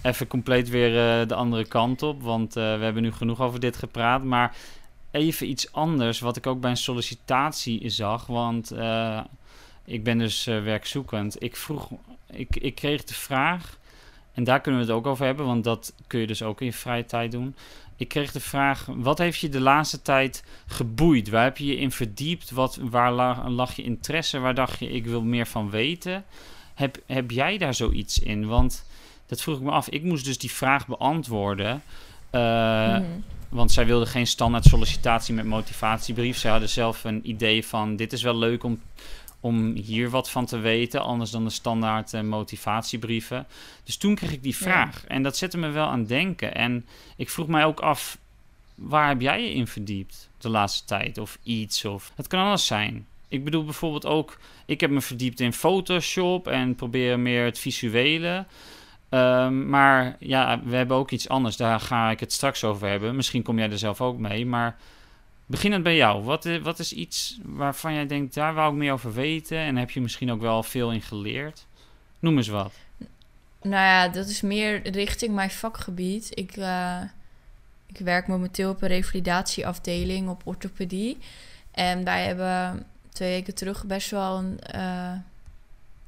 even 0.04 0.28
compleet 0.28 0.70
weer 0.70 1.20
eh, 1.22 1.28
de 1.28 1.36
andere 1.36 1.66
kant 1.66 2.02
op. 2.02 2.24
Want 2.24 2.56
eh, 2.56 2.78
we 2.78 2.84
hebben 2.84 3.04
nu 3.04 3.12
genoeg 3.12 3.42
over 3.42 3.60
dit 3.60 3.78
gepraat. 3.78 4.24
Maar 4.24 4.56
even 5.12 5.50
iets 5.50 5.72
anders, 5.72 6.20
wat 6.20 6.38
ik 6.38 6.48
ook 6.48 6.60
bij 6.60 6.70
een 6.70 6.78
sollicitatie 6.78 7.90
zag. 7.90 8.26
Want 8.26 8.72
eh, 8.72 9.20
ik 9.86 10.04
ben 10.04 10.18
dus 10.18 10.46
werkzoekend. 10.46 11.44
Ik 11.44 11.56
vroeg, 11.56 11.90
ik, 12.32 12.56
ik 12.56 12.76
kreeg 12.76 13.04
de 13.04 13.14
vraag. 13.14 13.78
En 14.36 14.44
daar 14.44 14.62
kunnen 14.62 14.82
we 14.82 14.88
het 14.88 14.96
ook 14.96 15.08
over 15.08 15.26
hebben, 15.26 15.46
want 15.46 15.64
dat 15.64 15.94
kun 16.08 16.20
je 16.20 16.28
dus 16.28 16.44
ook 16.44 16.60
in 16.60 16.66
je 16.66 16.74
vrije 16.74 17.06
tijd 17.06 17.32
doen. 17.32 17.56
Ik 17.98 18.08
kreeg 18.08 18.32
de 18.32 18.40
vraag: 18.40 18.88
wat 18.96 19.18
heeft 19.18 19.40
je 19.40 19.50
de 19.50 19.60
laatste 19.60 20.02
tijd 20.02 20.44
geboeid? 20.68 21.30
Waar 21.30 21.44
heb 21.44 21.58
je 21.58 21.66
je 21.66 21.78
in 21.78 21.92
verdiept? 21.92 22.52
Wat, 22.52 22.78
waar 22.82 23.12
lag, 23.12 23.48
lag 23.48 23.76
je 23.76 23.84
interesse? 23.84 24.40
Waar 24.40 24.56
dacht 24.56 24.80
je, 24.80 24.90
ik 24.92 25.06
wil 25.06 25.22
meer 25.22 25.48
van 25.48 25.70
weten? 25.70 26.26
Heb, 26.74 26.98
heb 27.06 27.32
jij 27.32 27.58
daar 27.58 27.74
zoiets 27.74 28.20
in? 28.20 28.48
Want 28.48 28.86
dat 29.26 29.42
vroeg 29.42 29.58
ik 29.58 29.64
me 29.64 29.72
af. 29.72 29.90
Ik 29.90 30.04
moest 30.04 30.26
dus 30.26 30.38
die 30.38 30.52
vraag 30.52 30.88
beantwoorden. 30.88 31.82
Eh, 32.30 32.42
Mhm. 32.98 33.04
Want 33.50 33.72
zij 33.72 33.86
wilden 33.86 34.08
geen 34.08 34.28
standaard 34.28 34.66
sollicitatie 34.66 35.34
met 35.34 35.46
motivatiebrief. 35.46 36.38
Zij 36.38 36.52
hadden 36.52 36.70
zelf 36.70 37.04
een 37.04 37.30
idee 37.30 37.66
van: 37.66 37.96
dit 37.96 38.14
is 38.14 38.22
wel 38.24 38.38
leuk 38.38 38.64
om, 38.64 38.82
om 39.46 39.74
hier 39.76 40.10
wat 40.10 40.30
van 40.30 40.46
te 40.46 40.58
weten, 40.58 41.02
anders 41.02 41.32
dan 41.32 41.44
de 41.44 41.50
standaard 41.50 42.14
eh, 42.14 42.22
motivatiebrieven. 42.22 43.48
Dus 43.84 43.98
toen 43.98 44.16
kreeg 44.16 44.32
ik 44.32 44.44
die 44.44 44.56
Ja. 44.60 44.66
vraag. 44.66 45.04
En 45.08 45.24
dat 45.24 45.38
zette 45.38 45.58
me 45.58 45.70
wel 45.70 45.88
aan 45.88 46.06
denken. 46.06 46.56
En 46.56 46.86
ik 47.16 47.30
vroeg 47.30 47.48
mij 47.48 47.66
ook 47.66 47.80
af: 47.80 48.18
waar 48.76 49.08
heb 49.08 49.22
jij 49.22 49.42
je 49.42 49.54
in 49.54 49.68
verdiept 49.68 50.30
de 50.38 50.50
laatste 50.50 50.86
tijd? 50.86 51.18
Of 51.18 51.38
iets? 51.44 51.86
Of 51.86 52.12
het 52.16 52.28
kan 52.28 52.40
alles 52.46 52.66
zijn. 52.66 53.06
Ik 53.28 53.44
bedoel 53.44 53.64
bijvoorbeeld 53.64 54.06
ook: 54.06 54.38
ik 54.66 54.82
heb 54.82 54.90
me 54.90 55.02
verdiept 55.02 55.40
in 55.40 55.54
Photoshop 55.54 56.48
en 56.48 56.76
probeer 56.76 57.20
meer 57.20 57.46
het 57.46 57.60
visuele. 57.60 58.46
Ehm, 59.10 59.70
maar 59.70 60.16
ja, 60.20 60.62
we 60.64 60.76
hebben 60.76 60.98
ook 60.98 61.12
iets 61.12 61.30
anders. 61.30 61.58
Daar 61.58 61.80
ga 61.80 62.10
ik 62.10 62.20
het 62.20 62.34
straks 62.34 62.64
over 62.64 62.88
hebben. 62.88 63.16
Misschien 63.16 63.44
kom 63.44 63.58
jij 63.58 63.72
er 63.72 63.78
zelf 63.78 64.02
ook 64.02 64.18
mee. 64.18 64.46
Maar 64.46 64.78
beginnend 65.46 65.84
bij 65.84 65.96
jou. 65.96 66.24
Wat, 66.24 66.46
i- 66.46 66.60
wat 66.62 66.80
is 66.80 66.94
iets 66.94 67.40
waarvan 67.44 67.94
jij 67.94 68.08
denkt, 68.08 68.34
daar 68.34 68.54
wou 68.54 68.72
ik 68.72 68.78
meer 68.78 68.94
over 68.94 69.14
weten? 69.14 69.58
En 69.58 69.76
heb 69.76 69.90
je 69.92 70.02
misschien 70.02 70.32
ook 70.32 70.42
wel 70.42 70.64
veel 70.64 70.92
in 70.92 71.02
geleerd? 71.02 71.66
Noem 72.20 72.38
eens 72.38 72.48
wat. 72.48 72.74
Nou 73.62 73.84
ja, 73.86 74.08
dat 74.08 74.28
is 74.28 74.42
meer 74.42 74.90
richting 74.92 75.36
mijn 75.36 75.50
vakgebied. 75.52 76.30
Ik, 76.34 76.58
eh, 76.58 77.02
ik 77.86 77.98
werk 77.98 78.28
momenteel 78.28 78.70
op 78.70 78.82
een 78.82 78.88
revalidatieafdeling 78.88 80.30
op 80.30 80.42
orthopedie. 80.46 81.18
En 81.72 82.04
wij 82.04 82.26
hebben 82.26 82.86
twee 83.10 83.30
weken 83.32 83.56
terug 83.56 83.86
best 83.86 84.12
wel 84.12 84.38
een 84.38 84.60
eh, 84.60 85.12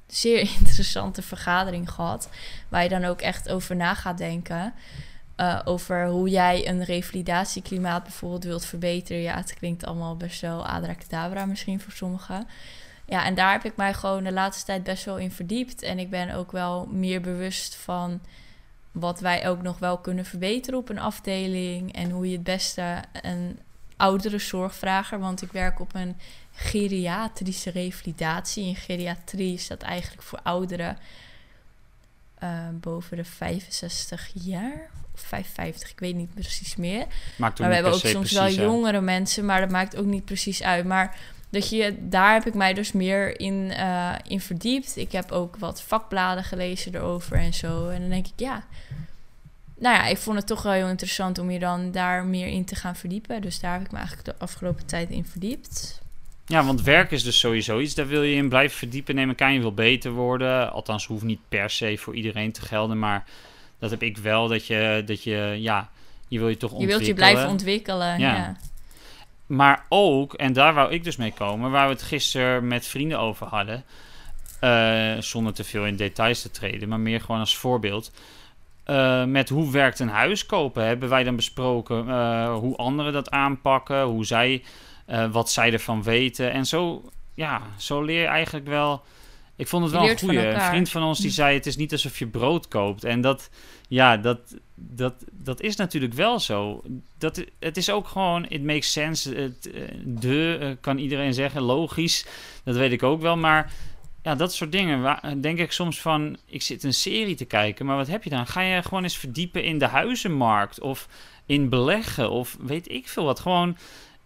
zeer 0.07 0.39
interessante 0.59 1.21
vergadering 1.21 1.91
gehad. 1.91 2.29
Waar 2.69 2.83
je 2.83 2.89
dan 2.89 3.03
ook 3.05 3.21
echt 3.21 3.49
over 3.49 3.75
na 3.75 3.93
gaat 3.93 4.17
denken. 4.17 4.73
Eh, 5.37 5.59
over 5.65 6.07
hoe 6.07 6.29
jij 6.29 6.67
een 6.67 6.83
revalidatieklimaat 6.83 8.03
bijvoorbeeld 8.03 8.43
wilt 8.43 8.65
verbeteren. 8.65 9.21
Ja, 9.21 9.35
het 9.35 9.53
klinkt 9.53 9.85
allemaal 9.85 10.15
best 10.17 10.41
wel 10.41 10.67
abracadabra 10.67 11.45
misschien 11.45 11.79
voor 11.79 11.91
sommigen. 11.91 12.47
Ja, 13.05 13.25
en 13.25 13.35
daar 13.35 13.51
heb 13.51 13.63
ik 13.63 13.75
mij 13.75 13.93
gewoon 13.93 14.23
de 14.23 14.31
laatste 14.31 14.65
tijd 14.65 14.83
best 14.83 15.05
wel 15.05 15.17
in 15.17 15.31
verdiept. 15.31 15.81
En 15.81 15.99
ik 15.99 16.09
ben 16.09 16.33
ook 16.33 16.51
wel 16.51 16.85
meer 16.85 17.21
bewust 17.21 17.75
van 17.75 18.19
wat 18.91 19.19
wij 19.19 19.49
ook 19.49 19.61
nog 19.61 19.79
wel 19.79 19.97
kunnen 19.97 20.25
verbeteren 20.25 20.79
op 20.79 20.89
een 20.89 20.99
afdeling. 20.99 21.93
En 21.93 22.09
hoe 22.09 22.25
je 22.25 22.35
het 22.35 22.43
beste 22.43 23.01
een 23.21 23.59
oudere 23.97 24.39
zorgvrager, 24.39 25.19
want 25.19 25.41
ik 25.41 25.51
werk 25.51 25.79
op 25.79 25.95
een 25.95 26.17
geriatrische 26.51 27.69
revalidatie. 27.69 28.67
En 28.67 28.75
geriatrie 28.75 29.57
staat 29.57 29.81
eigenlijk 29.81 30.21
voor 30.21 30.39
ouderen 30.43 30.97
eh, 32.37 32.69
boven 32.73 33.17
de 33.17 33.25
65 33.25 34.31
jaar. 34.33 34.89
Of 35.17 35.23
55, 35.23 35.91
ik 35.91 35.99
weet 35.99 36.15
niet 36.15 36.33
precies 36.33 36.75
meer. 36.75 37.05
Maakt 37.37 37.59
Maar 37.59 37.67
we 37.67 37.73
hebben 37.73 37.93
ook 37.93 37.99
soms 37.99 38.31
wel 38.31 38.41
precies 38.41 38.61
jongere 38.61 39.01
mensen, 39.01 39.45
maar 39.45 39.59
dat 39.59 39.69
maakt 39.69 39.95
ook 39.95 40.05
niet 40.05 40.25
precies 40.25 40.63
uit. 40.63 40.85
Maar 40.85 41.15
dat 41.49 41.69
je, 41.69 41.95
daar 41.99 42.33
heb 42.33 42.45
ik 42.45 42.53
mij 42.53 42.73
dus 42.73 42.91
meer 42.91 43.39
in, 43.39 43.71
eh, 43.71 44.13
in 44.27 44.41
verdiept. 44.41 44.97
Ik 44.97 45.11
heb 45.11 45.31
ook 45.31 45.55
wat 45.57 45.81
vakbladen 45.81 46.43
gelezen 46.43 46.95
erover 46.95 47.37
en 47.37 47.53
zo. 47.53 47.87
En 47.89 48.01
dan 48.01 48.09
denk 48.09 48.25
ik, 48.25 48.33
ja. 48.35 48.65
Nou 49.79 49.95
ja, 49.95 50.05
ik 50.05 50.17
vond 50.17 50.37
het 50.37 50.47
toch 50.47 50.61
wel 50.61 50.71
heel 50.71 50.87
interessant 50.87 51.39
om 51.39 51.51
je 51.51 51.59
dan 51.59 51.91
daar 51.91 52.25
meer 52.25 52.47
in 52.47 52.65
te 52.65 52.75
gaan 52.75 52.95
verdiepen. 52.95 53.41
Dus 53.41 53.59
daar 53.59 53.73
heb 53.73 53.81
ik 53.81 53.91
me 53.91 53.97
eigenlijk 53.97 54.27
de 54.27 54.35
afgelopen 54.37 54.85
tijd 54.85 55.09
in 55.09 55.25
verdiept. 55.25 56.01
Ja, 56.45 56.63
want 56.65 56.81
werk 56.81 57.11
is 57.11 57.23
dus 57.23 57.39
sowieso 57.39 57.79
iets. 57.79 57.95
Daar 57.95 58.07
wil 58.07 58.23
je 58.23 58.35
in 58.35 58.49
blijven 58.49 58.77
verdiepen. 58.77 59.15
Neem 59.15 59.29
ik 59.29 59.41
aan, 59.41 59.53
je 59.53 59.59
wil 59.59 59.73
beter 59.73 60.11
worden. 60.11 60.71
Althans, 60.71 61.05
hoeft 61.05 61.23
niet 61.23 61.39
per 61.49 61.69
se 61.69 61.97
voor 61.97 62.15
iedereen 62.15 62.51
te 62.51 62.61
gelden. 62.61 62.99
Maar 62.99 63.25
dat 63.79 63.89
heb 63.89 64.01
ik 64.03 64.17
wel. 64.17 64.47
Dat 64.47 64.67
je, 64.67 65.03
dat 65.05 65.23
je 65.23 65.55
ja, 65.59 65.89
je 66.27 66.39
wil 66.39 66.49
je 66.49 66.57
toch 66.57 66.69
Je 66.71 66.75
ontwikkelen. 66.77 67.05
wilt 67.05 67.17
je 67.19 67.23
blijven 67.31 67.49
ontwikkelen. 67.51 68.19
Ja. 68.19 68.35
Ja. 68.35 68.55
Maar 69.45 69.85
ook, 69.89 70.33
en 70.33 70.53
daar 70.53 70.73
wou 70.73 70.91
ik 70.91 71.03
dus 71.03 71.15
mee 71.15 71.31
komen, 71.33 71.71
waar 71.71 71.87
we 71.87 71.93
het 71.93 72.01
gisteren 72.03 72.67
met 72.67 72.85
vrienden 72.87 73.19
over 73.19 73.47
hadden. 73.47 73.83
eh, 74.59 75.13
zonder 75.19 75.53
te 75.53 75.63
veel 75.63 75.85
in 75.85 75.95
details 75.95 76.41
te 76.41 76.51
treden, 76.51 76.89
maar 76.89 76.99
meer 76.99 77.21
gewoon 77.21 77.39
als 77.39 77.57
voorbeeld. 77.57 78.11
Eh, 78.83 79.23
met 79.23 79.49
hoe 79.49 79.71
werkt 79.71 79.99
een 79.99 80.09
huis 80.09 80.45
kopen? 80.45 80.85
Hebben 80.85 81.09
wij 81.09 81.23
dan 81.23 81.35
besproken 81.35 82.09
eh, 82.09 82.53
hoe 82.55 82.75
anderen 82.77 83.13
dat 83.13 83.31
aanpakken, 83.31 84.03
hoe 84.03 84.25
zij, 84.25 84.63
wat 85.31 85.51
zij 85.51 85.73
ervan 85.73 86.03
weten. 86.03 86.51
En 86.51 86.65
zo, 86.65 87.09
ja, 87.33 87.61
zo 87.77 88.01
leer 88.01 88.21
je 88.21 88.27
eigenlijk 88.27 88.67
wel. 88.67 89.03
Ik 89.57 89.67
vond 89.67 89.83
het 89.83 89.91
wel 89.93 90.09
een 90.09 90.17
goeie. 90.17 90.47
Een 90.47 90.61
vriend 90.61 90.89
van 90.89 91.03
ons 91.03 91.19
die 91.19 91.31
zei: 91.31 91.55
Het 91.55 91.65
is 91.65 91.75
niet 91.75 91.91
alsof 91.91 92.19
je 92.19 92.27
brood 92.27 92.67
koopt. 92.67 93.03
En 93.03 93.21
dat, 93.21 93.49
ja, 93.87 94.17
dat, 94.17 94.39
dat, 94.75 95.13
dat 95.31 95.61
is 95.61 95.75
natuurlijk 95.75 96.13
wel 96.13 96.39
zo. 96.39 96.83
Dat, 97.17 97.43
het 97.59 97.77
is 97.77 97.89
ook 97.89 98.07
gewoon, 98.07 98.45
it 98.45 98.63
makes 98.63 98.91
sense. 98.91 99.35
Het, 99.35 99.71
eh, 99.71 99.81
de, 100.05 100.57
eh, 100.61 100.69
kan 100.81 100.97
iedereen 100.97 101.33
zeggen, 101.33 101.61
logisch. 101.61 102.25
Dat 102.63 102.75
weet 102.75 102.91
ik 102.91 103.03
ook 103.03 103.21
wel. 103.21 103.37
Maar 103.37 103.73
ja, 104.23 104.35
dat 104.35 104.53
soort 104.53 104.71
dingen. 104.71 105.01
Waar, 105.01 105.41
denk 105.41 105.59
ik 105.59 105.71
soms 105.71 106.01
van, 106.01 106.37
ik 106.45 106.61
zit 106.61 106.83
een 106.83 106.93
serie 106.93 107.35
te 107.35 107.45
kijken. 107.45 107.85
Maar 107.85 107.97
wat 107.97 108.07
heb 108.07 108.23
je 108.23 108.29
dan? 108.29 108.47
Ga 108.47 108.61
je 108.61 108.83
gewoon 108.83 109.03
eens 109.03 109.17
verdiepen 109.17 109.63
in 109.63 109.77
de 109.77 109.87
huizenmarkt? 109.87 110.79
Of 110.79 111.07
in 111.45 111.69
beleggen? 111.69 112.31
Of 112.31 112.57
weet 112.59 112.91
ik 112.91 113.07
veel 113.07 113.23
wat. 113.23 113.39
Gewoon 113.39 113.77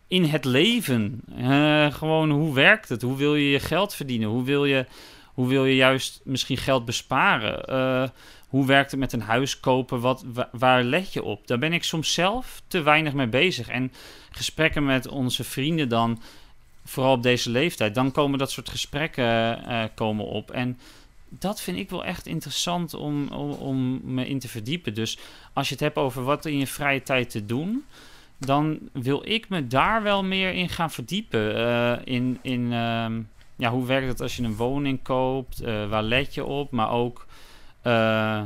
in 0.08 0.24
het 0.24 0.46
leven. 0.46 1.22
Eh, 1.38 1.94
gewoon, 1.94 2.30
hoe 2.30 2.54
werkt 2.54 2.90
het? 2.90 3.02
Hoe 3.02 3.18
wil 3.18 3.36
je 3.36 3.50
je 3.50 3.60
geld 3.60 3.94
verdienen? 3.94 4.30
Hoe 4.30 4.44
wil 4.44 4.66
je, 4.66 4.86
hoe 5.34 5.48
wil 5.48 5.66
je 5.66 5.76
juist 5.76 6.22
misschien 6.24 6.58
geld 6.58 6.86
besparen? 6.86 7.66
Eh, 7.66 8.10
hoe 8.48 8.66
werkt 8.66 8.92
het 8.92 9.00
met 9.00 9.14
een 9.14 9.22
huis 9.22 9.60
kopen? 9.60 10.00
Wat, 10.00 10.24
wa- 10.34 10.50
waar 10.52 10.84
let 10.84 11.14
je 11.14 11.24
op? 11.24 11.48
Daar 11.48 11.58
ben 11.60 11.74
ik 11.74 11.84
soms 11.84 12.14
zelf 12.14 12.62
te 12.68 12.82
weinig 12.82 13.14
mee 13.14 13.28
bezig. 13.28 13.68
En 13.68 13.92
gesprekken 14.32 14.86
met 14.86 15.08
onze 15.08 15.44
vrienden 15.44 15.90
dan, 15.90 16.22
vooral 16.86 17.14
op 17.14 17.24
deze 17.24 17.50
leeftijd, 17.50 17.96
dan 17.96 18.12
komen 18.12 18.40
dat 18.40 18.52
soort 18.52 18.70
gesprekken 18.70 19.64
eh, 19.66 19.84
komen 19.96 20.26
op. 20.26 20.52
En 20.52 20.80
dat 21.30 21.62
vind 21.62 21.78
ik 21.78 21.90
wel 21.90 22.06
echt 22.06 22.26
interessant 22.26 22.94
om, 22.94 23.28
om, 23.28 23.52
om 23.52 24.02
me 24.14 24.28
in 24.28 24.40
te 24.40 24.48
verdiepen. 24.48 24.94
Dus 24.94 25.18
als 25.54 25.68
je 25.68 25.74
het 25.74 25.84
hebt 25.84 25.98
over 25.98 26.24
wat 26.24 26.46
in 26.46 26.58
je 26.58 26.68
vrije 26.68 27.04
tijd 27.04 27.30
te 27.30 27.46
doen, 27.46 27.86
dan 28.38 28.80
wil 28.92 29.22
ik 29.26 29.50
me 29.50 29.68
daar 29.68 30.04
wel 30.04 30.24
meer 30.24 30.52
in 30.54 30.70
gaan 30.70 30.92
verdiepen. 30.92 31.56
Eh, 31.56 31.98
in 32.14 32.40
in 32.42 32.74
ehm, 32.74 33.22
ja, 33.62 33.72
hoe 33.72 33.86
werkt 33.86 34.08
het 34.08 34.22
als 34.22 34.36
je 34.36 34.44
een 34.44 34.56
woning 34.56 35.04
koopt? 35.04 35.62
Eh, 35.62 35.90
waar 35.90 36.04
let 36.04 36.34
je 36.34 36.46
op? 36.46 36.72
Maar 36.72 36.92
ook 36.92 37.26
eh, 37.82 38.44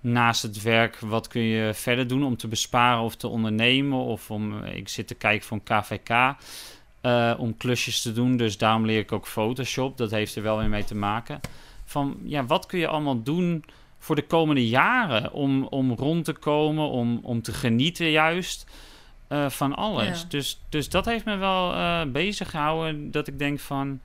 naast 0.00 0.42
het 0.42 0.62
werk, 0.62 0.98
wat 0.98 1.28
kun 1.28 1.42
je 1.42 1.74
verder 1.74 2.06
doen 2.06 2.24
om 2.24 2.36
te 2.36 2.48
besparen 2.48 3.02
of 3.02 3.16
te 3.16 3.28
ondernemen? 3.28 3.98
Of 3.98 4.30
om, 4.30 4.64
ik 4.64 4.88
zit 4.88 5.06
te 5.06 5.14
kijken 5.14 5.46
voor 5.46 5.60
een 5.64 5.80
KVK, 5.80 6.36
uh, 7.02 7.34
om 7.38 7.56
klusjes 7.56 8.02
te 8.02 8.12
doen. 8.12 8.36
Dus 8.36 8.58
daarom 8.58 8.86
leer 8.86 8.98
ik 8.98 9.12
ook 9.12 9.26
Photoshop. 9.26 9.96
Dat 9.96 10.10
heeft 10.10 10.36
er 10.36 10.42
wel 10.42 10.58
weer 10.58 10.68
mee 10.68 10.84
te 10.84 10.94
maken. 10.94 11.40
Van, 11.84 12.16
ja, 12.24 12.44
wat 12.44 12.66
kun 12.66 12.78
je 12.78 12.88
allemaal 12.88 13.22
doen 13.22 13.64
voor 13.98 14.16
de 14.16 14.26
komende 14.26 14.68
jaren 14.68 15.32
om, 15.32 15.64
om 15.64 15.92
rond 15.92 16.24
te 16.24 16.32
komen, 16.32 16.88
om, 16.88 17.20
om 17.22 17.42
te 17.42 17.52
genieten 17.52 18.10
juist 18.10 18.70
uh, 19.28 19.48
van 19.48 19.74
alles. 19.74 20.28
Dus, 20.28 20.60
dus 20.68 20.88
dat 20.88 21.04
heeft 21.04 21.24
me 21.24 21.36
wel 21.36 21.74
bezig 22.10 22.50
gehouden, 22.50 23.10
dat 23.10 23.26
ik 23.26 23.38
denk 23.38 23.60
van, 23.60 24.00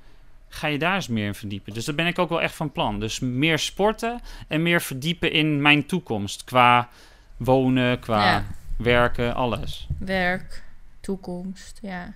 ga 0.49 0.67
je 0.67 0.77
daar 0.77 0.95
eens 0.95 1.07
meer 1.07 1.25
in 1.25 1.35
verdiepen. 1.35 1.73
Dus 1.73 1.85
daar 1.85 1.95
ben 1.95 2.07
ik 2.07 2.19
ook 2.19 2.29
wel 2.29 2.41
echt 2.41 2.55
van 2.55 2.71
plan. 2.71 2.99
Dus 2.99 3.19
meer 3.19 3.59
sporten 3.59 4.21
en 4.47 4.61
meer 4.61 4.81
verdiepen 4.81 5.31
in 5.31 5.61
mijn 5.61 5.85
toekomst, 5.85 6.43
qua 6.43 6.89
wonen, 7.37 7.99
qua 7.99 8.45
werken, 8.77 9.35
alles. 9.35 9.87
Werk, 9.99 10.63
toekomst, 10.99 11.79
ja. 11.81 12.13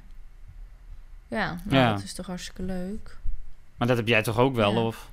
Ja, 1.28 1.58
nou, 1.64 1.82
ja, 1.82 1.92
dat 1.92 2.04
is 2.04 2.14
toch 2.14 2.26
hartstikke 2.26 2.64
leuk. 2.64 3.18
Maar 3.78 3.88
dat 3.88 3.98
heb 3.98 4.08
jij 4.08 4.24
toch 4.24 4.38
ook 4.38 4.56
wel, 4.56 4.86
of? 4.86 5.10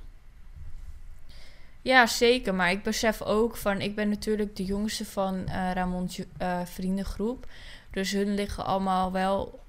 Ja, 1.81 2.07
zeker. 2.07 2.55
Maar 2.55 2.71
ik 2.71 2.83
besef 2.83 3.21
ook 3.21 3.57
van... 3.57 3.81
Ik 3.81 3.95
ben 3.95 4.09
natuurlijk 4.09 4.55
de 4.55 4.65
jongste 4.65 5.05
van 5.05 5.35
uh, 5.35 5.71
Ramon's 5.73 6.19
uh, 6.41 6.59
vriendengroep. 6.65 7.47
Dus 7.91 8.11
hun 8.11 8.33
liggen 8.33 8.65
allemaal 8.65 9.11
wel... 9.11 9.59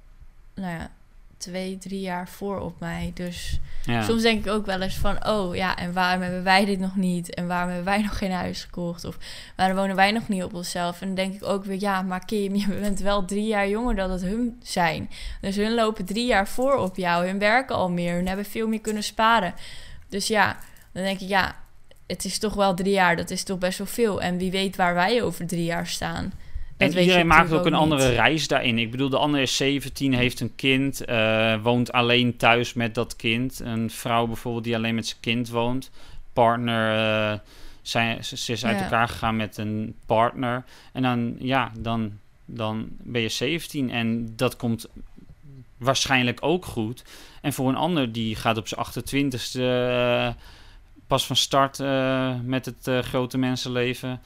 Nou 0.55 0.73
ja, 0.73 0.91
twee, 1.41 1.79
drie 1.79 2.01
jaar 2.01 2.29
voor 2.29 2.61
op 2.61 2.81
mij. 2.81 3.11
Dus 3.15 3.61
ja. 3.85 4.03
soms 4.03 4.23
denk 4.23 4.45
ik 4.45 4.53
ook 4.53 4.67
wel 4.67 4.81
eens 4.81 4.97
van... 4.97 5.27
Oh 5.27 5.57
ja, 5.57 5.77
en 5.77 5.93
waarom 5.93 6.23
hebben 6.23 6.43
wij 6.43 6.65
dit 6.65 6.79
nog 6.79 6.97
niet? 6.97 7.35
En 7.35 7.47
waarom 7.47 7.69
hebben 7.69 7.87
wij 7.87 8.03
nog 8.03 8.19
geen 8.19 8.33
huis 8.33 8.65
gekocht? 8.65 9.05
Of 9.05 9.19
waarom 9.57 9.77
wonen 9.77 9.97
wij 9.97 10.11
nog 10.11 10.29
niet 10.29 10.43
op 10.43 10.55
onszelf? 10.55 11.01
En 11.01 11.07
dan 11.07 11.17
denk 11.17 11.35
ik 11.35 11.45
ook 11.45 11.65
weer... 11.65 11.81
Ja, 11.81 12.03
maar 12.03 12.25
Kim, 12.25 12.55
je 12.67 12.67
bent 12.67 13.01
wel 13.01 13.25
drie 13.25 13.47
jaar 13.47 13.69
jonger 13.69 13.97
dan 13.97 14.09
dat 14.09 14.21
hun 14.21 14.61
zijn. 14.63 15.11
Dus 15.41 15.57
hun 15.57 15.75
lopen 15.75 16.05
drie 16.05 16.27
jaar 16.27 16.49
voor 16.49 16.77
op 16.77 16.97
jou. 16.97 17.27
Hun 17.27 17.39
werken 17.39 17.77
al 17.77 17.91
meer. 17.91 18.15
Hun 18.15 18.27
hebben 18.29 18.45
veel 18.45 18.69
meer 18.69 18.81
kunnen 18.81 19.03
sparen. 19.03 19.55
Dus 20.09 20.27
ja, 20.27 20.59
dan 20.93 21.03
denk 21.03 21.21
ik... 21.21 21.29
Ja, 21.29 21.57
het 22.07 22.25
is 22.25 22.39
toch 22.39 22.55
wel 22.55 22.75
drie 22.75 22.93
jaar, 22.93 23.17
dat 23.17 23.31
is 23.31 23.43
toch 23.43 23.59
best 23.59 23.79
wel 23.79 23.87
veel. 23.87 24.23
En 24.23 24.39
wie 24.39 24.51
weet 24.51 24.77
waar 24.77 24.95
wij 24.95 25.23
over 25.23 25.47
drie 25.47 25.65
jaar 25.65 25.87
staan. 25.87 26.33
En 26.81 26.99
iedereen 26.99 27.27
maakt 27.27 27.53
ook 27.53 27.67
een 27.67 27.75
andere 27.75 28.09
reis 28.09 28.49
daarin. 28.49 28.79
Ik 28.79 28.91
bedoel, 28.91 29.09
de 29.09 29.19
andere 29.19 29.43
is 29.43 29.57
17, 29.57 30.15
heeft 30.15 30.41
een 30.41 30.55
kind, 30.57 31.09
uh, 31.09 31.63
woont 31.63 31.93
alleen 31.93 32.37
thuis 32.37 32.73
met 32.73 32.95
dat 32.95 33.17
kind. 33.17 33.61
Een 33.65 33.91
vrouw 33.91 34.27
bijvoorbeeld 34.27 34.65
die 34.65 34.77
alleen 34.77 34.95
met 34.95 35.07
zijn 35.07 35.21
kind 35.21 35.49
woont. 35.49 35.91
Partner, 36.33 36.95
uh, 37.33 37.39
zijn, 37.83 38.25
ze 38.25 38.53
is 38.53 38.65
uit 38.65 38.81
elkaar 38.81 39.09
gegaan 39.09 39.37
met 39.37 39.57
een 39.57 39.95
partner. 40.07 40.65
En 40.93 41.03
dan, 41.03 41.37
ja, 41.39 41.73
dan, 41.79 42.13
dan 42.45 42.89
ben 42.91 43.23
je 43.23 43.29
17 43.29 43.91
en 43.91 44.33
dat 44.37 44.57
komt 44.57 44.89
waarschijnlijk 45.77 46.39
ook 46.43 46.65
goed. 46.65 47.05
En 47.43 47.53
voor 47.53 47.69
een 47.69 47.77
ander 47.77 48.13
die 48.13 48.37
gaat 48.37 48.57
op 48.57 48.69
zijn 48.69 48.87
28ste... 48.87 49.61
Uh, 49.61 50.29
pas 51.07 51.27
van 51.27 51.37
start 51.37 51.79
met 52.45 52.65
het 52.65 53.07
grote 53.07 53.39
mensenleven. 53.39 54.21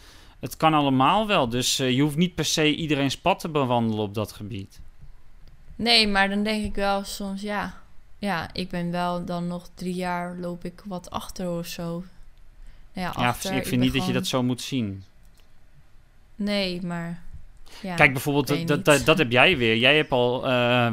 Het 0.44 0.56
kan 0.56 0.74
allemaal 0.74 1.26
wel, 1.26 1.48
dus 1.48 1.80
uh, 1.80 1.90
je 1.90 2.02
hoeft 2.02 2.16
niet 2.16 2.34
per 2.34 2.44
se 2.44 2.74
iedereen's 2.74 3.16
pad 3.16 3.38
te 3.38 3.48
bewandelen 3.48 4.04
op 4.04 4.14
dat 4.14 4.32
gebied. 4.32 4.80
Nee, 5.76 6.08
maar 6.08 6.28
dan 6.28 6.42
denk 6.42 6.64
ik 6.64 6.74
wel 6.74 7.04
soms, 7.04 7.42
ja, 7.42 7.74
ja, 8.18 8.48
ik 8.52 8.68
ben 8.68 8.90
wel 8.90 9.24
dan 9.24 9.46
nog 9.46 9.68
drie 9.74 9.94
jaar 9.94 10.36
loop 10.36 10.64
ik 10.64 10.82
wat 10.84 11.10
achter 11.10 11.50
of 11.50 11.66
zo. 11.66 12.04
Ja, 12.92 13.10
achter, 13.10 13.52
ja 13.52 13.58
ik 13.58 13.66
vind 13.66 13.80
niet 13.80 13.92
dat 13.92 14.06
je 14.06 14.12
dat 14.12 14.26
zo 14.26 14.42
moet 14.42 14.62
zien. 14.62 15.04
Nee, 16.36 16.82
maar. 16.82 17.22
Ja, 17.82 17.94
Kijk, 17.94 18.12
bijvoorbeeld, 18.12 18.68
dat, 18.68 18.84
dat, 18.84 19.04
dat, 19.04 19.18
heb 19.18 19.30
jij 19.30 19.56
weer. 19.56 19.76
Jij 19.76 19.96
hebt 19.96 20.10
al 20.10 20.42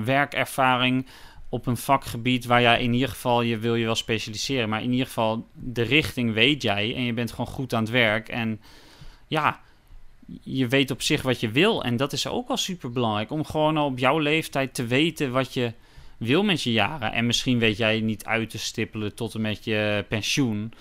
werkervaring 0.04 1.06
op 1.50 1.66
een 1.66 1.78
vakgebied 1.78 2.46
waar 2.46 2.62
jij 2.62 2.82
in 2.82 2.94
ieder 2.94 3.10
geval 3.10 3.42
je 3.42 3.58
wil 3.58 3.76
je 3.76 3.86
wel 3.86 3.96
specialiseren, 3.96 4.70
maar 4.70 4.84
in 4.84 4.92
ieder 4.92 5.08
geval 5.08 5.48
de 5.54 5.82
richting 5.82 6.34
weet 6.34 6.62
jij 6.62 6.96
en 6.96 7.04
je 7.04 7.14
bent 7.14 7.32
gewoon 7.32 7.48
goed 7.48 7.74
aan 7.74 7.84
het 7.84 7.92
werk 7.92 8.30
en 8.30 8.62
ja, 9.32 9.60
je 10.44 10.68
weet 10.68 10.92
op 10.92 11.02
zich 11.02 11.22
wat 11.22 11.40
je 11.40 11.52
wil 11.52 11.84
en 11.84 11.98
dat 11.98 12.14
is 12.14 12.28
ook 12.28 12.48
wel 12.48 12.58
super 12.58 12.92
belangrijk 12.92 13.32
om 13.32 13.46
gewoon 13.46 13.78
al 13.78 13.86
op 13.86 14.00
jouw 14.00 14.20
leeftijd 14.20 14.74
te 14.74 14.86
weten 14.86 15.32
wat 15.32 15.54
je 15.54 15.74
wil 16.18 16.44
met 16.44 16.62
je 16.62 16.72
jaren 16.72 17.12
en 17.12 17.26
misschien 17.26 17.60
weet 17.60 17.78
jij 17.78 18.00
niet 18.00 18.26
uit 18.26 18.50
te 18.50 18.58
stippelen 18.58 19.16
tot 19.16 19.36
en 19.36 19.42
met 19.42 19.64
je 19.64 20.06
pensioen, 20.08 20.74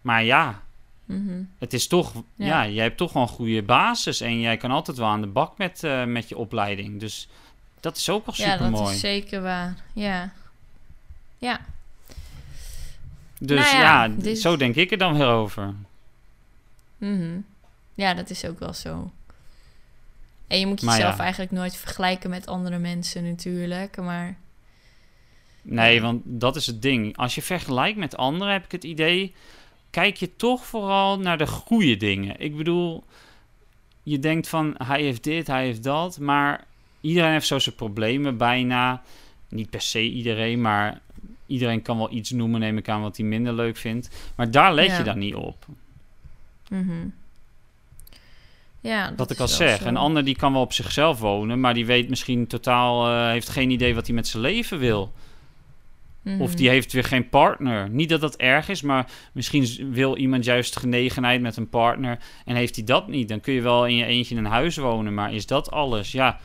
maar 0.00 0.24
ja. 0.24 0.62
Mhm. 1.04 1.42
Het 1.58 1.72
is 1.72 1.86
toch, 1.86 2.12
ja. 2.34 2.68
jij 2.68 2.82
hebt 2.82 2.96
toch 2.96 3.12
wel 3.12 3.22
een 3.22 3.28
goede 3.28 3.62
basis 3.62 4.20
en 4.20 4.40
jij 4.40 4.56
kan 4.56 4.70
altijd 4.70 4.96
wel 4.96 5.08
aan 5.08 5.20
de 5.20 5.26
bak 5.26 5.58
met, 5.58 5.82
uh, 5.84 6.04
met 6.04 6.28
je 6.28 6.36
opleiding. 6.36 7.00
Dus 7.00 7.28
dat 7.80 7.96
is 7.96 8.08
ook 8.08 8.26
wel 8.26 8.34
super 8.34 8.60
mooi. 8.60 8.72
Ja, 8.72 8.78
dat 8.78 8.90
is 8.90 9.00
zeker 9.00 9.42
waar. 9.42 9.76
Ja. 9.92 10.32
Ja. 11.38 11.60
Dus 13.38 13.72
nou 13.72 14.18
ja, 14.22 14.34
zo 14.34 14.56
denk 14.56 14.74
ik 14.74 14.90
er 14.90 14.98
dan 14.98 15.16
weer 15.16 15.26
over. 15.26 15.74
Mm 16.98 17.44
Ja, 17.94 18.14
dat 18.14 18.30
is 18.30 18.44
ook 18.44 18.58
wel 18.58 18.72
zo. 18.72 19.10
En 20.46 20.58
je 20.58 20.66
moet 20.66 20.80
jezelf 20.80 21.18
eigenlijk 21.18 21.50
nooit 21.50 21.76
vergelijken 21.76 22.30
met 22.30 22.46
andere 22.46 22.78
mensen 22.78 23.24
natuurlijk, 23.24 23.96
maar... 23.96 24.36
Nee, 25.62 26.00
want 26.00 26.22
dat 26.24 26.56
is 26.56 26.66
het 26.66 26.82
ding. 26.82 27.16
Als 27.16 27.34
je 27.34 27.42
vergelijkt 27.42 27.98
met 27.98 28.16
anderen, 28.16 28.52
heb 28.52 28.64
ik 28.64 28.72
het 28.72 28.84
idee... 28.84 29.34
kijk 29.90 30.16
je 30.16 30.36
toch 30.36 30.66
vooral 30.66 31.18
naar 31.18 31.38
de 31.38 31.46
goede 31.46 31.96
dingen. 31.96 32.40
Ik 32.40 32.56
bedoel, 32.56 33.04
je 34.02 34.18
denkt 34.18 34.48
van, 34.48 34.74
hij 34.78 35.02
heeft 35.02 35.24
dit, 35.24 35.46
hij 35.46 35.64
heeft 35.64 35.82
dat... 35.82 36.18
maar 36.18 36.64
iedereen 37.00 37.32
heeft 37.32 37.46
zo 37.46 37.58
zijn 37.58 37.74
problemen 37.74 38.36
bijna. 38.36 39.02
Niet 39.48 39.70
per 39.70 39.82
se 39.82 40.00
iedereen, 40.00 40.60
maar 40.60 41.00
iedereen 41.46 41.82
kan 41.82 41.96
wel 41.96 42.12
iets 42.12 42.30
noemen, 42.30 42.60
neem 42.60 42.78
ik 42.78 42.88
aan, 42.88 43.02
wat 43.02 43.16
hij 43.16 43.26
minder 43.26 43.54
leuk 43.54 43.76
vindt. 43.76 44.32
Maar 44.36 44.50
daar 44.50 44.74
let 44.74 44.96
je 44.96 45.02
dan 45.02 45.18
niet 45.18 45.34
op. 45.34 45.66
Mm 46.68 47.14
Ja, 48.84 49.10
dat 49.10 49.30
ik 49.30 49.38
al 49.38 49.48
zeg. 49.48 49.84
Een 49.84 49.96
ander 49.96 50.24
die 50.24 50.36
kan 50.36 50.52
wel 50.52 50.62
op 50.62 50.72
zichzelf 50.72 51.18
wonen, 51.18 51.60
maar 51.60 51.74
die 51.74 51.86
weet 51.86 52.08
misschien 52.08 52.46
totaal, 52.46 53.10
uh, 53.10 53.28
heeft 53.28 53.48
geen 53.48 53.70
idee 53.70 53.94
wat 53.94 54.06
hij 54.06 54.14
met 54.14 54.26
zijn 54.26 54.42
leven 54.42 54.78
wil. 54.78 55.12
Of 56.38 56.48
mhm. 56.48 56.56
die 56.56 56.68
heeft 56.68 56.92
weer 56.92 57.04
geen 57.04 57.28
partner. 57.28 57.90
Niet 57.90 58.08
dat 58.08 58.20
dat 58.20 58.36
erg 58.36 58.68
is, 58.68 58.82
maar 58.82 59.06
misschien 59.32 59.92
wil 59.92 60.16
iemand 60.16 60.44
juist 60.44 60.76
genegenheid 60.76 61.40
met 61.40 61.56
een 61.56 61.68
partner 61.68 62.18
en 62.44 62.56
heeft 62.56 62.74
hij 62.74 62.84
dat 62.84 63.08
niet. 63.08 63.28
Dan 63.28 63.40
kun 63.40 63.54
je 63.54 63.60
wel 63.60 63.86
in 63.86 63.96
je 63.96 64.04
eentje 64.04 64.34
in 64.34 64.44
een 64.44 64.50
huis 64.50 64.76
wonen, 64.76 65.14
maar 65.14 65.34
is 65.34 65.46
dat 65.46 65.70
alles? 65.70 66.12
Ja, 66.12 66.40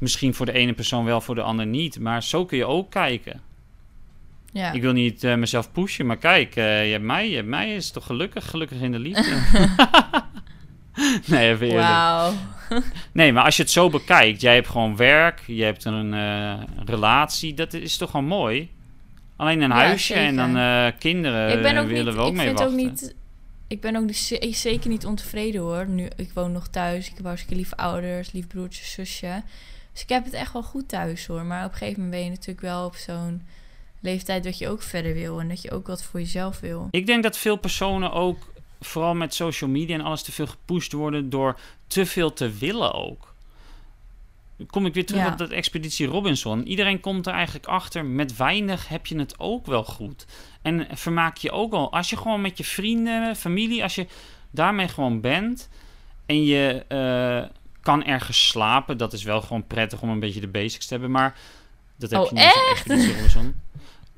Misschien 0.00 0.34
voor 0.34 0.46
de 0.46 0.52
ene 0.52 0.72
persoon 0.72 1.04
wel, 1.04 1.20
voor 1.20 1.34
de 1.34 1.42
ander 1.42 1.66
niet. 1.66 1.98
Maar 1.98 2.22
zo 2.22 2.44
kun 2.44 2.58
je 2.58 2.66
ook 2.66 2.90
kijken. 2.90 3.40
Ja. 4.52 4.72
Ik 4.72 4.82
wil 4.82 4.92
niet 4.92 5.24
uh, 5.24 5.34
mezelf 5.34 5.72
pushen, 5.72 6.06
maar 6.06 6.16
kijk, 6.16 6.56
uh, 6.56 6.84
je 6.84 6.92
hebt 6.92 7.04
mij, 7.04 7.28
je 7.28 7.34
hebt 7.34 7.48
mij 7.48 7.74
is 7.74 7.90
toch 7.90 8.06
gelukkig, 8.06 8.50
gelukkig 8.50 8.80
in 8.80 8.92
de 8.92 8.98
liefde. 8.98 9.36
nee, 11.26 11.50
even 11.50 11.66
eerlijk. 11.66 11.88
Wow. 11.88 12.34
nee, 13.12 13.32
maar 13.32 13.44
als 13.44 13.56
je 13.56 13.62
het 13.62 13.70
zo 13.70 13.90
bekijkt, 13.90 14.40
jij 14.40 14.54
hebt 14.54 14.68
gewoon 14.68 14.96
werk, 14.96 15.42
je 15.46 15.62
hebt 15.62 15.84
een 15.84 16.12
uh, 16.12 16.54
relatie, 16.84 17.54
dat 17.54 17.72
is 17.72 17.96
toch 17.96 18.10
gewoon 18.10 18.26
mooi. 18.26 18.70
Alleen 19.36 19.60
een 19.60 19.70
huisje 19.70 20.14
en 20.14 20.36
dan 20.36 20.92
kinderen 20.98 21.56
ik 21.56 21.62
ben 21.62 21.76
ook 21.76 21.88
willen 21.88 22.04
niet, 22.04 22.14
we 22.14 22.20
ook 22.20 22.28
ik 22.28 22.34
mee 22.34 22.46
vind 22.46 22.58
wachten. 22.58 22.78
Ook 22.78 22.84
niet, 22.84 23.14
ik 23.68 23.80
ben 23.80 23.96
ook 23.96 24.04
niet, 24.04 24.56
zeker 24.56 24.90
niet 24.90 25.06
ontevreden 25.06 25.60
hoor. 25.60 25.88
Nu, 25.88 26.08
ik 26.16 26.30
woon 26.34 26.52
nog 26.52 26.68
thuis, 26.68 27.08
ik 27.08 27.16
heb 27.16 27.24
hartstikke 27.24 27.56
lieve 27.56 27.76
ouders, 27.76 28.32
lief 28.32 28.46
broertje, 28.46 28.84
zusje. 28.84 29.42
Dus 29.92 30.02
ik 30.02 30.08
heb 30.08 30.24
het 30.24 30.32
echt 30.32 30.52
wel 30.52 30.62
goed 30.62 30.88
thuis 30.88 31.26
hoor. 31.26 31.44
Maar 31.44 31.64
op 31.64 31.72
een 31.72 31.78
gegeven 31.78 32.02
moment 32.02 32.20
ben 32.20 32.24
je 32.24 32.30
natuurlijk 32.30 32.60
wel 32.60 32.84
op 32.84 32.94
zo'n 32.94 33.42
leeftijd 34.00 34.44
dat 34.44 34.58
je 34.58 34.68
ook 34.68 34.82
verder 34.82 35.14
wil. 35.14 35.40
En 35.40 35.48
dat 35.48 35.62
je 35.62 35.70
ook 35.70 35.86
wat 35.86 36.02
voor 36.02 36.20
jezelf 36.20 36.60
wil. 36.60 36.88
Ik 36.90 37.06
denk 37.06 37.22
dat 37.22 37.38
veel 37.38 37.56
personen 37.56 38.12
ook, 38.12 38.49
vooral 38.80 39.14
met 39.14 39.34
social 39.34 39.70
media 39.70 39.94
en 39.94 40.04
alles, 40.04 40.22
te 40.22 40.32
veel 40.32 40.46
gepusht 40.46 40.92
worden 40.92 41.30
door 41.30 41.58
te 41.86 42.06
veel 42.06 42.32
te 42.32 42.50
willen 42.50 42.92
ook. 42.92 43.34
Kom 44.66 44.86
ik 44.86 44.94
weer 44.94 45.06
terug 45.06 45.26
op 45.26 45.38
dat 45.38 45.50
expeditie 45.50 46.06
Robinson. 46.06 46.66
Iedereen 46.66 47.00
komt 47.00 47.26
er 47.26 47.32
eigenlijk 47.32 47.66
achter. 47.66 48.04
Met 48.04 48.36
weinig 48.36 48.88
heb 48.88 49.06
je 49.06 49.18
het 49.18 49.34
ook 49.38 49.66
wel 49.66 49.84
goed. 49.84 50.26
En 50.62 50.86
vermaak 50.92 51.36
je 51.36 51.50
ook 51.50 51.72
al. 51.72 51.92
Als 51.92 52.10
je 52.10 52.16
gewoon 52.16 52.40
met 52.40 52.58
je 52.58 52.64
vrienden, 52.64 53.36
familie, 53.36 53.82
als 53.82 53.94
je 53.94 54.06
daarmee 54.50 54.88
gewoon 54.88 55.20
bent. 55.20 55.68
En 56.26 56.44
je 56.44 56.84
uh, 56.88 57.56
kan 57.80 58.04
ergens 58.04 58.48
slapen. 58.48 58.96
Dat 58.96 59.12
is 59.12 59.22
wel 59.22 59.40
gewoon 59.40 59.66
prettig 59.66 60.02
om 60.02 60.08
een 60.08 60.20
beetje 60.20 60.40
de 60.40 60.48
basics 60.48 60.86
te 60.86 60.92
hebben. 60.92 61.10
Maar 61.10 61.38
dat 61.96 62.10
heb 62.10 62.20
oh, 62.20 62.28
je 62.28 62.34
niet 62.34 62.44
echt? 62.70 63.30
Zo 63.30 63.40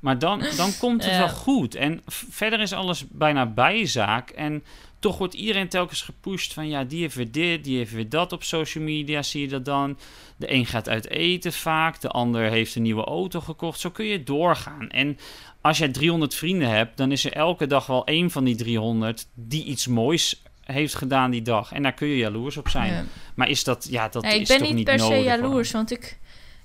maar 0.03 0.19
dan, 0.19 0.45
dan 0.57 0.71
komt 0.79 1.05
het 1.05 1.17
wel 1.17 1.29
goed. 1.29 1.75
En 1.75 2.03
verder 2.07 2.61
is 2.61 2.73
alles 2.73 3.05
bijna 3.09 3.47
bijzaak. 3.47 4.31
En 4.31 4.65
toch 4.99 5.19
wordt 5.19 5.35
iedereen 5.35 5.69
telkens 5.69 6.03
gepusht 6.03 6.53
van... 6.53 6.69
ja, 6.69 6.85
die 6.85 7.01
heeft 7.01 7.15
weer 7.15 7.33
dit, 7.33 7.65
die 7.65 7.77
heeft 7.77 7.93
weer 7.93 8.09
dat 8.09 8.33
op 8.33 8.43
social 8.43 8.85
media. 8.85 9.23
Zie 9.23 9.41
je 9.41 9.49
dat 9.49 9.65
dan? 9.65 9.99
De 10.37 10.53
een 10.53 10.67
gaat 10.67 10.89
uit 10.89 11.09
eten 11.09 11.53
vaak. 11.53 12.01
De 12.01 12.09
ander 12.09 12.43
heeft 12.43 12.75
een 12.75 12.83
nieuwe 12.83 13.05
auto 13.05 13.41
gekocht. 13.41 13.81
Zo 13.81 13.91
kun 13.91 14.05
je 14.05 14.23
doorgaan. 14.23 14.91
En 14.91 15.19
als 15.61 15.79
jij 15.79 15.89
300 15.89 16.35
vrienden 16.35 16.69
hebt... 16.69 16.97
dan 16.97 17.13
is 17.13 17.25
er 17.25 17.33
elke 17.33 17.67
dag 17.67 17.87
wel 17.87 18.07
één 18.07 18.31
van 18.31 18.45
die 18.45 18.57
300 18.57 19.27
die 19.35 19.65
iets 19.65 19.87
moois 19.87 20.43
heeft 20.65 20.95
gedaan 20.95 21.31
die 21.31 21.43
dag. 21.43 21.73
En 21.73 21.83
daar 21.83 21.95
kun 21.95 22.09
je 22.09 22.17
jaloers 22.17 22.57
op 22.57 22.69
zijn. 22.69 22.93
Ja. 22.93 23.05
Maar 23.35 23.49
is 23.49 23.65
dat, 23.65 23.87
ja, 23.91 24.09
dat 24.09 24.23
Nee, 24.23 24.35
is 24.35 24.41
ik 24.41 24.47
ben 24.47 24.57
toch 24.57 24.67
niet 24.67 24.77
niet 24.77 24.85
per 24.85 24.99
se 24.99 25.09
nodig, 25.09 25.25
jaloers, 25.25 25.71
want 25.71 25.91
ik, 25.91 26.19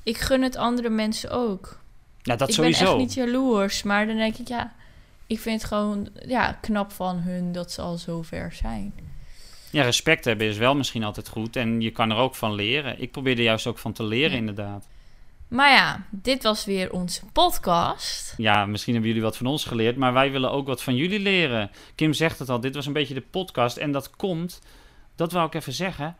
ik 0.03 0.17
gun 0.17 0.41
het 0.41 0.55
andere 0.55 0.89
mensen 0.89 1.31
ook. 1.31 1.85
Ja, 2.28 2.36
dat 2.36 2.47
ik 2.49 2.53
sowieso. 2.53 2.80
ben 2.84 2.89
echt 2.89 2.97
niet 2.97 3.13
jaloers, 3.13 3.84
maar 3.84 4.07
dan 4.07 4.15
denk 4.15 4.36
ik, 4.38 4.47
ja, 4.47 4.73
ik 5.28 5.39
vind 5.39 5.61
het 5.61 5.69
gewoon 5.69 6.09
ja, 6.25 6.57
knap 6.61 6.91
van 6.91 7.17
hun 7.17 7.51
dat 7.51 7.71
ze 7.71 7.82
al 7.82 7.97
zo 7.97 8.21
ver 8.21 8.51
zijn. 8.53 8.93
Ja, 9.71 9.84
respect 9.84 10.25
hebben 10.25 10.47
is 10.47 10.57
wel 10.57 10.75
misschien 10.75 11.03
altijd 11.03 11.28
goed. 11.28 11.55
En 11.55 11.82
je 11.82 11.91
kan 11.91 12.11
er 12.11 12.17
ook 12.17 12.36
van 12.36 12.53
leren. 12.55 13.01
Ik 13.01 13.11
probeer 13.11 13.38
er 13.38 13.43
juist 13.43 13.67
ook 13.67 13.78
van 13.78 13.93
te 13.93 14.03
leren, 14.03 14.32
Ja. 14.32 14.38
inderdaad. 14.38 14.88
Maar 15.47 15.71
ja, 15.71 16.03
dit 16.09 16.43
was 16.43 16.65
weer 16.65 16.91
onze 16.91 17.21
podcast. 17.34 18.34
Ja, 18.38 18.65
misschien 18.65 18.93
hebben 18.93 19.11
jullie 19.11 19.25
wat 19.25 19.38
van 19.38 19.45
ons 19.45 19.65
geleerd, 19.65 19.95
maar 19.95 20.13
wij 20.13 20.32
willen 20.32 20.51
ook 20.51 20.67
wat 20.67 20.84
van 20.84 20.95
jullie 20.95 21.19
leren. 21.19 21.71
Kim 21.95 22.13
zegt 22.13 22.39
het 22.39 22.49
al, 22.49 22.59
dit 22.59 22.75
was 22.75 22.86
een 22.86 22.93
beetje 22.93 23.13
de 23.13 23.21
podcast. 23.21 23.78
En 23.78 23.91
dat 23.91 24.09
komt, 24.15 24.61
dat 25.15 25.32
wou 25.32 25.47
ik 25.47 25.53
even 25.53 25.73
zeggen. 25.73 26.15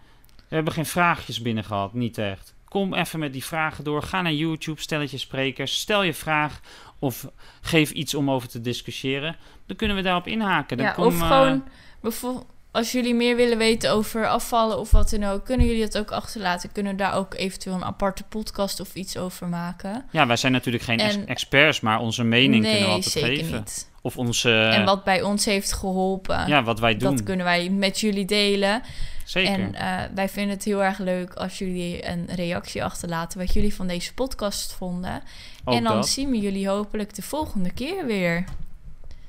We 0.50 0.56
hebben 0.56 0.74
geen 0.74 0.86
vraagjes 0.86 1.42
binnen 1.42 1.64
gehad, 1.64 1.94
niet 1.94 2.18
echt. 2.18 2.54
Kom 2.70 2.94
even 2.94 3.20
met 3.20 3.34
die 3.34 3.46
vragen 3.46 3.84
door. 3.84 4.02
Ga 4.02 4.22
naar 4.22 4.34
YouTube, 4.34 4.82
stelletje 4.82 5.18
sprekers. 5.18 5.80
Stel 5.80 6.04
je 6.04 6.14
vraag 6.14 6.60
of 7.00 7.28
geef 7.62 7.92
iets 7.92 8.14
om 8.14 8.32
over 8.32 8.48
te 8.50 8.62
discussiëren. 8.62 9.36
Dan 9.66 9.78
kunnen 9.78 9.98
we 9.98 10.04
daarop 10.04 10.28
inhaken. 10.28 10.78
Dan 10.78 10.86
Ja, 10.86 10.92
kom, 10.92 11.06
of 11.06 11.22
eh, 11.22 11.28
gewoon, 11.28 11.64
bijvoorbeeld, 12.02 12.46
als 12.78 12.92
jullie 12.92 13.16
meer 13.16 13.36
willen 13.36 13.58
weten 13.58 13.92
over 13.92 14.28
afvallen 14.28 14.80
of 14.80 14.92
wat 14.92 15.10
dan 15.10 15.24
ook, 15.24 15.46
kunnen 15.46 15.66
jullie 15.66 15.82
dat 15.82 15.98
ook 15.98 16.12
achterlaten. 16.12 16.72
Kunnen 16.72 16.98
daar 16.98 17.14
ook 17.14 17.34
eventueel 17.34 17.76
een 17.76 17.84
aparte 17.84 18.24
podcast 18.24 18.80
of 18.80 18.96
iets 18.96 19.18
over 19.18 19.48
maken. 19.48 20.06
Ja, 20.12 20.28
wij 20.28 20.36
zijn 20.36 20.52
natuurlijk 20.52 20.84
geen 20.84 21.00
ex- 21.00 21.16
En- 21.16 21.28
experts, 21.28 21.80
maar 21.80 22.00
onze 22.00 22.24
mening 22.24 22.64
kunnen 22.64 22.82
we 22.82 22.88
altijd 22.88 23.12
zeker 23.14 23.44
geven. 23.44 23.58
niet. 23.58 23.90
Of 24.02 24.18
onze, 24.18 24.52
en 24.60 24.86
wat 24.86 25.04
bij 25.04 25.22
ons 25.22 25.46
heeft 25.46 25.74
geholpen, 25.74 26.48
ja, 26.48 26.64
wat 26.64 26.80
wij 26.80 26.98
doen. 26.98 27.16
dat 27.16 27.24
kunnen 27.24 27.46
wij 27.46 27.70
met 27.70 28.00
jullie 28.00 28.26
delen. 28.26 28.82
Zeker. 29.26 29.54
En 29.54 29.74
eh, 29.76 30.00
wij 30.16 30.30
vinden 30.30 30.56
het 30.56 30.64
heel 30.64 30.84
erg 30.84 30.98
leuk 30.98 31.34
als 31.34 31.58
jullie 31.58 32.08
een 32.08 32.28
reactie 32.36 32.84
achterlaten 32.84 33.40
wat 33.40 33.54
jullie 33.54 33.74
van 33.76 33.88
deze 33.88 34.14
podcast 34.14 34.74
vonden. 34.74 35.22
Ook 35.66 35.76
en 35.76 35.84
dan 35.84 35.96
dat. 35.96 36.08
zien 36.08 36.30
we 36.30 36.40
jullie 36.40 36.68
hopelijk 36.70 37.16
de 37.16 37.22
volgende 37.22 37.72
keer 37.74 38.06
weer. 38.06 38.46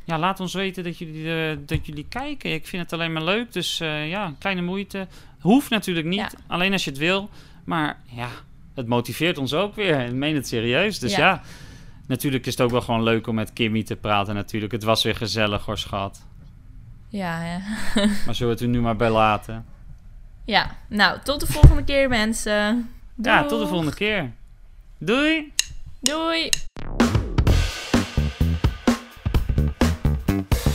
Ja, 0.09 0.19
laat 0.19 0.41
ons 0.41 0.55
weten 0.55 0.85
dat 0.85 0.99
jullie, 0.99 1.35
eh, 1.35 1.57
dat 1.67 1.87
jullie 1.87 2.07
kijken. 2.09 2.53
Ik 2.53 2.67
vind 2.67 2.83
het 2.83 2.93
alleen 2.93 3.13
maar 3.13 3.23
leuk. 3.23 3.53
Dus 3.53 3.81
eh, 3.81 4.09
ja, 4.09 4.35
kleine 4.39 4.63
moeite. 4.63 5.07
Hoeft 5.41 5.71
natuurlijk 5.71 6.07
niet. 6.07 6.19
Ja. 6.19 6.31
Alleen 6.47 6.73
als 6.73 6.85
je 6.85 6.91
het 6.91 6.99
wil. 6.99 7.31
Maar 7.65 8.01
ja, 8.05 8.29
het 8.75 8.87
motiveert 8.87 9.39
ons 9.39 9.55
ook 9.55 9.75
weer. 9.75 10.01
Ik 10.01 10.13
meen 10.13 10.35
het 10.35 10.47
serieus. 10.47 10.99
Dus 10.99 11.17
ja. 11.17 11.19
Ja. 11.19 11.43
natuurlijk 12.07 12.47
is 12.47 12.53
het 12.53 12.61
ook 12.61 12.71
wel 12.71 12.81
gewoon 12.81 13.03
leuk 13.03 13.27
om 13.27 13.35
met 13.35 13.53
Kimmy 13.53 13.83
te 13.83 13.97
praten 13.97 14.35
natuurlijk. 14.35 14.73
Het 14.73 14.83
was 14.83 15.03
weer 15.03 15.17
gezellig 15.17 15.65
hoor, 15.65 15.79
schat. 15.79 16.27
Ja, 17.09 17.45
ja. 17.45 17.61
Maar 18.27 18.35
zullen 18.35 18.55
we 18.55 18.59
het 18.59 18.61
er 18.61 18.69
nu 18.69 18.81
maar 18.81 18.97
bij 18.97 19.11
laten? 19.11 19.67
ja, 20.45 20.77
nou, 20.89 21.19
tot 21.23 21.41
de 21.41 21.47
volgende 21.47 21.85
keer 21.85 22.09
mensen. 22.09 22.91
Ja, 23.23 23.45
tot 23.45 23.61
de 23.61 23.67
volgende 23.67 23.95
keer. 23.95 24.33
Doei! 24.99 25.53
Doei! 26.01 26.51
Mm-hmm. 30.39 30.68